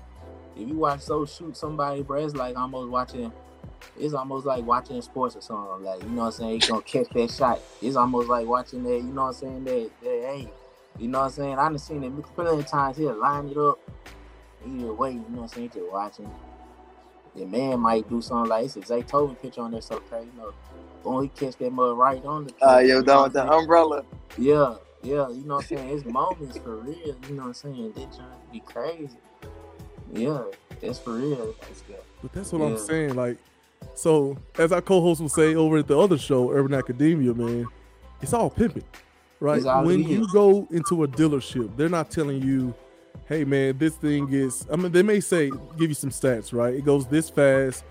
if 0.56 0.68
you 0.68 0.76
watch 0.76 1.00
so 1.00 1.24
shoot 1.24 1.56
somebody, 1.56 2.02
bro, 2.02 2.24
it's 2.24 2.34
like 2.34 2.56
almost 2.56 2.90
watching. 2.90 3.32
It's 3.98 4.14
almost 4.14 4.46
like 4.46 4.64
watching 4.64 5.00
sports 5.02 5.36
or 5.36 5.40
something. 5.40 5.84
Like 5.84 6.02
you 6.02 6.08
know 6.10 6.22
what 6.22 6.26
I'm 6.26 6.32
saying, 6.32 6.54
He's 6.60 6.68
gonna 6.68 6.82
catch 6.82 7.08
that 7.14 7.30
shot. 7.30 7.60
It's 7.80 7.96
almost 7.96 8.28
like 8.28 8.46
watching 8.46 8.82
that. 8.84 8.96
You 8.96 9.02
know 9.12 9.22
what 9.22 9.28
I'm 9.28 9.34
saying? 9.34 9.64
That 9.64 9.90
that 10.02 10.08
hey, 10.10 10.48
you 10.98 11.08
know 11.08 11.20
what 11.20 11.24
I'm 11.26 11.30
saying? 11.30 11.58
I 11.58 11.68
done 11.68 11.78
seen 11.78 12.04
it 12.04 12.22
plenty 12.34 12.60
of 12.60 12.66
times. 12.66 12.96
He'll 12.98 13.18
line 13.18 13.48
it 13.48 13.56
up. 13.56 13.78
Either 14.66 14.92
way, 14.92 15.12
you 15.12 15.16
know 15.16 15.24
what 15.28 15.42
I'm 15.42 15.48
saying? 15.48 15.70
Just 15.70 15.90
watching. 15.90 16.30
The 17.34 17.46
man 17.46 17.80
might 17.80 18.08
do 18.08 18.20
something 18.20 18.50
like 18.50 18.66
it's 18.66 18.76
a 18.76 18.80
Zaytoven 18.80 19.40
picture 19.40 19.62
on 19.62 19.70
there, 19.70 19.80
so 19.80 19.98
crazy. 19.98 20.28
You 20.36 20.42
know, 20.42 20.52
boom, 21.02 21.22
he 21.22 21.28
catch 21.28 21.56
that 21.56 21.72
mud 21.72 21.96
right 21.96 22.24
on 22.24 22.46
the. 22.46 22.66
Uh 22.66 22.78
you 22.78 22.88
yo, 22.88 22.98
know 23.00 23.02
down 23.04 23.22
with 23.24 23.32
the 23.32 23.50
umbrella. 23.50 24.04
Yeah, 24.36 24.74
yeah, 25.02 25.28
you 25.30 25.44
know 25.44 25.56
what 25.56 25.70
I'm 25.70 25.78
saying? 25.78 25.88
It's 25.96 26.04
moments 26.04 26.58
for 26.58 26.76
real, 26.76 26.96
you 26.96 27.16
know 27.30 27.42
what 27.42 27.48
I'm 27.48 27.54
saying? 27.54 27.92
They 27.96 28.04
trying 28.04 28.16
to 28.16 28.52
be 28.52 28.60
crazy. 28.60 29.16
Yeah, 30.12 30.44
it's 30.82 30.98
for 30.98 31.12
real. 31.14 31.54
but 32.20 32.32
that's 32.32 32.52
what 32.52 32.62
i'm 32.62 32.76
saying 32.76 33.14
like 33.14 33.38
so 33.94 34.36
as 34.58 34.72
our 34.72 34.82
co-host 34.82 35.20
will 35.20 35.28
say 35.28 35.54
over 35.54 35.78
at 35.78 35.86
the 35.86 35.98
other 35.98 36.18
show 36.18 36.50
urban 36.50 36.74
academia 36.74 37.32
man 37.32 37.66
it's 38.20 38.32
all 38.32 38.50
pimping 38.50 38.84
right 39.40 39.64
all 39.64 39.84
when 39.84 40.02
you 40.02 40.26
go 40.32 40.66
into 40.70 41.04
a 41.04 41.08
dealership 41.08 41.74
they're 41.76 41.88
not 41.88 42.10
telling 42.10 42.42
you 42.42 42.74
hey 43.32 43.44
man 43.44 43.76
this 43.78 43.94
thing 43.96 44.28
is 44.32 44.66
i 44.72 44.76
mean 44.76 44.92
they 44.92 45.02
may 45.02 45.20
say 45.20 45.50
give 45.78 45.88
you 45.88 45.94
some 45.94 46.10
stats 46.10 46.52
right 46.52 46.74
it 46.74 46.84
goes 46.84 47.06
this 47.06 47.30
fast 47.30 47.82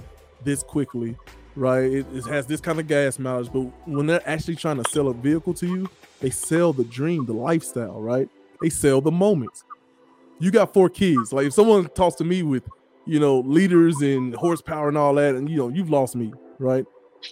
this 0.43 0.61
quickly 0.63 1.15
right 1.55 1.91
it, 1.91 2.05
it 2.13 2.25
has 2.25 2.45
this 2.45 2.61
kind 2.61 2.79
of 2.79 2.87
gas 2.87 3.17
mileage 3.19 3.51
but 3.51 3.61
when 3.87 4.05
they're 4.05 4.27
actually 4.29 4.55
trying 4.55 4.81
to 4.81 4.89
sell 4.91 5.07
a 5.07 5.13
vehicle 5.13 5.53
to 5.53 5.65
you 5.67 5.89
they 6.19 6.29
sell 6.29 6.71
the 6.73 6.83
dream 6.83 7.25
the 7.25 7.33
lifestyle 7.33 7.99
right 8.01 8.29
they 8.61 8.69
sell 8.69 9.01
the 9.01 9.11
moments 9.11 9.63
you 10.39 10.51
got 10.51 10.73
four 10.73 10.89
kids 10.89 11.33
like 11.33 11.47
if 11.47 11.53
someone 11.53 11.87
talks 11.89 12.15
to 12.15 12.23
me 12.23 12.43
with 12.43 12.63
you 13.05 13.19
know 13.19 13.39
liters 13.39 14.01
and 14.01 14.35
horsepower 14.35 14.89
and 14.89 14.97
all 14.97 15.13
that 15.15 15.33
and 15.35 15.49
you 15.49 15.57
know 15.57 15.69
you've 15.69 15.89
lost 15.89 16.15
me 16.15 16.31
right 16.59 16.85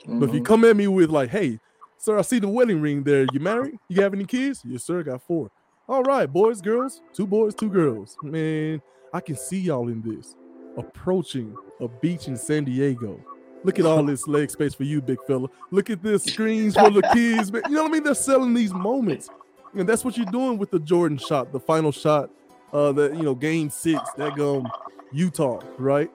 but 0.07 0.29
if 0.29 0.33
you 0.35 0.41
Mhm. 0.41 0.45
come 0.45 0.65
at 0.65 0.75
me 0.77 0.87
with 0.87 1.09
like, 1.09 1.29
"Hey, 1.31 1.59
sir, 1.97 2.19
I 2.19 2.21
see 2.21 2.37
the 2.37 2.47
wedding 2.47 2.79
ring 2.79 3.01
there. 3.01 3.25
You 3.33 3.39
married? 3.39 3.73
You 3.87 4.03
have 4.03 4.13
any 4.13 4.23
kids? 4.25 4.61
Yes, 4.63 4.83
sir. 4.83 4.99
I 4.99 5.03
got 5.03 5.23
four. 5.23 5.49
All 5.89 6.03
right, 6.03 6.31
boys, 6.31 6.61
girls, 6.61 7.01
two 7.13 7.25
boys, 7.25 7.55
two 7.55 7.67
girls. 7.67 8.15
Man, 8.21 8.79
I 9.11 9.19
can 9.21 9.35
see 9.35 9.59
y'all 9.59 9.89
in 9.89 10.03
this 10.03 10.35
approaching 10.77 11.57
a 11.79 11.87
beach 11.87 12.27
in 12.27 12.37
San 12.37 12.65
Diego. 12.65 13.19
Look 13.63 13.79
at 13.79 13.87
all 13.87 14.03
this 14.03 14.27
leg 14.27 14.51
space 14.51 14.75
for 14.75 14.83
you, 14.83 15.01
big 15.01 15.17
fella. 15.25 15.47
Look 15.71 15.89
at 15.89 16.03
this 16.03 16.25
screens 16.25 16.75
for 16.75 16.91
the 16.91 17.01
kids. 17.11 17.51
Man. 17.51 17.63
You 17.67 17.77
know 17.77 17.81
what 17.81 17.89
I 17.89 17.91
mean? 17.93 18.03
They're 18.03 18.13
selling 18.13 18.53
these 18.53 18.71
moments, 18.71 19.31
and 19.73 19.89
that's 19.89 20.05
what 20.05 20.15
you're 20.15 20.27
doing 20.27 20.59
with 20.59 20.69
the 20.69 20.79
Jordan 20.79 21.17
shot, 21.17 21.51
the 21.51 21.59
final 21.59 21.91
shot, 21.91 22.29
uh, 22.71 22.91
that 22.91 23.15
you 23.15 23.23
know, 23.23 23.33
game 23.33 23.71
six, 23.71 23.99
that 24.15 24.39
um 24.39 24.69
Utah, 25.11 25.59
right? 25.79 26.11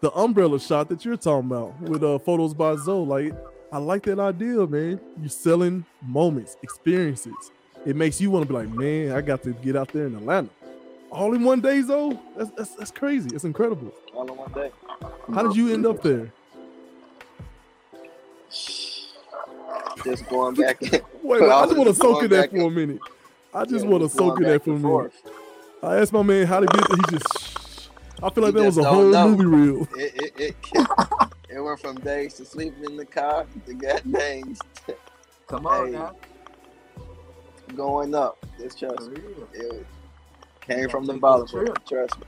the 0.00 0.10
umbrella 0.12 0.58
shot 0.58 0.88
that 0.88 1.04
you're 1.04 1.18
talking 1.18 1.50
about 1.50 1.78
with 1.82 2.02
uh 2.02 2.18
photos 2.20 2.54
by 2.54 2.74
Zoe. 2.76 3.04
Like, 3.04 3.34
I 3.70 3.76
like 3.76 4.04
that 4.04 4.18
idea, 4.18 4.66
man. 4.66 4.98
You're 5.20 5.28
selling 5.28 5.84
moments, 6.00 6.56
experiences. 6.62 7.52
It 7.86 7.96
makes 7.96 8.20
you 8.20 8.30
want 8.30 8.46
to 8.46 8.48
be 8.48 8.54
like, 8.54 8.68
man, 8.70 9.12
I 9.12 9.20
got 9.22 9.42
to 9.44 9.52
get 9.54 9.76
out 9.76 9.92
there 9.92 10.06
in 10.06 10.14
Atlanta. 10.14 10.50
All 11.10 11.34
in 11.34 11.42
one 11.44 11.60
day, 11.60 11.82
Zoe? 11.82 12.18
That's 12.36 12.50
that's, 12.56 12.74
that's 12.76 12.90
crazy. 12.90 13.30
It's 13.34 13.44
incredible. 13.44 13.92
All 14.14 14.30
in 14.30 14.36
one 14.36 14.52
day. 14.52 14.70
How 15.34 15.42
did 15.42 15.56
you 15.56 15.72
end 15.72 15.86
up 15.86 16.02
there? 16.02 16.32
Just 20.04 20.28
going 20.28 20.54
back 20.56 20.82
in. 20.92 21.00
Wait, 21.22 21.48
I 21.48 21.62
I 21.62 21.66
just 21.66 21.76
want 21.76 21.88
to 21.90 21.94
soak 22.00 22.22
going 22.22 22.24
in 22.24 22.30
that 22.32 22.50
for 22.50 22.68
a 22.68 22.70
minute. 22.70 23.02
I 23.52 23.64
just 23.64 23.84
Yeah, 23.84 23.90
want 23.90 24.02
to 24.02 24.08
soak 24.08 24.38
in 24.40 24.46
that 24.46 24.64
for 24.64 24.74
a 24.74 24.78
minute. 24.78 25.12
I 25.82 25.96
asked 25.96 26.12
my 26.12 26.22
man 26.22 26.46
how 26.46 26.60
to 26.60 26.68
get 26.68 26.88
there. 26.88 26.96
He 26.96 27.04
just, 27.04 27.90
I 28.22 28.30
feel 28.30 28.44
like 28.44 28.52
He 28.52 28.54
that 28.54 28.64
was 28.64 28.78
a 28.78 28.84
whole 28.84 29.04
know. 29.12 29.18
movie 29.18 29.46
reel. 29.46 29.88
It, 29.94 30.32
it, 30.36 30.56
it, 30.72 30.88
it 31.50 31.60
went 31.60 31.80
from 31.80 32.00
days 32.00 32.34
to 32.34 32.44
sleeping 32.44 32.84
in 32.84 32.96
the 32.96 33.06
car 33.06 33.46
to 33.66 33.74
got 33.74 34.02
things. 34.02 34.60
Come 35.48 35.66
on 35.66 35.90
Hey. 35.90 35.92
now. 35.92 36.14
Going 37.76 38.14
up. 38.14 38.44
Just 38.58 38.78
trust 38.78 39.10
me. 39.10 39.20
It 39.54 39.86
came 40.60 40.88
from 40.88 41.04
the 41.06 41.14
bottom. 41.14 41.46
Trust 41.86 42.18
me. 42.18 42.24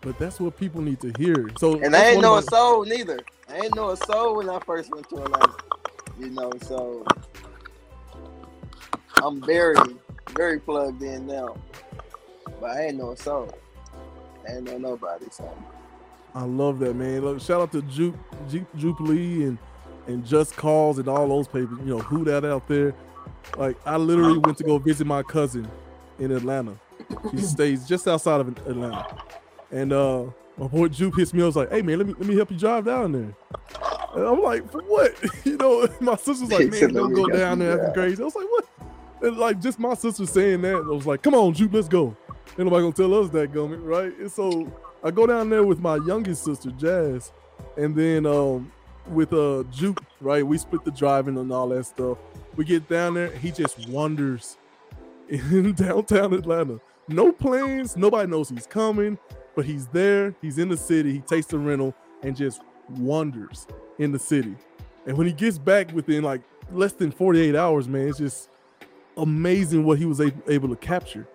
But 0.00 0.18
that's 0.18 0.38
what 0.40 0.56
people 0.56 0.80
need 0.80 1.00
to 1.00 1.12
hear. 1.18 1.50
So 1.58 1.78
And 1.80 1.94
I 1.96 2.10
ain't 2.10 2.22
know 2.22 2.36
of 2.36 2.44
a 2.44 2.46
my- 2.50 2.56
soul 2.56 2.84
neither. 2.84 3.18
I 3.48 3.56
ain't 3.60 3.74
know 3.74 3.90
a 3.90 3.96
soul 3.96 4.36
when 4.36 4.48
I 4.48 4.58
first 4.60 4.90
went 4.92 5.08
to 5.10 5.16
Atlanta. 5.22 5.54
You 6.18 6.30
know, 6.30 6.52
so 6.62 7.04
I'm 9.22 9.40
very, 9.40 9.76
very 10.36 10.60
plugged 10.60 11.02
in 11.02 11.26
now. 11.26 11.56
But 12.60 12.70
I 12.70 12.86
ain't 12.86 12.96
know 12.96 13.12
a 13.12 13.16
soul. 13.16 13.52
I 14.48 14.52
ain't 14.54 14.64
know 14.64 14.78
nobody. 14.78 15.26
So 15.30 15.50
I 16.34 16.44
love 16.44 16.78
that 16.80 16.94
man. 16.94 17.22
Look, 17.22 17.40
shout 17.40 17.60
out 17.60 17.72
to 17.72 17.82
Juke, 17.82 18.14
Juke 18.50 18.76
Jubilee 18.76 19.44
and 19.44 19.58
and 20.06 20.24
Just 20.24 20.56
Cause 20.56 20.98
and 20.98 21.08
all 21.08 21.28
those 21.28 21.46
papers. 21.48 21.78
You 21.80 21.96
know 21.96 21.98
who 21.98 22.24
that 22.24 22.44
out 22.44 22.66
there. 22.68 22.94
Like 23.56 23.76
I 23.86 23.96
literally 23.96 24.38
went 24.38 24.58
to 24.58 24.64
go 24.64 24.78
visit 24.78 25.06
my 25.06 25.22
cousin 25.22 25.68
in 26.18 26.30
Atlanta. 26.32 26.78
She 27.30 27.38
stays 27.42 27.86
just 27.86 28.06
outside 28.06 28.40
of 28.40 28.48
Atlanta, 28.48 29.06
and 29.70 29.92
uh, 29.92 30.24
my 30.56 30.66
boy 30.66 30.88
Juke 30.88 31.16
hits 31.16 31.32
me. 31.32 31.42
I 31.42 31.46
was 31.46 31.56
like, 31.56 31.70
"Hey 31.70 31.82
man, 31.82 31.98
let 31.98 32.06
me 32.06 32.14
let 32.18 32.26
me 32.26 32.36
help 32.36 32.50
you 32.50 32.58
drive 32.58 32.84
down 32.84 33.12
there." 33.12 33.34
And 34.14 34.26
I'm 34.26 34.42
like, 34.42 34.70
"For 34.70 34.82
what?" 34.82 35.14
you 35.44 35.56
know, 35.56 35.88
my 36.00 36.16
sister's 36.16 36.50
like, 36.50 36.70
"Man, 36.70 36.92
don't 36.92 37.12
go 37.12 37.26
down 37.28 37.60
there 37.60 37.78
acting 37.78 37.94
crazy." 37.94 38.22
I 38.22 38.24
was 38.24 38.34
like, 38.34 38.46
"What?" 38.48 38.66
And 39.22 39.36
like 39.36 39.60
just 39.60 39.78
my 39.78 39.94
sister 39.94 40.26
saying 40.26 40.62
that, 40.62 40.76
I 40.76 40.80
was 40.80 41.06
like, 41.06 41.22
"Come 41.22 41.34
on, 41.34 41.54
Juke, 41.54 41.72
let's 41.72 41.88
go." 41.88 42.16
Ain't 42.58 42.66
nobody 42.66 42.82
gonna 42.82 42.92
tell 42.92 43.14
us 43.14 43.30
that, 43.30 43.52
Gummy, 43.52 43.76
right? 43.76 44.16
And 44.18 44.30
so 44.30 44.70
I 45.02 45.12
go 45.12 45.26
down 45.26 45.48
there 45.48 45.62
with 45.62 45.78
my 45.78 45.96
youngest 45.96 46.44
sister, 46.44 46.70
Jazz, 46.72 47.32
and 47.76 47.94
then 47.94 48.26
um 48.26 48.72
with 49.06 49.32
uh 49.32 49.62
Juke, 49.70 50.02
right? 50.20 50.44
We 50.44 50.58
split 50.58 50.84
the 50.84 50.90
driving 50.90 51.38
and 51.38 51.52
all 51.52 51.68
that 51.68 51.84
stuff. 51.84 52.18
We 52.58 52.64
get 52.64 52.88
down 52.88 53.14
there, 53.14 53.30
he 53.30 53.52
just 53.52 53.88
wanders 53.88 54.58
in 55.28 55.74
downtown 55.74 56.34
Atlanta. 56.34 56.80
No 57.06 57.30
plans, 57.30 57.96
nobody 57.96 58.28
knows 58.28 58.48
he's 58.48 58.66
coming, 58.66 59.16
but 59.54 59.64
he's 59.64 59.86
there, 59.86 60.34
he's 60.42 60.58
in 60.58 60.68
the 60.68 60.76
city, 60.76 61.12
he 61.12 61.20
takes 61.20 61.46
the 61.46 61.56
rental 61.56 61.94
and 62.24 62.36
just 62.36 62.60
wanders 62.90 63.68
in 64.00 64.10
the 64.10 64.18
city. 64.18 64.56
And 65.06 65.16
when 65.16 65.28
he 65.28 65.32
gets 65.32 65.56
back 65.56 65.92
within 65.92 66.24
like 66.24 66.40
less 66.72 66.92
than 66.94 67.12
48 67.12 67.54
hours, 67.54 67.86
man, 67.86 68.08
it's 68.08 68.18
just 68.18 68.48
amazing 69.16 69.84
what 69.84 69.98
he 69.98 70.04
was 70.04 70.20
able 70.20 70.68
to 70.68 70.76
capture. 70.76 71.28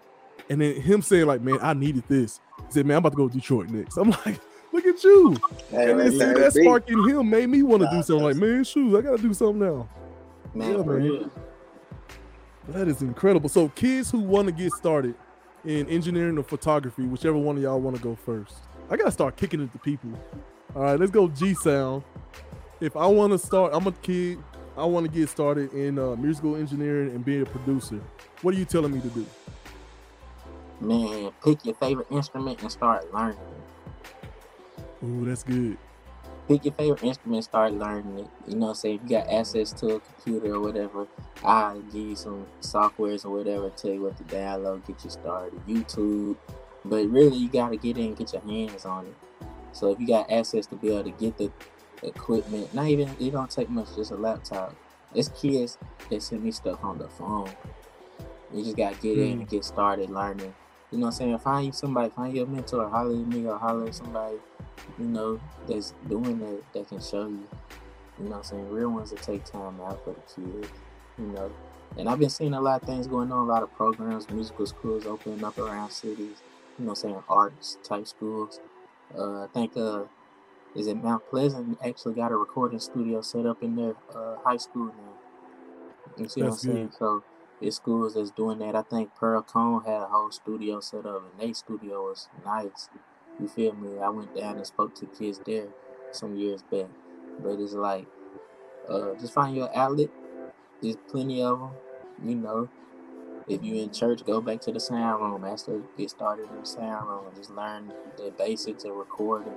And 0.49 0.59
then 0.59 0.75
him 0.81 1.01
saying, 1.01 1.25
like, 1.25 1.39
man, 1.39 1.57
I 1.61 1.73
needed 1.73 2.03
this. 2.09 2.41
He 2.67 2.73
said, 2.73 2.85
man, 2.85 2.97
I'm 2.97 2.99
about 2.99 3.11
to 3.11 3.15
go 3.15 3.29
to 3.29 3.33
Detroit 3.33 3.69
next. 3.69 3.95
I'm 3.95 4.09
like, 4.09 4.41
look 4.73 4.85
at 4.85 5.01
you. 5.01 5.37
hey, 5.71 5.91
And 5.91 6.01
then 6.01 6.11
see 6.11 6.17
that 6.17 6.51
spark 6.51 6.89
in 6.89 7.07
him 7.07 7.29
made 7.29 7.47
me 7.47 7.63
want 7.63 7.81
to 7.83 7.89
do 7.89 8.03
something 8.03 8.25
like, 8.25 8.35
man, 8.35 8.65
shoot, 8.65 8.97
I 8.97 9.01
gotta 9.01 9.21
do 9.21 9.33
something 9.33 9.59
now. 9.59 9.87
Yeah, 10.55 10.77
man. 10.83 11.31
That 12.69 12.87
is 12.87 13.01
incredible. 13.01 13.49
So 13.49 13.69
kids 13.69 14.11
who 14.11 14.19
want 14.19 14.47
to 14.47 14.51
get 14.53 14.71
started 14.73 15.15
in 15.65 15.87
engineering 15.89 16.37
or 16.37 16.43
photography, 16.43 17.03
whichever 17.03 17.37
one 17.37 17.57
of 17.57 17.63
y'all 17.63 17.79
want 17.79 17.95
to 17.95 18.01
go 18.01 18.15
first. 18.15 18.55
I 18.89 18.97
gotta 18.97 19.11
start 19.11 19.35
kicking 19.35 19.61
it 19.61 19.71
to 19.71 19.79
people. 19.79 20.11
All 20.75 20.83
right, 20.83 20.99
let's 20.99 21.11
go 21.11 21.27
G 21.27 21.53
Sound. 21.53 22.03
If 22.79 22.95
I 22.97 23.05
want 23.07 23.31
to 23.33 23.39
start, 23.39 23.71
I'm 23.73 23.87
a 23.87 23.91
kid. 23.91 24.39
I 24.75 24.85
want 24.85 25.05
to 25.05 25.11
get 25.11 25.29
started 25.29 25.71
in 25.73 25.99
uh, 25.99 26.15
musical 26.15 26.55
engineering 26.55 27.09
and 27.11 27.23
being 27.23 27.43
a 27.43 27.45
producer. 27.45 28.01
What 28.41 28.55
are 28.55 28.57
you 28.57 28.65
telling 28.65 28.91
me 28.91 29.01
to 29.01 29.07
do? 29.09 29.25
Man, 30.81 31.31
pick 31.43 31.63
your 31.63 31.75
favorite 31.75 32.07
instrument 32.11 32.61
and 32.61 32.71
start 32.71 33.13
learning. 33.13 33.37
Ooh, 35.03 35.25
that's 35.25 35.43
good. 35.43 35.77
Pick 36.47 36.65
your 36.65 36.73
favorite 36.73 37.03
instrument, 37.03 37.43
start 37.43 37.73
learning 37.73 38.19
it. 38.19 38.27
You 38.47 38.55
know 38.55 38.67
what 38.67 38.69
I'm 38.69 38.75
saying? 38.75 38.95
If 39.03 39.09
you 39.09 39.17
got 39.17 39.29
access 39.29 39.71
to 39.73 39.95
a 39.95 39.99
computer 39.99 40.55
or 40.55 40.59
whatever, 40.59 41.07
I'll 41.43 41.79
give 41.79 41.95
you 41.95 42.15
some 42.15 42.45
softwares 42.61 43.25
or 43.25 43.29
whatever, 43.29 43.69
tell 43.69 43.91
you 43.91 44.01
what 44.01 44.17
to 44.17 44.23
download, 44.23 44.85
get 44.85 45.03
you 45.03 45.09
started. 45.09 45.59
YouTube. 45.67 46.35
But 46.83 47.07
really, 47.07 47.37
you 47.37 47.47
got 47.47 47.69
to 47.69 47.77
get 47.77 47.97
in 47.97 48.07
and 48.07 48.17
get 48.17 48.33
your 48.33 48.41
hands 48.41 48.85
on 48.85 49.05
it. 49.05 49.15
So 49.71 49.91
if 49.91 49.99
you 49.99 50.07
got 50.07 50.29
access 50.29 50.65
to 50.67 50.75
be 50.75 50.89
able 50.89 51.05
to 51.05 51.11
get 51.11 51.37
the 51.37 51.51
equipment, 52.03 52.73
not 52.73 52.87
even, 52.87 53.09
it 53.19 53.31
don't 53.31 53.49
take 53.49 53.69
much, 53.69 53.95
just 53.95 54.11
a 54.11 54.15
laptop. 54.15 54.75
There's 55.13 55.29
kids 55.29 55.77
that 56.09 56.21
send 56.21 56.43
me 56.43 56.51
stuff 56.51 56.83
on 56.83 56.97
the 56.97 57.07
phone. 57.07 57.49
You 58.53 58.63
just 58.63 58.77
got 58.77 58.95
to 58.95 59.01
get 59.01 59.17
in 59.17 59.33
hmm. 59.33 59.39
and 59.39 59.49
get 59.49 59.63
started 59.63 60.09
learning. 60.09 60.53
You 60.91 60.99
know 60.99 61.07
what 61.07 61.13
I'm 61.13 61.17
saying? 61.17 61.39
Find 61.39 61.65
you 61.67 61.71
somebody, 61.71 62.09
find 62.09 62.35
your 62.35 62.45
mentor, 62.45 62.87
holler 62.87 63.19
at 63.19 63.27
me 63.27 63.47
or 63.47 63.57
holler 63.57 63.87
at 63.87 63.95
somebody, 63.95 64.37
you 64.97 65.05
know, 65.05 65.39
that's 65.67 65.93
doing 66.07 66.39
that 66.39 66.63
that 66.73 66.87
can 66.89 67.01
show 67.01 67.27
you. 67.27 67.47
You 68.19 68.25
know 68.25 68.31
what 68.31 68.37
I'm 68.37 68.43
saying? 68.43 68.69
Real 68.69 68.89
ones 68.89 69.09
that 69.11 69.21
take 69.21 69.43
time 69.45 69.79
out 69.81 70.03
for 70.03 70.11
the 70.13 70.21
kids, 70.21 70.69
you 71.17 71.25
know. 71.27 71.51
And 71.97 72.09
I've 72.09 72.19
been 72.19 72.29
seeing 72.29 72.53
a 72.53 72.61
lot 72.61 72.81
of 72.81 72.87
things 72.87 73.07
going 73.07 73.31
on, 73.31 73.47
a 73.47 73.49
lot 73.49 73.63
of 73.63 73.73
programs, 73.73 74.29
musical 74.29 74.65
schools 74.65 75.05
opening 75.05 75.43
up 75.43 75.57
around 75.57 75.91
cities, 75.91 76.17
you 76.17 76.85
know 76.85 76.85
what 76.85 76.89
I'm 76.89 76.95
saying, 76.95 77.23
arts 77.29 77.77
type 77.83 78.07
schools. 78.07 78.59
Uh, 79.15 79.43
I 79.43 79.47
think 79.53 79.77
uh 79.77 80.03
is 80.75 80.87
it 80.87 80.95
Mount 80.95 81.23
Pleasant 81.29 81.77
actually 81.85 82.15
got 82.15 82.31
a 82.31 82.35
recording 82.35 82.79
studio 82.79 83.21
set 83.21 83.45
up 83.45 83.61
in 83.61 83.75
their 83.75 83.95
uh, 84.15 84.37
high 84.43 84.57
school 84.57 84.87
now. 84.87 85.13
You 86.17 86.27
see 86.27 86.41
That's 86.41 86.63
what 86.65 86.71
I'm 86.71 86.75
saying? 86.75 86.87
good. 86.87 86.93
So 86.97 87.23
it's 87.61 87.75
schools 87.75 88.15
that's 88.15 88.31
doing 88.31 88.57
that. 88.59 88.75
I 88.75 88.81
think 88.81 89.13
Pearl-Cohn 89.15 89.83
had 89.85 90.01
a 90.01 90.05
whole 90.07 90.31
studio 90.31 90.79
set 90.79 91.05
up 91.05 91.23
and 91.31 91.39
their 91.39 91.53
studio 91.53 92.03
was 92.09 92.27
nice. 92.43 92.89
You 93.39 93.47
feel 93.47 93.73
me? 93.73 93.99
I 93.99 94.09
went 94.09 94.35
down 94.35 94.57
and 94.57 94.67
spoke 94.67 94.93
to 94.95 95.05
kids 95.05 95.39
there 95.45 95.67
some 96.11 96.35
years 96.35 96.61
back. 96.63 96.87
But 97.41 97.59
it's 97.59 97.73
like, 97.73 98.05
uh, 98.87 99.15
just 99.19 99.33
find 99.33 99.55
your 99.55 99.75
outlet. 99.75 100.09
There's 100.81 100.97
plenty 101.09 101.41
of 101.41 101.59
them. 101.59 101.71
You 102.23 102.35
know, 102.35 102.69
if 103.47 103.63
you 103.63 103.75
in 103.75 103.91
church, 103.91 104.23
go 104.25 104.39
back 104.39 104.61
to 104.61 104.71
the 104.71 104.79
sound 104.79 105.21
room. 105.21 105.57
To 105.57 105.83
get 105.97 106.09
started 106.09 106.49
in 106.49 106.59
the 106.59 106.65
sound 106.65 107.07
room 107.07 107.25
just 107.35 107.49
learn 107.51 107.91
the 108.17 108.31
basics 108.37 108.83
of 108.83 108.95
recording. 108.95 109.53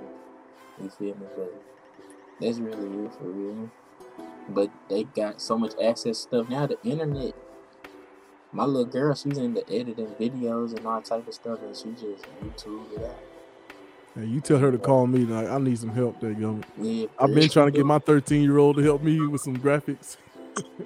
You 0.81 0.89
feel 0.89 1.15
me? 1.15 1.27
But 1.35 1.63
that's 2.41 2.59
really 2.59 3.05
it 3.05 3.13
for 3.13 3.25
real. 3.25 3.69
But 4.49 4.71
they 4.89 5.03
got 5.03 5.41
so 5.41 5.57
much 5.57 5.73
access 5.81 6.19
stuff 6.19 6.49
now. 6.49 6.67
The 6.67 6.81
internet. 6.83 7.33
My 8.51 8.63
little 8.63 8.85
girl, 8.85 9.13
she's 9.13 9.37
into 9.37 9.63
editing 9.69 10.15
videos 10.19 10.75
and 10.75 10.87
all 10.87 11.01
type 11.01 11.27
of 11.27 11.33
stuff, 11.33 11.59
and 11.61 11.75
she 11.75 11.91
just 11.91 12.25
YouTube 12.41 12.93
it 12.95 13.03
out. 13.03 13.36
Hey, 14.17 14.25
you 14.25 14.41
tell 14.41 14.57
her 14.57 14.71
to 14.71 14.79
call 14.79 15.05
me. 15.07 15.25
Like, 15.25 15.47
I 15.47 15.59
need 15.59 15.77
some 15.77 15.93
help 15.93 16.19
there, 16.19 16.31
yo. 16.31 16.59
Yeah, 16.81 17.05
I've 17.19 17.33
been 17.35 17.49
trying 17.49 17.67
to 17.67 17.71
get 17.71 17.85
my 17.85 17.99
13 17.99 18.41
year 18.43 18.57
old 18.57 18.77
to 18.77 18.83
help 18.83 19.03
me 19.03 19.27
with 19.27 19.41
some 19.41 19.57
graphics. 19.57 20.17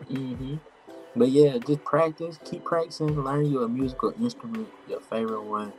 hmm 0.10 0.56
But 1.16 1.30
yeah, 1.30 1.58
just 1.60 1.84
practice, 1.86 2.40
keep 2.44 2.66
practicing, 2.66 3.24
learn 3.24 3.46
you 3.46 3.64
a 3.64 3.70
musical 3.70 4.14
instrument, 4.22 4.68
your 4.88 5.00
favorite 5.00 5.44
one. 5.44 5.74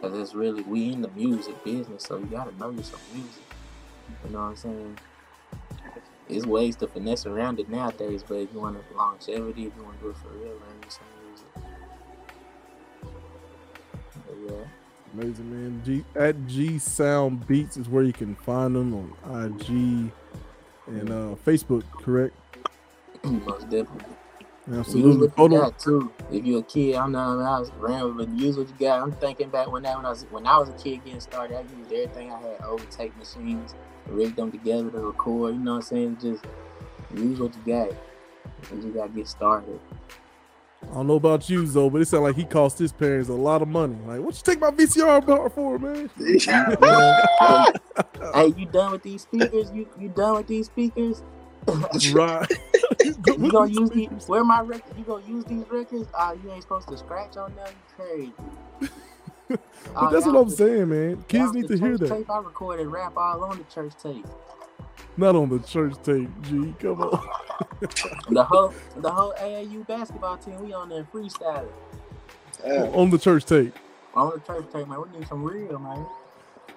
Cause 0.00 0.18
it's 0.18 0.34
really 0.34 0.62
we 0.64 0.92
in 0.92 1.02
the 1.02 1.08
music 1.10 1.62
business, 1.64 2.04
so 2.04 2.18
you 2.18 2.26
gotta 2.26 2.56
know 2.58 2.70
you 2.70 2.82
some 2.82 3.00
music. 3.14 3.44
You 4.24 4.30
know 4.32 4.40
what 4.40 4.44
I'm 4.46 4.56
saying? 4.56 4.98
There's 6.28 6.46
ways 6.46 6.76
to 6.76 6.88
finesse 6.88 7.26
around 7.26 7.60
it 7.60 7.68
nowadays, 7.68 8.24
but 8.26 8.36
if 8.36 8.52
you 8.52 8.60
want 8.60 8.78
longevity, 8.96 9.66
if 9.66 9.76
you 9.76 9.82
want 9.84 9.98
to 9.98 10.04
do 10.04 10.10
it 10.10 10.16
for 10.16 10.28
real, 10.28 10.48
learn 10.54 10.82
you 10.84 10.90
some 10.90 11.04
Amazing, 15.14 15.50
man. 15.50 15.82
G 15.84 16.04
at 16.16 16.46
G 16.46 16.78
Sound 16.78 17.46
Beats 17.46 17.76
is 17.76 17.88
where 17.88 18.02
you 18.02 18.12
can 18.12 18.34
find 18.34 18.74
them 18.74 18.94
on 18.94 19.46
IG 19.46 20.10
and 20.86 21.10
uh, 21.10 21.36
Facebook, 21.44 21.84
correct? 21.92 22.34
Most 23.24 23.68
definitely. 23.68 24.16
Use 24.68 24.78
Absolutely. 24.78 25.28
what 25.28 25.50
you 25.50 25.58
got 25.58 25.78
too. 25.78 26.12
If 26.30 26.44
you're 26.44 26.60
a 26.60 26.62
kid, 26.62 26.94
I'm 26.94 27.12
not. 27.12 27.40
I 27.40 27.58
was 27.58 27.72
rambling. 27.78 28.38
use 28.38 28.56
what 28.56 28.68
you 28.68 28.74
got. 28.78 29.02
I'm 29.02 29.12
thinking 29.12 29.50
back 29.50 29.70
when 29.70 29.82
that 29.82 29.96
when 29.96 30.06
I 30.06 30.10
was 30.10 30.24
when 30.30 30.46
I 30.46 30.56
was 30.56 30.68
a 30.68 30.72
kid 30.72 31.04
getting 31.04 31.20
started, 31.20 31.56
I 31.56 31.60
used 31.62 31.92
everything 31.92 32.32
I 32.32 32.40
had. 32.40 32.62
Old 32.64 32.88
tape 32.90 33.16
machines, 33.16 33.74
rigged 34.06 34.36
them 34.36 34.52
together 34.52 34.88
to 34.90 34.98
record. 34.98 35.54
You 35.54 35.60
know 35.60 35.72
what 35.72 35.76
I'm 35.78 35.82
saying? 35.82 36.18
Just 36.20 36.44
use 37.12 37.40
what 37.40 37.52
you 37.54 37.72
got. 37.72 37.88
And 38.70 38.78
you 38.78 38.82
just 38.82 38.94
gotta 38.94 39.08
get 39.10 39.28
started. 39.28 39.80
I 40.92 40.96
don't 40.96 41.06
know 41.06 41.14
about 41.14 41.48
you, 41.48 41.66
Zoe, 41.66 41.88
but 41.88 42.02
it 42.02 42.04
sounds 42.04 42.24
like 42.24 42.36
he 42.36 42.44
cost 42.44 42.78
his 42.78 42.92
parents 42.92 43.30
a 43.30 43.32
lot 43.32 43.62
of 43.62 43.68
money. 43.68 43.96
Like, 44.06 44.20
what 44.20 44.36
you 44.36 44.42
take 44.44 44.60
my 44.60 44.70
VCR 44.70 45.24
bar 45.24 45.48
for, 45.48 45.78
man? 45.78 46.10
hey, 48.34 48.52
you 48.54 48.66
done 48.66 48.92
with 48.92 49.02
these 49.02 49.22
speakers? 49.22 49.70
You 49.72 49.88
you 49.98 50.10
done 50.10 50.36
with 50.36 50.48
these 50.48 50.66
speakers? 50.66 51.22
right. 52.12 52.46
you 53.02 53.14
gonna 53.50 53.70
use 53.70 53.88
these? 53.88 54.10
Where 54.26 54.44
my 54.44 54.60
record? 54.60 54.92
You 54.98 55.04
gonna 55.04 55.26
use 55.26 55.46
these 55.46 55.64
records? 55.70 56.08
Ah, 56.12 56.32
you 56.32 56.52
ain't 56.52 56.60
supposed 56.60 56.88
to 56.88 56.98
scratch 56.98 57.38
on 57.38 57.54
them. 57.54 57.68
You 57.68 57.94
crazy. 57.96 58.32
But 59.94 60.10
that's 60.10 60.26
what 60.26 60.36
I'm 60.36 60.50
saying, 60.50 60.90
man. 60.90 61.24
Kids 61.26 61.54
need 61.54 61.68
to 61.68 61.78
hear 61.78 61.96
that. 61.96 62.08
Tape 62.08 62.28
I 62.28 62.36
recorded 62.38 62.88
rap 62.88 63.16
all 63.16 63.44
on 63.44 63.56
the 63.56 63.64
church 63.64 63.94
tape. 64.02 64.26
Not 65.16 65.36
on 65.36 65.48
the 65.50 65.58
church 65.60 65.94
tape, 66.02 66.30
G. 66.42 66.74
Come 66.80 67.02
on. 67.02 67.28
The 68.30 68.42
whole 68.44 68.72
the 68.96 69.10
whole 69.10 69.34
AAU 69.38 69.86
basketball 69.86 70.36
team, 70.36 70.60
we 70.64 70.72
on 70.72 70.88
there 70.88 71.04
freestyling 71.12 71.68
Yeah. 72.64 72.90
on 72.94 73.10
the 73.10 73.18
church 73.18 73.44
tape. 73.44 73.74
on 74.14 74.30
the 74.34 74.40
church 74.40 74.66
tape, 74.72 74.88
man. 74.88 75.02
We 75.12 75.18
need 75.18 75.28
some 75.28 75.42
real, 75.44 75.78
man. 75.78 76.04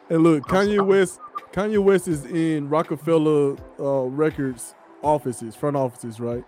And 0.10 0.24
look, 0.24 0.44
Kanye 0.48 0.86
West, 0.86 1.20
Kanye 1.54 1.84
West 1.84 2.08
is 2.08 2.26
in 2.26 2.70
Roc-A-Fella 2.70 3.56
uh, 3.80 4.04
Records 4.06 4.76
offices, 5.02 5.56
front 5.56 5.76
offices, 5.76 6.20
right? 6.20 6.44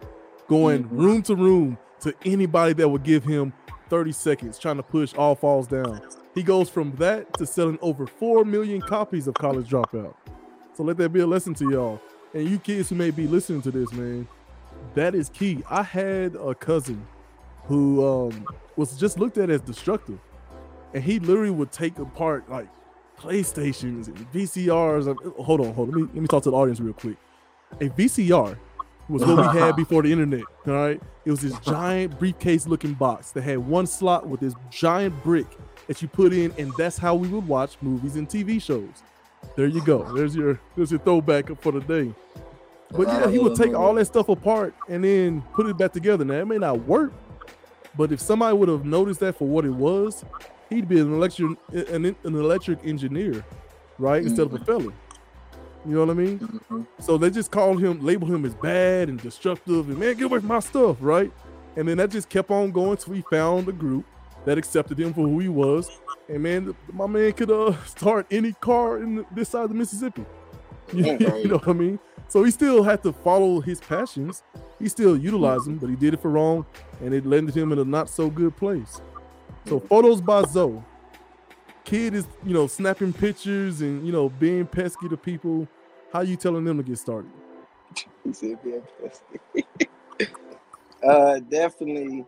Going 0.48 0.84
Mhm. 0.86 0.92
room 0.92 1.22
to 1.24 1.36
room, 1.36 1.78
to 2.02 2.14
anybody 2.26 2.74
that 2.74 2.90
would 2.90 3.04
give 3.04 3.24
him 3.24 3.54
30 3.90 4.12
seconds 4.12 4.58
trying 4.60 4.78
to 4.78 4.84
push 4.84 5.14
all 5.16 5.36
falls 5.36 5.68
down. 5.68 6.02
He 6.36 6.44
goes 6.44 6.70
from 6.70 6.92
that 6.98 7.34
to 7.38 7.46
selling 7.46 7.80
over 7.82 8.06
4 8.06 8.44
million 8.46 8.82
copies 8.82 9.28
of 9.28 9.34
College 9.36 9.70
Dropout. 9.70 10.14
So 10.78 10.84
let 10.84 10.98
that 10.98 11.10
be 11.10 11.22
a 11.22 11.26
lesson 11.26 11.56
to 11.56 11.72
y'all. 11.72 12.00
And 12.36 12.48
you 12.48 12.60
kids 12.60 12.90
who 12.90 12.96
may 12.96 13.10
be 13.10 13.26
listening 13.26 13.64
to 13.64 13.72
this, 13.72 13.92
man, 13.94 14.28
that 14.94 15.16
is 15.16 15.28
key. 15.28 15.64
I 15.68 15.82
had 15.82 16.36
a 16.36 16.54
cousin 16.54 17.04
who 17.64 18.08
um, 18.08 18.46
was 18.76 18.96
just 18.96 19.20
looked 19.20 19.40
at 19.40 19.50
as 19.50 19.60
destructive. 19.62 20.20
And 20.94 21.04
he 21.04 21.18
literally 21.18 21.50
would 21.50 21.72
take 21.72 21.98
apart 21.98 22.48
like 22.48 22.68
PlayStations 23.18 24.06
and 24.06 24.32
VCRs. 24.32 25.06
Hold 25.44 25.62
on, 25.62 25.74
hold 25.74 25.90
on. 25.90 25.96
Let 25.96 25.96
me, 25.96 26.10
let 26.14 26.22
me 26.22 26.28
talk 26.28 26.44
to 26.44 26.52
the 26.52 26.56
audience 26.56 26.80
real 26.80 26.94
quick. 26.94 27.18
A 27.82 27.90
VCR 27.90 28.56
was 29.10 29.26
what 29.26 29.38
we 29.38 29.60
had 29.60 29.76
before 29.76 30.04
the 30.04 30.12
internet. 30.12 30.44
All 30.68 30.74
right. 30.74 31.02
It 31.26 31.32
was 31.32 31.42
this 31.42 31.58
giant 31.62 32.20
briefcase 32.20 32.68
looking 32.68 32.94
box 32.94 33.32
that 33.32 33.42
had 33.42 33.58
one 33.58 33.88
slot 33.88 34.28
with 34.28 34.42
this 34.42 34.54
giant 34.70 35.24
brick 35.24 35.48
that 35.88 36.04
you 36.04 36.08
put 36.08 36.34
in, 36.34 36.54
and 36.60 36.72
that's 36.78 37.00
how 37.00 37.16
we 37.16 37.28
would 37.30 37.48
watch 37.48 37.78
movies 37.82 38.16
and 38.16 38.30
TV 38.30 38.62
shows. 38.62 39.02
There 39.56 39.68
you 39.68 39.84
go. 39.84 40.04
There's 40.14 40.36
your 40.36 40.60
there's 40.76 40.92
your 40.92 41.00
throwback 41.00 41.50
for 41.62 41.72
the 41.72 41.82
day. 41.82 42.14
But 42.92 43.08
yeah, 43.08 43.30
he 43.30 43.40
would 43.40 43.56
take 43.56 43.74
all 43.74 43.94
that 43.96 44.06
stuff 44.06 44.30
apart 44.30 44.74
and 44.88 45.04
then 45.04 45.42
put 45.54 45.66
it 45.68 45.78
back 45.78 45.92
together. 45.94 46.24
Now 46.24 46.36
it 46.36 46.48
may 46.48 46.58
not 46.58 46.86
work, 46.86 47.12
but 47.98 48.12
if 48.12 48.22
somebody 48.22 48.56
would 48.56 48.70
have 48.70 48.86
noticed 48.86 49.20
that 49.20 49.38
for 49.38 49.48
what 49.48 49.66
it 49.66 49.72
was, 49.72 50.24
he'd 50.70 50.88
be 50.88 51.00
an 51.00 51.14
electric 51.14 51.58
an, 51.74 52.06
an 52.06 52.18
electric 52.24 52.86
engineer, 52.86 53.44
right? 53.98 54.24
Instead 54.24 54.46
of 54.48 54.54
a 54.54 54.60
felon. 54.60 54.94
You 55.86 55.96
know 55.96 56.06
what 56.06 56.10
I 56.10 56.14
mean? 56.14 56.40
Mhm. 56.40 56.88
So 57.00 57.18
they 57.18 57.30
just 57.30 57.50
called 57.52 57.82
him, 57.82 58.04
labeled 58.06 58.32
him 58.32 58.46
as 58.46 58.56
bad 58.56 59.10
and 59.10 59.20
destructive, 59.22 59.90
and 59.90 59.98
man, 59.98 60.16
get 60.16 60.26
away 60.26 60.40
from 60.40 60.50
my 60.50 60.60
stuff, 60.60 60.98
right? 61.00 61.32
And 61.76 61.88
then 61.88 61.98
that 61.98 62.10
just 62.10 62.28
kept 62.30 62.52
on 62.52 62.72
going 62.72 62.98
till 62.98 63.14
we 63.14 63.22
found 63.22 63.68
a 63.70 63.72
group 63.72 64.06
that 64.48 64.58
accepted 64.58 64.98
him 64.98 65.14
for 65.14 65.28
who 65.28 65.40
he 65.40 65.50
was. 65.50 65.92
And 66.30 66.42
man, 66.42 66.74
my 66.94 67.06
man 67.06 67.34
could 67.34 67.52
uh 67.52 67.76
start 67.84 68.26
any 68.32 68.54
car 68.54 68.98
in 69.04 69.26
this 69.36 69.50
side 69.50 69.64
of 69.64 69.70
the 69.70 69.76
Mississippi. 69.76 70.26
You, 70.94 71.04
you 71.04 71.50
know 71.50 71.58
what 71.58 71.68
I 71.68 71.74
mean? 71.74 72.00
So 72.30 72.46
he 72.46 72.52
still 72.52 72.82
had 72.82 73.04
to 73.04 73.12
follow 73.12 73.60
his 73.60 73.82
passions. 73.82 74.42
He 74.80 74.88
still 74.88 75.18
utilized 75.18 75.66
them, 75.66 75.80
but 75.80 75.90
he 75.90 75.98
did 75.98 76.14
it 76.14 76.22
for 76.22 76.32
wrong, 76.32 76.66
and 77.02 77.14
it 77.14 77.26
landed 77.26 77.58
him 77.58 77.74
in 77.74 77.80
a 77.80 77.84
not 77.84 78.10
so 78.10 78.30
good 78.30 78.56
place. 78.56 79.02
So 79.66 79.82
photos 79.82 80.22
by 80.22 80.44
Zoe. 80.44 80.82
Kid 81.84 82.14
is, 82.14 82.26
you 82.46 82.54
know, 82.54 82.68
snapping 82.68 83.12
pictures 83.12 83.82
and 83.82 84.06
you 84.06 84.14
know 84.14 84.30
being 84.30 84.66
pesky 84.66 85.10
to 85.10 85.18
people. 85.18 85.68
How 86.14 86.22
you 86.22 86.38
telling 86.38 86.64
them 86.64 86.78
to 86.78 86.84
get 86.84 86.98
started? 86.98 87.32
He 88.24 88.32
said 88.32 88.64
being 88.64 88.84
plastic. 88.98 89.42
uh, 91.04 91.40
definitely 91.40 92.26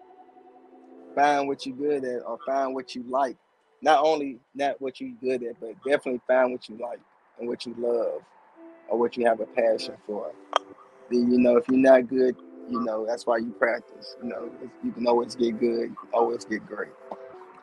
find 1.20 1.48
what 1.48 1.66
you're 1.66 1.76
good 1.76 2.06
at 2.06 2.22
or 2.26 2.40
find 2.46 2.74
what 2.74 2.96
you 2.96 3.04
like. 3.10 3.36
Not 3.82 4.04
only 4.06 4.40
not 4.56 4.82
what 4.82 5.02
you're 5.02 5.12
good 5.22 5.44
at, 5.44 5.60
but 5.60 5.76
definitely 5.84 6.22
find 6.28 6.52
what 6.52 6.70
you 6.70 6.78
like 6.78 7.00
and 7.38 7.48
what 7.48 7.66
you 7.66 7.76
love 7.78 8.22
or 8.88 8.98
what 8.98 9.18
you 9.18 9.26
have 9.26 9.42
a 9.42 9.46
passion 9.46 9.96
for. 10.06 10.32
Then 11.12 11.32
you 11.32 11.40
know 11.40 11.58
if 11.58 11.68
you're 11.68 11.78
not 11.78 12.08
good, 12.08 12.36
you 12.70 12.80
know 12.82 13.06
that's 13.06 13.26
why 13.26 13.38
you 13.38 13.52
practice. 13.52 14.16
You 14.24 14.30
know 14.30 14.50
you 14.84 14.92
can 14.92 15.08
always 15.08 15.36
get 15.36 15.60
good, 15.60 15.94
always 16.14 16.46
get 16.46 16.66
great. 16.66 16.92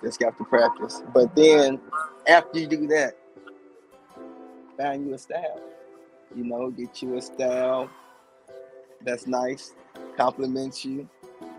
Just 0.02 0.20
got 0.20 0.36
to 0.36 0.44
practice. 0.44 1.02
But 1.14 1.34
then 1.34 1.80
after 2.26 2.58
you 2.58 2.66
do 2.66 2.86
that, 2.88 3.16
find 4.76 5.06
you 5.06 5.14
a 5.14 5.18
style. 5.18 5.60
You 6.34 6.44
know, 6.44 6.70
get 6.70 7.00
you 7.00 7.16
a 7.16 7.22
style 7.22 7.88
that's 9.02 9.26
nice, 9.26 9.74
compliments 10.16 10.84
you, 10.84 11.08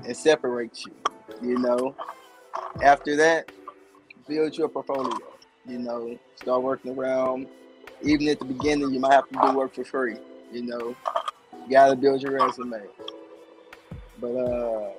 and 0.05 0.15
separates 0.15 0.85
you. 0.85 0.93
You 1.41 1.57
know, 1.57 1.95
after 2.81 3.15
that, 3.17 3.51
build 4.27 4.57
your 4.57 4.69
portfolio. 4.69 5.17
You 5.65 5.79
know, 5.79 6.17
start 6.35 6.63
working 6.63 6.97
around. 6.97 7.47
Even 8.01 8.27
at 8.27 8.39
the 8.39 8.45
beginning, 8.45 8.91
you 8.93 8.99
might 8.99 9.13
have 9.13 9.27
to 9.29 9.39
do 9.41 9.57
work 9.57 9.73
for 9.73 9.83
free. 9.83 10.15
You 10.51 10.63
know, 10.63 10.95
you 11.65 11.71
gotta 11.71 11.95
build 11.95 12.21
your 12.21 12.33
resume. 12.33 12.81
But 14.19 14.27
uh, 14.27 14.89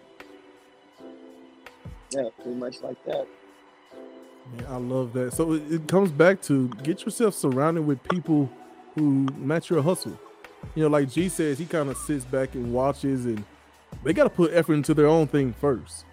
yeah, 2.10 2.28
pretty 2.36 2.58
much 2.58 2.82
like 2.82 3.02
that. 3.04 3.26
Man, 4.52 4.66
I 4.68 4.76
love 4.76 5.12
that. 5.14 5.34
So 5.34 5.54
it, 5.54 5.86
comes 5.88 6.10
back 6.10 6.40
to 6.42 6.68
get 6.82 7.04
yourself 7.04 7.34
surrounded 7.34 7.82
with 7.82 8.02
people 8.04 8.50
who 8.94 9.28
match 9.36 9.70
your 9.70 9.82
hustle. 9.82 10.18
You 10.74 10.84
know, 10.84 10.88
like 10.88 11.10
G 11.10 11.28
says, 11.28 11.58
he 11.58 11.66
kind 11.66 11.88
of 11.88 11.96
sits 11.96 12.24
back 12.24 12.54
and 12.54 12.72
watches, 12.72 13.26
and 13.26 13.44
they 14.02 14.12
got 14.12 14.24
to 14.24 14.30
put 14.30 14.52
effort 14.52 14.74
into 14.74 14.94
their 14.94 15.06
own 15.06 15.26
thing 15.26 15.54
first. 15.60 16.04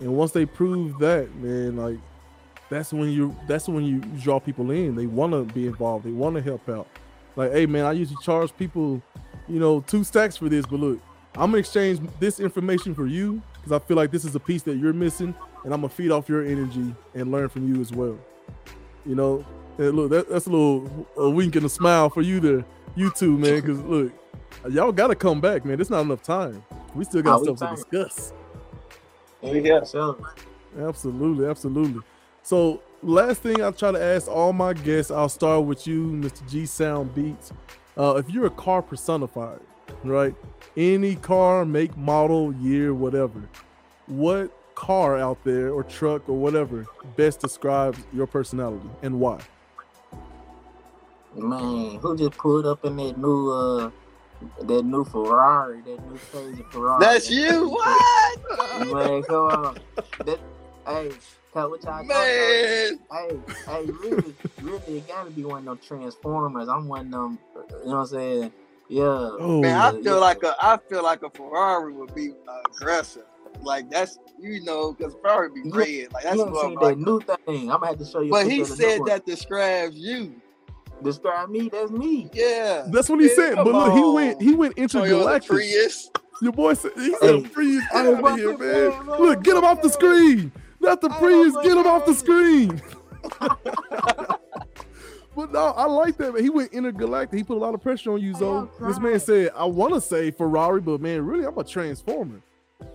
And 0.00 0.14
once 0.16 0.32
they 0.32 0.46
prove 0.46 0.98
that, 0.98 1.34
man, 1.36 1.76
like 1.76 1.98
that's 2.70 2.92
when 2.92 3.10
you 3.10 3.36
that's 3.46 3.68
when 3.68 3.84
you 3.84 3.98
draw 4.20 4.40
people 4.40 4.70
in. 4.70 4.94
They 4.94 5.06
want 5.06 5.32
to 5.32 5.44
be 5.54 5.66
involved. 5.66 6.04
They 6.06 6.10
want 6.10 6.36
to 6.36 6.42
help 6.42 6.68
out. 6.68 6.88
Like, 7.36 7.52
hey, 7.52 7.66
man, 7.66 7.84
I 7.84 7.92
usually 7.92 8.22
charge 8.22 8.54
people, 8.56 9.02
you 9.48 9.58
know, 9.58 9.80
two 9.80 10.04
stacks 10.04 10.36
for 10.36 10.48
this, 10.48 10.66
but 10.66 10.80
look, 10.80 11.00
I'm 11.34 11.50
gonna 11.50 11.58
exchange 11.58 12.00
this 12.20 12.40
information 12.40 12.94
for 12.94 13.06
you 13.06 13.40
because 13.54 13.72
I 13.72 13.78
feel 13.78 13.96
like 13.96 14.10
this 14.10 14.24
is 14.24 14.34
a 14.34 14.40
piece 14.40 14.62
that 14.64 14.76
you're 14.76 14.92
missing, 14.92 15.34
and 15.64 15.72
I'm 15.72 15.80
gonna 15.80 15.88
feed 15.88 16.10
off 16.10 16.28
your 16.28 16.44
energy 16.44 16.94
and 17.14 17.30
learn 17.32 17.48
from 17.48 17.72
you 17.74 17.80
as 17.80 17.90
well. 17.92 18.18
You 19.06 19.14
know, 19.14 19.44
and 19.78 19.92
look, 19.94 20.10
that, 20.10 20.28
that's 20.28 20.46
a 20.46 20.50
little 20.50 21.06
a 21.16 21.30
wink 21.30 21.56
and 21.56 21.64
a 21.64 21.68
smile 21.70 22.10
for 22.10 22.20
you 22.22 22.38
there, 22.40 22.64
you 22.96 23.10
two, 23.10 23.38
man. 23.38 23.60
Because 23.60 23.80
look, 23.80 24.12
y'all 24.70 24.92
gotta 24.92 25.14
come 25.14 25.40
back, 25.40 25.64
man. 25.64 25.76
There's 25.76 25.90
not 25.90 26.02
enough 26.02 26.22
time. 26.22 26.62
We 26.94 27.04
still 27.04 27.22
got 27.22 27.40
Oh, 27.40 27.54
stuff 27.54 27.70
to 27.70 27.76
discuss. 27.76 28.32
Yeah. 29.42 29.80
for 29.80 29.86
sure. 29.86 30.34
Absolutely, 30.78 31.46
absolutely. 31.46 32.00
So, 32.42 32.82
last 33.02 33.42
thing 33.42 33.62
I'll 33.62 33.72
try 33.72 33.92
to 33.92 34.02
ask 34.02 34.28
all 34.28 34.52
my 34.52 34.72
guests. 34.72 35.10
I'll 35.10 35.28
start 35.28 35.64
with 35.64 35.86
you, 35.86 36.06
Mr. 36.06 36.48
G 36.48 36.66
Sound 36.66 37.14
Beats. 37.14 37.52
Uh, 37.96 38.14
if 38.16 38.30
you're 38.30 38.46
a 38.46 38.50
car 38.50 38.82
personified, 38.82 39.60
right? 40.02 40.34
Any 40.76 41.16
car, 41.16 41.64
make, 41.64 41.96
model, 41.96 42.54
year, 42.54 42.94
whatever. 42.94 43.48
What 44.06 44.50
car 44.74 45.18
out 45.18 45.44
there 45.44 45.70
or 45.70 45.82
truck 45.84 46.28
or 46.28 46.36
whatever 46.36 46.86
best 47.16 47.40
describes 47.40 47.98
your 48.12 48.26
personality 48.26 48.88
and 49.02 49.20
why? 49.20 49.40
Man, 51.34 51.98
who 52.00 52.16
just 52.16 52.36
pulled 52.36 52.66
up 52.66 52.84
in 52.84 52.96
that 52.96 53.18
new 53.18 53.50
uh 53.50 53.90
that 54.62 54.82
new 54.84 55.04
Ferrari, 55.04 55.80
that 55.82 56.00
new 56.06 56.18
crazy 56.30 56.64
Ferrari? 56.70 57.00
That's 57.00 57.30
you. 57.30 57.68
What? 57.68 58.92
Man, 58.92 59.22
come 59.28 59.46
on. 59.46 59.78
That, 60.24 60.40
hey, 60.86 61.12
tell 61.52 61.70
what 61.70 61.82
y'all 61.84 62.04
got. 62.04 62.08
Man. 62.08 62.98
Hey, 63.10 63.40
hey, 63.66 63.86
really, 64.02 64.34
really, 64.60 64.98
it 64.98 65.08
gotta 65.08 65.30
be 65.30 65.44
one 65.44 65.60
of 65.60 65.64
them 65.64 65.80
Transformers. 65.86 66.68
I'm 66.68 66.88
one 66.88 67.06
of 67.06 67.10
them. 67.12 67.38
You 67.54 67.90
know 67.90 67.90
what 67.90 67.96
I'm 67.96 68.06
saying? 68.06 68.52
Yeah. 68.88 69.02
Oh, 69.38 69.60
Man, 69.60 69.80
I 69.80 69.90
feel 69.92 70.02
yeah. 70.02 70.12
like 70.12 70.42
a 70.42 70.54
I 70.60 70.78
feel 70.88 71.02
like 71.02 71.22
a 71.22 71.30
Ferrari 71.30 71.92
would 71.92 72.14
be 72.14 72.32
uh, 72.46 72.60
aggressive. 72.74 73.24
Like 73.62 73.88
that's 73.90 74.18
you 74.38 74.62
know 74.64 74.92
because 74.92 75.14
Ferrari 75.22 75.50
be 75.50 75.70
red. 75.70 76.12
Like 76.12 76.24
that's 76.24 76.36
you 76.36 76.46
what 76.46 76.66
I'm 76.66 76.74
like. 76.74 76.96
that 76.96 76.98
new 76.98 77.20
thing. 77.20 77.70
I'm 77.70 77.78
gonna 77.78 77.86
have 77.86 77.98
to 77.98 78.04
show 78.04 78.20
you. 78.20 78.30
But 78.30 78.50
he 78.50 78.60
of 78.60 78.68
the 78.68 78.76
new 78.76 78.90
said 78.90 79.00
that 79.06 79.24
describes 79.24 79.96
you. 79.96 80.41
Describe 81.02 81.48
me. 81.50 81.68
That's 81.68 81.90
me. 81.90 82.28
Yeah. 82.32 82.84
that's 82.88 83.08
what 83.08 83.20
he 83.20 83.26
Man, 83.26 83.36
said. 83.36 83.54
But 83.56 83.64
come 83.64 83.72
look, 83.74 83.92
he 83.94 84.04
went 84.04 84.42
he 84.42 84.54
went 84.54 84.76
Toyota 84.76 84.82
intergalactic. 85.04 85.48
Prius. 85.50 86.10
Your 86.40 86.52
boy 86.52 86.74
said 86.74 86.92
he 86.96 87.10
Hey. 87.20 87.42
said 87.42 87.52
Prius, 87.52 87.84
get 87.92 88.06
out 88.06 88.24
of 88.24 88.36
here, 88.38 88.56
man. 88.58 88.92
fuck, 88.92 89.06
man? 89.06 89.20
Look, 89.20 89.42
get 89.42 89.56
him 89.56 89.64
off 89.64 89.82
the 89.82 89.90
screen. 89.90 90.50
Not 90.80 91.00
the 91.00 91.08
Hey, 91.10 91.18
Prius, 91.18 91.54
get 91.62 91.76
him 91.76 91.86
off 91.86 92.04
the 92.06 92.12
the- 92.12 92.18
screen. 92.18 92.82
but 95.36 95.52
no, 95.52 95.66
I 95.76 95.84
like 95.86 96.16
that, 96.18 96.34
man. 96.34 96.42
He 96.42 96.50
went 96.50 96.72
intergalactic. 96.72 97.36
He 97.38 97.44
put 97.44 97.56
a 97.56 97.60
lot 97.60 97.74
of 97.74 97.80
pressure 97.80 98.12
on 98.12 98.20
you, 98.20 98.32
Hey, 98.32 98.38
Zoe. 98.40 98.68
This 98.80 98.98
man 98.98 99.20
said, 99.20 99.50
I 99.56 99.64
want 99.64 99.94
to 99.94 100.00
say 100.00 100.30
Ferrari, 100.30 100.80
but 100.80 101.00
man, 101.00 101.24
really, 101.24 101.44
I'm 101.46 101.56
a 101.56 101.64
transformer. 101.64 102.40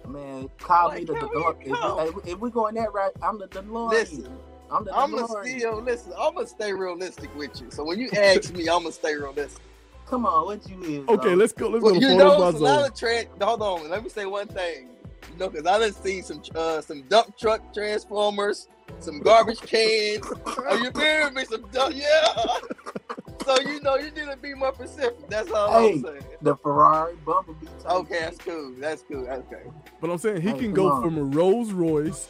Man, 0.07 0.49
call 0.59 0.89
Like, 0.89 0.99
me 0.99 1.05
the 1.05 1.13
can 1.15 1.29
DeLorean. 1.29 2.07
If, 2.07 2.15
we- 2.15 2.21
if, 2.23 2.27
if 2.35 2.39
we 2.39 2.49
going 2.51 2.75
that 2.75 2.93
right, 2.93 3.11
I'm 3.21 3.39
the 3.39 3.47
DeLorean. 3.47 3.89
Listen, 3.91 4.37
I'm 4.71 4.83
the 4.85 4.95
I'm 4.95 5.11
gonna 5.11 5.27
DeLorean. 5.27 5.57
still 5.59 5.81
listen. 5.81 6.13
I'm 6.17 6.35
gonna 6.35 6.47
stay 6.47 6.73
realistic 6.73 7.33
with 7.35 7.59
you. 7.61 7.71
So 7.71 7.83
when 7.83 7.99
you 7.99 8.09
ask 8.11 8.53
me, 8.53 8.61
I'm 8.67 8.83
gonna 8.83 8.91
stay 8.91 9.15
realistic. 9.15 9.61
Come 10.07 10.25
on, 10.25 10.45
what 10.45 10.69
you 10.69 10.81
is? 11.03 11.07
Okay, 11.09 11.35
let's 11.35 11.53
go. 11.53 11.67
Let's 11.69 11.83
Well, 11.83 11.93
go 11.95 11.99
to 11.99 12.05
you 12.07 12.15
know, 12.17 12.37
by 12.39 12.49
it's 12.49 12.59
a 12.59 12.63
lot 12.63 12.87
of 12.89 12.95
trans. 12.97 13.27
Hold 13.41 13.61
on, 13.61 13.89
let 13.89 14.03
me 14.03 14.09
say 14.09 14.25
one 14.25 14.47
thing. 14.47 14.89
You 15.33 15.37
know, 15.39 15.49
because 15.49 15.65
I 15.67 15.79
done 15.79 15.93
seen 15.93 16.23
some 16.23 16.41
uh, 16.55 16.81
some 16.81 17.01
dump 17.03 17.37
truck 17.37 17.73
transformers, 17.73 18.67
some 18.99 19.19
garbage 19.19 19.61
cans. 19.61 20.25
Are 20.67 20.77
you 20.77 20.91
hearing 20.95 21.33
me? 21.33 21.43
Some 21.45 21.63
dump, 21.71 21.93
yeah. 21.95 22.33
so 23.45 23.59
you 23.61 23.81
know, 23.81 23.95
you 23.95 24.11
need 24.11 24.29
to 24.31 24.37
be 24.41 24.53
more 24.53 24.73
specific. 24.73 25.29
That's 25.29 25.51
all 25.51 25.71
Hey. 25.71 25.93
I'm 25.93 26.01
saying. 26.03 26.21
the 26.41 26.55
Ferrari 26.57 27.15
Bumblebee. 27.25 27.67
Okay, 27.85 28.19
that's 28.19 28.37
cool. 28.37 28.73
That's 28.79 29.03
cool. 29.09 29.27
Okay. 29.27 29.63
But 29.99 30.09
I'm 30.09 30.17
saying 30.17 30.41
he 30.41 30.49
Hey, 30.49 30.57
can 30.59 30.73
go 30.73 30.89
on. 30.89 31.01
from 31.03 31.17
a 31.17 31.23
Rolls 31.23 31.71
Royce 31.71 32.27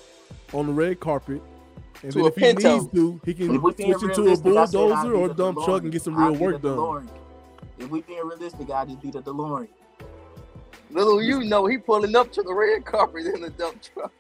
on 0.54 0.66
the 0.68 0.74
red 0.74 1.00
carpet. 1.00 1.42
And 2.04 2.12
To 2.14 2.20
a 2.22 2.28
if 2.28 2.36
he 2.36 2.54
needs 2.54 2.88
to, 2.94 3.22
he 3.26 3.34
can 3.34 3.56
If 3.56 3.62
we 3.62 3.74
being 3.74 3.94
switch 3.98 4.10
into 4.18 4.22
a 4.22 4.24
realistic, 4.26 4.46
I 4.48 4.66
said 4.66 4.68
I'd 4.68 4.72
bulldozer 4.72 5.16
or 5.16 5.26
a 5.32 5.34
dump 5.34 5.64
truck 5.66 5.84
and 5.84 5.92
get 5.92 6.02
some 6.04 6.18
I'd 6.18 6.28
real 6.32 6.36
work 6.40 6.62
done. 6.62 6.78
DeLorean. 6.78 7.08
If 7.80 7.90
we 7.90 8.02
being 8.02 8.26
realistic, 8.28 8.70
I 8.70 8.86
just 8.86 9.02
be 9.02 9.12
the 9.12 9.22
DeLorean. 9.22 9.68
Little 10.92 11.22
you 11.22 11.44
know, 11.44 11.66
he 11.66 11.78
pulling 11.78 12.16
up 12.16 12.32
to 12.34 12.42
the 12.44 12.54
red 12.54 12.86
carpet 12.86 13.26
in 13.26 13.42
the 13.42 13.50
dump 13.50 13.82
truck. 13.82 14.12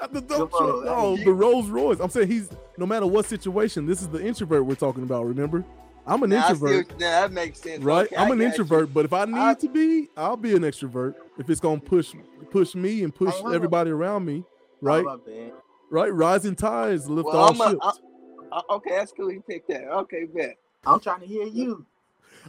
Not 0.00 0.12
the 0.12 0.20
dump 0.20 0.52
Come 0.52 0.66
truck. 0.66 0.76
on, 0.76 0.84
No, 0.84 1.16
the 1.16 1.32
Rolls 1.32 1.68
Royce. 1.68 1.98
I'm 2.00 2.10
saying 2.10 2.28
he's 2.28 2.50
no 2.76 2.86
matter 2.86 3.06
what 3.06 3.24
situation. 3.26 3.86
This 3.86 4.02
is 4.02 4.08
the 4.08 4.24
introvert 4.24 4.64
we're 4.66 4.74
talking 4.74 5.02
about. 5.02 5.24
Remember, 5.26 5.64
I'm 6.06 6.22
an 6.22 6.30
Now, 6.30 6.48
introvert, 6.48 6.86
what- 6.88 7.00
now 7.00 7.20
that 7.22 7.32
makes 7.32 7.60
sense. 7.60 7.82
right? 7.82 8.06
Okay, 8.06 8.16
I'm 8.16 8.30
an 8.30 8.38
got 8.38 8.42
you. 8.44 8.48
introvert, 8.50 8.94
but 8.94 9.04
if 9.06 9.12
I 9.12 9.24
need 9.24 9.34
I- 9.36 9.54
to 9.54 9.68
be, 9.68 10.08
I'll 10.16 10.36
be 10.36 10.54
an 10.54 10.62
extrovert. 10.62 11.14
If 11.38 11.48
it's 11.50 11.60
gonna 11.60 11.80
push 11.80 12.14
push 12.50 12.74
me 12.76 13.02
and 13.02 13.12
push 13.14 13.32
Hey, 13.34 13.40
hold 13.40 13.48
up. 13.52 13.56
everybody 13.56 13.90
around 13.90 14.24
me, 14.24 14.44
Oh, 14.46 14.52
right? 14.82 15.04
My 15.90 16.00
bad. 16.00 16.02
Right? 16.02 16.14
Rising 16.14 16.56
tides 16.56 17.08
lift 17.08 17.26
Well, 17.26 17.36
all 17.36 17.62
I'm 17.62 17.70
ships. 17.70 18.00
Uh, 18.52 18.62
okay, 18.70 18.90
that's 18.90 19.12
cool. 19.12 19.28
He 19.28 19.38
picked 19.38 19.68
that. 19.68 19.88
Okay, 19.88 20.24
bet. 20.24 20.56
I'm 20.86 21.00
trying 21.00 21.20
to 21.20 21.26
hear 21.26 21.46
you. 21.46 21.84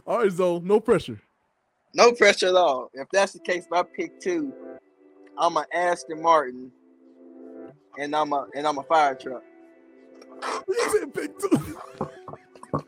all 0.06 0.18
right, 0.18 0.30
Zoe, 0.30 0.60
no 0.60 0.80
pressure. 0.80 1.20
No 1.94 2.12
pressure 2.12 2.48
at 2.48 2.54
all. 2.54 2.90
If 2.94 3.08
that's 3.12 3.32
the 3.32 3.40
case, 3.40 3.66
if 3.66 3.72
I 3.72 3.82
pick 3.82 4.20
two, 4.20 4.52
I'm 5.36 5.56
a 5.56 5.66
Aston 5.72 6.22
Martin, 6.22 6.70
and 7.98 8.14
I'm 8.14 8.32
a 8.32 8.46
and 8.54 8.66
I'm 8.66 8.78
a 8.78 8.82
fire 8.84 9.14
truck. 9.14 9.42
You 10.68 10.90
said 10.90 11.14
pick 11.14 11.38
two. 11.38 11.76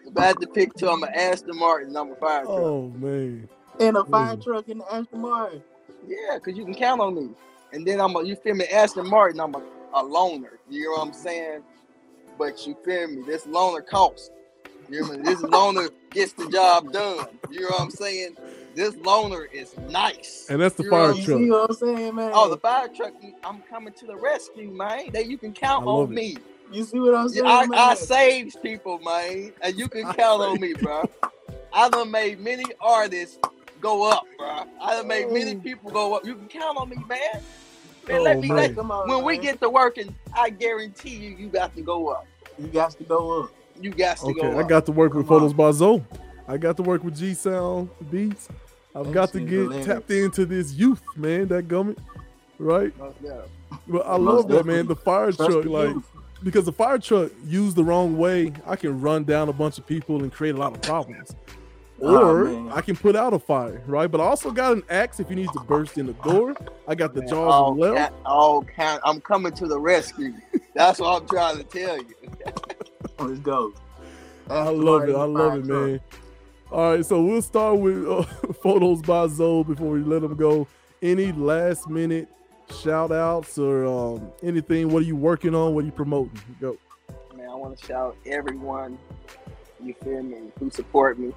If 0.07 0.17
I 0.17 0.27
had 0.27 0.41
to 0.41 0.47
pick 0.47 0.75
two, 0.75 0.89
I'm 0.89 1.03
a 1.03 1.09
Aston 1.09 1.57
Martin, 1.57 1.89
and 1.89 1.99
I'm 1.99 2.13
a 2.13 2.17
fire 2.17 2.45
truck. 2.45 2.57
Oh 2.57 2.93
man. 2.97 3.49
And 3.81 3.97
a 3.97 4.05
fire 4.05 4.37
truck 4.37 4.69
in 4.69 4.79
the 4.79 4.95
Aston 4.95 5.21
Martin. 5.21 5.63
Yeah, 6.07 6.35
because 6.35 6.57
you 6.57 6.65
can 6.65 6.75
count 6.75 7.01
on 7.01 7.15
me. 7.15 7.31
And 7.73 7.87
then 7.87 8.01
I'm 8.01 8.15
a, 8.17 8.23
you 8.23 8.37
feel 8.37 8.55
me, 8.55 8.67
Aston 8.67 9.09
Martin, 9.09 9.41
I'm 9.41 9.55
a, 9.55 9.63
a 9.95 10.03
loner. 10.03 10.59
You 10.69 10.85
know 10.85 10.91
what 10.93 11.09
I'm 11.09 11.13
saying? 11.13 11.63
But 12.39 12.67
you 12.67 12.77
feel 12.85 13.09
me, 13.09 13.23
this 13.27 13.47
loner 13.47 13.83
costs. 13.83 14.31
You 14.89 15.03
know 15.03 15.09
what 15.09 15.13
I 15.13 15.17
mean? 15.17 15.25
This 15.25 15.43
loner 15.43 15.89
gets 16.11 16.33
the 16.33 16.49
job 16.49 16.93
done. 16.93 17.27
You 17.51 17.63
know 17.63 17.69
what 17.69 17.83
I'm 17.83 17.91
saying? 17.91 18.37
This 18.75 18.97
loner 18.97 19.45
is 19.45 19.77
nice. 19.89 20.47
And 20.49 20.61
that's 20.61 20.75
the 20.77 20.85
You 20.85 20.91
know 20.91 20.97
fire 20.97 21.15
what 21.15 21.29
You 21.29 21.35
I'm 21.35 21.49
what 21.49 21.71
I'm 21.71 21.77
saying, 21.77 22.15
man? 22.15 22.33
Oh, 22.35 22.49
the 22.49 22.57
fire 22.57 22.89
truck, 22.89 23.13
I'm 23.45 23.63
coming 23.63 23.93
to 23.95 24.07
the 24.07 24.17
rescue, 24.17 24.71
man. 24.71 25.11
That 25.13 25.27
you 25.27 25.39
can 25.39 25.53
count 25.53 25.87
on 25.87 26.13
it. 26.13 26.15
me. 26.15 26.37
you 26.73 26.85
see 26.85 26.99
what 26.99 27.15
I'm 27.15 27.29
saying, 27.29 27.47
I, 27.47 27.67
man? 27.67 27.79
I 27.79 27.95
saves 27.95 28.57
people, 28.57 28.99
man. 29.01 29.53
And 29.61 29.79
you 29.79 29.89
can 29.89 30.13
count 30.15 30.43
on 30.43 30.61
me, 30.61 30.75
bro. 30.75 31.05
I 31.73 31.89
done 31.89 32.11
made 32.11 32.41
many 32.41 32.65
artists 32.81 33.39
go 33.81 34.11
up, 34.11 34.25
bro. 34.37 34.65
I 34.81 34.95
done 34.95 35.09
made 35.09 35.31
many 35.31 35.57
people 35.57 35.91
go 35.91 36.15
up. 36.15 36.25
You 36.25 36.35
can 36.35 36.49
count 36.49 36.79
on 36.79 36.89
me, 36.89 36.97
man. 37.09 37.43
Man, 38.13 38.25
let 38.25 38.37
Oh, 38.37 38.41
me 38.41 38.49
man. 38.49 38.57
let 38.57 38.75
Come 38.77 38.91
on, 38.91 39.09
when 39.09 39.25
we 39.25 39.39
get 39.39 39.61
to 39.61 39.71
working, 39.71 40.15
I 40.35 40.51
guarantee 40.51 41.17
you, 41.17 41.31
you 41.37 41.49
got 41.49 41.75
to 41.77 41.83
go 41.83 42.09
up. 42.09 42.27
you 42.59 42.67
got 42.69 42.93
to 42.93 43.05
go 43.05 43.43
up. 43.45 43.53
You 43.81 43.91
got 43.91 44.19
to 44.19 44.25
go. 44.25 44.31
Okay, 44.31 44.41
go 44.41 44.59
I 44.59 44.63
up. 44.63 44.69
got 44.69 44.87
to 44.87 44.93
work 44.93 45.15
with 45.15 45.25
on. 45.25 45.29
Photos 45.29 45.53
by 45.53 45.71
Zoe. 45.71 46.05
I 46.49 46.57
got 46.57 46.77
to 46.79 46.83
work 46.83 47.05
with 47.05 47.17
G 47.17 47.33
Sound 47.35 47.89
Beats. 48.11 48.49
I've 48.95 49.07
That 49.07 49.13
got 49.15 49.33
to 49.33 49.41
get 49.41 49.51
hilarious. 49.51 49.87
tapped 49.87 50.11
into 50.11 50.45
this 50.47 50.73
youth, 50.73 51.03
man. 51.17 51.47
That 51.49 51.69
gummit, 51.69 51.99
right? 52.59 52.97
Most 52.99 53.17
yeah. 53.23 53.41
But 53.87 54.05
I 54.07 54.17
Most 54.19 54.19
love 54.19 54.49
that, 54.49 54.67
man. 54.67 54.87
The 54.87 54.97
fire 54.97 55.31
Trust 55.33 55.51
truck, 55.51 55.63
the 55.65 55.71
like, 55.71 55.91
youth. 55.91 56.09
because 56.43 56.65
the 56.65 56.73
fire 56.73 56.99
truck 56.99 57.31
used 57.47 57.77
the 57.77 57.85
wrong 57.85 58.19
way, 58.19 58.53
I 58.67 58.75
can 58.77 59.01
run 59.01 59.23
down 59.25 59.49
a 59.49 59.53
bunch 59.53 59.79
of 59.79 59.87
people 59.87 60.23
and 60.23 60.33
create 60.33 60.57
a 60.57 60.59
lot 60.59 60.75
of 60.75 60.83
problems. 60.83 61.35
Oh, 62.03 62.31
Or 62.31 62.45
man. 62.45 62.73
I 62.73 62.81
can 62.81 62.97
put 62.97 63.15
out 63.17 63.33
a 63.35 63.39
fire, 63.39 63.83
right? 63.87 64.11
But 64.11 64.21
I 64.21 64.25
also 64.25 64.51
got 64.51 64.73
an 64.73 64.83
axe 64.89 65.21
if 65.21 65.29
you 65.29 65.37
need 65.37 65.53
to 65.53 65.61
burst 65.61 65.99
in 65.99 66.07
the 66.07 66.13
door. 66.15 66.55
I 66.89 66.95
got 66.95 67.13
the 67.15 67.21
Man, 67.21 67.29
jaws 67.29 67.53
all 67.53 67.73
of 67.73 67.79
left. 67.79 68.13
ca- 68.13 68.17
all 68.31 68.65
count. 68.65 69.01
I'm 69.05 69.21
coming 69.21 69.53
to 69.53 69.67
the 69.67 69.79
rescue. 69.79 70.33
That's 70.75 70.99
what 71.01 71.23
I'm 71.23 71.29
trying 71.29 71.59
to 71.59 71.65
tell 71.65 71.97
you. 71.99 72.15
Let's 73.19 73.41
go. 73.41 73.73
I 74.49 74.69
love 74.71 75.09
it. 75.09 75.15
I 75.15 75.25
love 75.25 75.57
it, 75.59 75.67
man. 75.67 76.01
All 76.73 76.93
right, 76.95 77.05
so 77.05 77.21
we'll 77.23 77.43
start 77.43 77.79
with 77.79 78.07
uh, 78.09 78.23
photos 78.63 79.03
by 79.03 79.27
Zoe 79.27 79.65
before 79.65 79.91
we 79.91 80.01
let 80.03 80.23
them 80.23 80.37
go. 80.37 80.67
Any 81.03 81.33
last 81.33 81.89
minute 81.89 82.29
shout 82.83 83.11
outs 83.11 83.59
or 83.59 83.85
um, 83.87 84.31
anything? 84.43 84.89
What 84.91 85.03
are 85.03 85.07
you 85.07 85.17
working 85.17 85.55
on? 85.55 85.75
What 85.75 85.83
are 85.83 85.87
you 85.87 85.93
promoting? 85.93 86.41
Go. 86.61 86.77
Man, 87.37 87.49
I 87.49 87.55
want 87.57 87.77
to 87.77 87.85
shout 87.87 88.17
everyone, 88.25 88.99
you 89.83 89.95
feel 90.05 90.23
me, 90.23 90.39
who 90.61 90.71
support 90.71 91.19
me, 91.19 91.33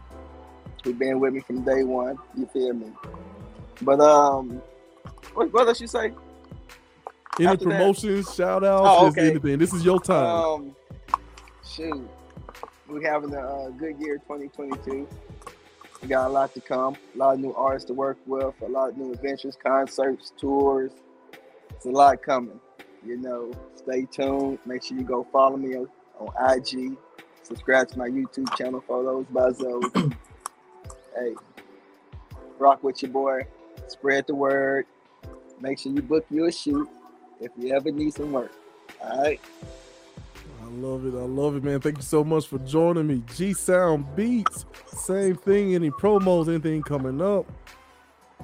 who 0.83 0.93
been 0.93 1.19
with 1.19 1.33
me 1.33 1.39
from 1.39 1.63
day 1.63 1.83
one, 1.83 2.17
you 2.35 2.45
feel 2.47 2.73
me. 2.73 2.91
But 3.81 3.99
um, 3.99 4.61
what, 5.33 5.51
what 5.53 5.67
else 5.67 5.79
you 5.81 5.87
say? 5.87 6.13
Any 7.39 7.47
After 7.47 7.65
that- 7.65 7.71
promotions, 7.71 8.33
shout 8.33 8.63
outs, 8.63 8.85
Oh, 8.87 9.07
okay. 9.07 9.31
anything. 9.31 9.57
This 9.57 9.73
is 9.73 9.83
your 9.83 9.99
time. 9.99 10.25
Um, 10.25 10.75
shoot, 11.65 12.07
we 12.87 13.03
having 13.03 13.33
a 13.33 13.39
uh, 13.39 13.69
good 13.69 13.99
year 13.99 14.17
2022. 14.17 15.07
We 16.01 16.07
got 16.09 16.27
a 16.27 16.29
lot 16.33 16.53
to 16.53 16.61
come, 16.61 16.97
a 17.15 17.17
lot 17.17 17.33
of 17.35 17.39
new 17.39 17.53
artists 17.53 17.87
to 17.87 17.93
work 17.93 18.17
with, 18.25 18.53
a 18.61 18.67
lot 18.67 18.89
of 18.89 18.97
new 18.97 19.13
adventures, 19.13 19.57
concerts, 19.61 20.33
tours. 20.37 20.91
It's 21.71 21.85
a 21.85 21.89
lot 21.89 22.21
coming. 22.21 22.59
You 23.05 23.17
know, 23.17 23.51
stay 23.75 24.05
tuned. 24.11 24.59
Make 24.65 24.83
sure 24.83 24.97
you 24.97 25.03
go 25.03 25.25
follow 25.31 25.55
me 25.57 25.75
on, 25.75 25.87
on 26.19 26.57
IG. 26.57 26.97
Subscribe 27.41 27.87
to 27.89 27.97
my 27.97 28.07
YouTube 28.09 28.53
channel, 28.57 28.83
Photos 28.87 29.25
by 29.31 29.51
Zoe. 29.51 29.81
Hey, 31.15 31.35
rock 32.57 32.83
with 32.83 33.01
your 33.01 33.11
boy. 33.11 33.45
Spread 33.87 34.27
the 34.27 34.35
word. 34.35 34.85
Make 35.59 35.79
sure 35.79 35.91
you 35.91 36.01
book 36.01 36.25
you 36.29 36.45
a 36.45 36.51
shoot 36.51 36.89
if 37.39 37.51
you 37.57 37.73
ever 37.75 37.91
need 37.91 38.13
some 38.13 38.31
work. 38.31 38.51
All 39.01 39.21
right. 39.21 39.39
I 40.61 40.65
love 40.69 41.05
it. 41.05 41.15
I 41.15 41.25
love 41.25 41.55
it, 41.55 41.63
man. 41.63 41.79
Thank 41.79 41.97
you 41.97 42.03
so 42.03 42.23
much 42.23 42.47
for 42.47 42.57
joining 42.59 43.07
me. 43.07 43.23
G 43.35 43.53
Sound 43.53 44.15
Beats. 44.15 44.65
Same 44.87 45.35
thing. 45.35 45.75
Any 45.75 45.91
promos, 45.91 46.47
anything 46.47 46.81
coming 46.83 47.21
up? 47.21 47.45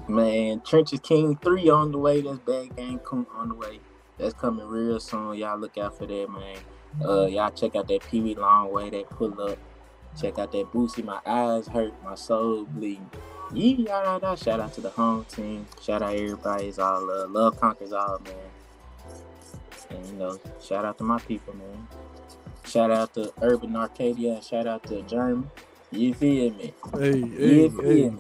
Man, 0.08 0.62
Trenches 0.62 1.00
King 1.00 1.38
3 1.38 1.70
on 1.70 1.92
the 1.92 1.98
way. 1.98 2.22
That's 2.22 2.40
Bad 2.40 2.76
Gang 2.76 3.00
Coon 3.00 3.26
on 3.36 3.50
the 3.50 3.56
way. 3.56 3.80
That's 4.18 4.34
coming 4.34 4.68
real 4.68 5.00
soon. 5.00 5.36
Y'all 5.36 5.58
look 5.58 5.78
out 5.78 5.98
for 5.98 6.06
that, 6.06 6.28
man. 6.30 6.58
Uh, 7.08 7.26
y'all 7.28 7.52
check 7.52 7.76
out 7.76 7.88
that 7.88 8.02
Peewee 8.02 8.36
Longway, 8.36 8.92
that 8.92 9.10
pull 9.12 9.40
up. 9.42 9.58
Check 10.20 10.40
out 10.40 10.52
that 10.52 10.72
Boosie. 10.72 11.04
My 11.04 11.20
eyes 11.26 11.68
hurt, 11.68 11.94
my 12.04 12.16
soul 12.16 12.66
bleeding. 12.66 13.10
Yeah, 13.54 14.04
da, 14.04 14.20
da. 14.20 14.36
shout 14.36 14.60
out 14.60 14.74
to 14.74 14.82
the 14.82 14.90
home 14.92 15.26
team. 15.26 15.66
Shout 15.82 16.02
out 16.02 16.14
everybody. 16.16 16.66
It's 16.68 16.78
all 16.80 17.06
love. 17.06 17.32
Love 17.32 17.60
conquers 17.60 17.92
all, 17.94 18.20
man. 18.24 18.34
And 19.90 20.06
you 20.08 20.14
know, 20.14 20.40
shout 20.62 20.86
out 20.86 20.98
to 21.00 21.04
my 21.04 21.20
people, 21.20 21.56
man. 21.56 21.88
Shout 22.66 22.92
out 22.92 23.14
to 23.16 23.34
Urban 23.42 23.76
Academia. 23.76 24.36
and 24.36 24.44
Shout 24.44 24.68
out 24.68 24.84
to 24.84 25.02
Jeremy. 25.04 25.48
You 25.92 26.14
feel 26.14 26.52
me? 26.54 26.74
Hey, 26.94 27.16
You 27.18 27.28
hey, 27.38 27.70
feel 27.70 27.82
hey. 27.84 28.10
me? 28.12 28.18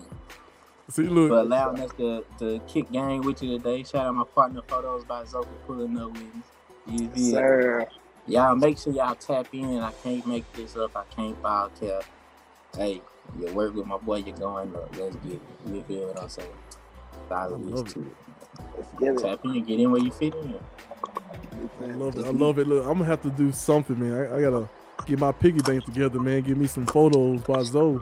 See, 0.89 1.03
look. 1.03 1.29
for 1.29 1.37
allowing 1.39 1.79
us 1.81 1.91
to, 1.97 2.25
to 2.39 2.59
kick 2.67 2.91
game 2.91 3.21
with 3.21 3.43
you 3.43 3.59
today. 3.59 3.83
Shout 3.83 4.07
out 4.07 4.15
my 4.15 4.23
partner 4.23 4.63
photos 4.67 5.03
by 5.03 5.23
Zoka 5.23 5.45
pulling 5.67 5.95
up 5.99 6.11
with 6.11 6.21
me. 6.23 6.41
You 6.87 7.09
feel? 7.09 7.31
Sir. 7.33 7.87
Y'all 8.29 8.55
make 8.55 8.77
sure 8.77 8.93
y'all 8.93 9.15
tap 9.15 9.47
in. 9.53 9.79
I 9.79 9.91
can't 10.03 10.25
make 10.27 10.51
this 10.53 10.77
up. 10.77 10.95
I 10.95 11.03
can't 11.15 11.39
file 11.41 11.71
cap. 11.79 12.03
Hey, 12.77 13.01
you 13.39 13.51
work 13.53 13.73
with 13.73 13.87
my 13.87 13.97
boy, 13.97 14.17
you're 14.17 14.37
going 14.37 14.75
up. 14.75 14.95
Let's 14.95 15.15
get 15.17 15.33
it. 15.33 15.41
You 15.65 15.83
feel 15.87 16.07
what 16.07 16.21
I'm 16.21 16.29
saying? 16.29 16.49
Follow 17.27 17.57
I 17.57 17.81
these 17.81 17.93
two. 17.93 18.15
Let's 18.77 18.91
get 18.99 19.13
it. 19.13 19.19
Tap 19.19 19.45
in, 19.45 19.63
get 19.63 19.79
in 19.79 19.91
where 19.91 20.01
you 20.01 20.11
fit 20.11 20.35
in. 20.35 20.59
I 21.81 21.85
love 21.87 22.17
it. 22.17 22.25
I 22.25 22.29
love 22.29 22.59
it. 22.59 22.67
Look, 22.67 22.85
I'm 22.85 22.93
gonna 22.93 23.05
have 23.05 23.21
to 23.23 23.31
do 23.31 23.51
something, 23.51 23.99
man. 23.99 24.13
I, 24.13 24.37
I 24.37 24.41
gotta 24.41 24.69
get 25.05 25.17
my 25.17 25.31
piggy 25.31 25.61
bank 25.61 25.85
together, 25.85 26.19
man. 26.19 26.41
Give 26.41 26.57
me 26.57 26.67
some 26.67 26.85
photos 26.85 27.41
by 27.41 27.63
Zoe, 27.63 27.99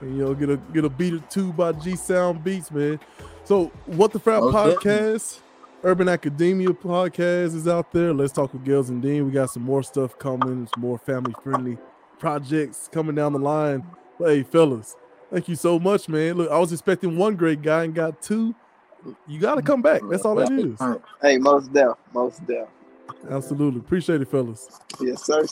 and 0.00 0.16
you 0.16 0.24
know, 0.24 0.34
get 0.34 0.50
a 0.50 0.56
get 0.56 0.84
a 0.84 0.90
beat 0.90 1.14
or 1.14 1.20
two 1.30 1.52
by 1.52 1.72
G 1.72 1.96
Sound 1.96 2.44
Beats, 2.44 2.70
man. 2.70 3.00
So, 3.44 3.66
what 3.86 4.12
the 4.12 4.20
Frap 4.20 4.40
Most 4.40 4.54
podcast, 4.54 5.38
Urban 5.84 6.08
Academia 6.08 6.68
podcast 6.68 7.56
is 7.56 7.66
out 7.66 7.92
there. 7.92 8.12
Let's 8.12 8.32
talk 8.32 8.52
with 8.52 8.64
Gels 8.64 8.88
and 8.88 9.02
Dean. 9.02 9.26
We 9.26 9.32
got 9.32 9.50
some 9.50 9.64
more 9.64 9.82
stuff 9.82 10.16
coming. 10.16 10.68
Some 10.72 10.80
more 10.80 10.96
family 10.96 11.34
friendly 11.42 11.76
projects 12.20 12.88
coming 12.92 13.16
down 13.16 13.32
the 13.32 13.40
line. 13.40 13.84
But 14.16 14.28
hey, 14.28 14.42
fellas, 14.44 14.94
thank 15.32 15.48
you 15.48 15.56
so 15.56 15.80
much, 15.80 16.08
man. 16.08 16.36
Look, 16.36 16.50
I 16.52 16.58
was 16.58 16.72
expecting 16.72 17.16
one 17.16 17.34
great 17.34 17.62
guy 17.62 17.82
and 17.82 17.92
got 17.92 18.22
two. 18.22 18.54
You 19.26 19.40
got 19.40 19.56
to 19.56 19.62
come 19.62 19.82
back. 19.82 20.02
That's 20.08 20.24
all 20.24 20.38
it 20.38 20.52
is. 20.52 20.78
Hey, 21.20 21.36
most 21.38 21.72
deaf, 21.72 21.96
most 22.14 22.46
deaf. 22.46 22.68
Absolutely. 23.28 23.80
Appreciate 23.80 24.22
it, 24.22 24.28
fellas. 24.28 24.78
Yes, 25.00 25.24
sir. 25.24 25.44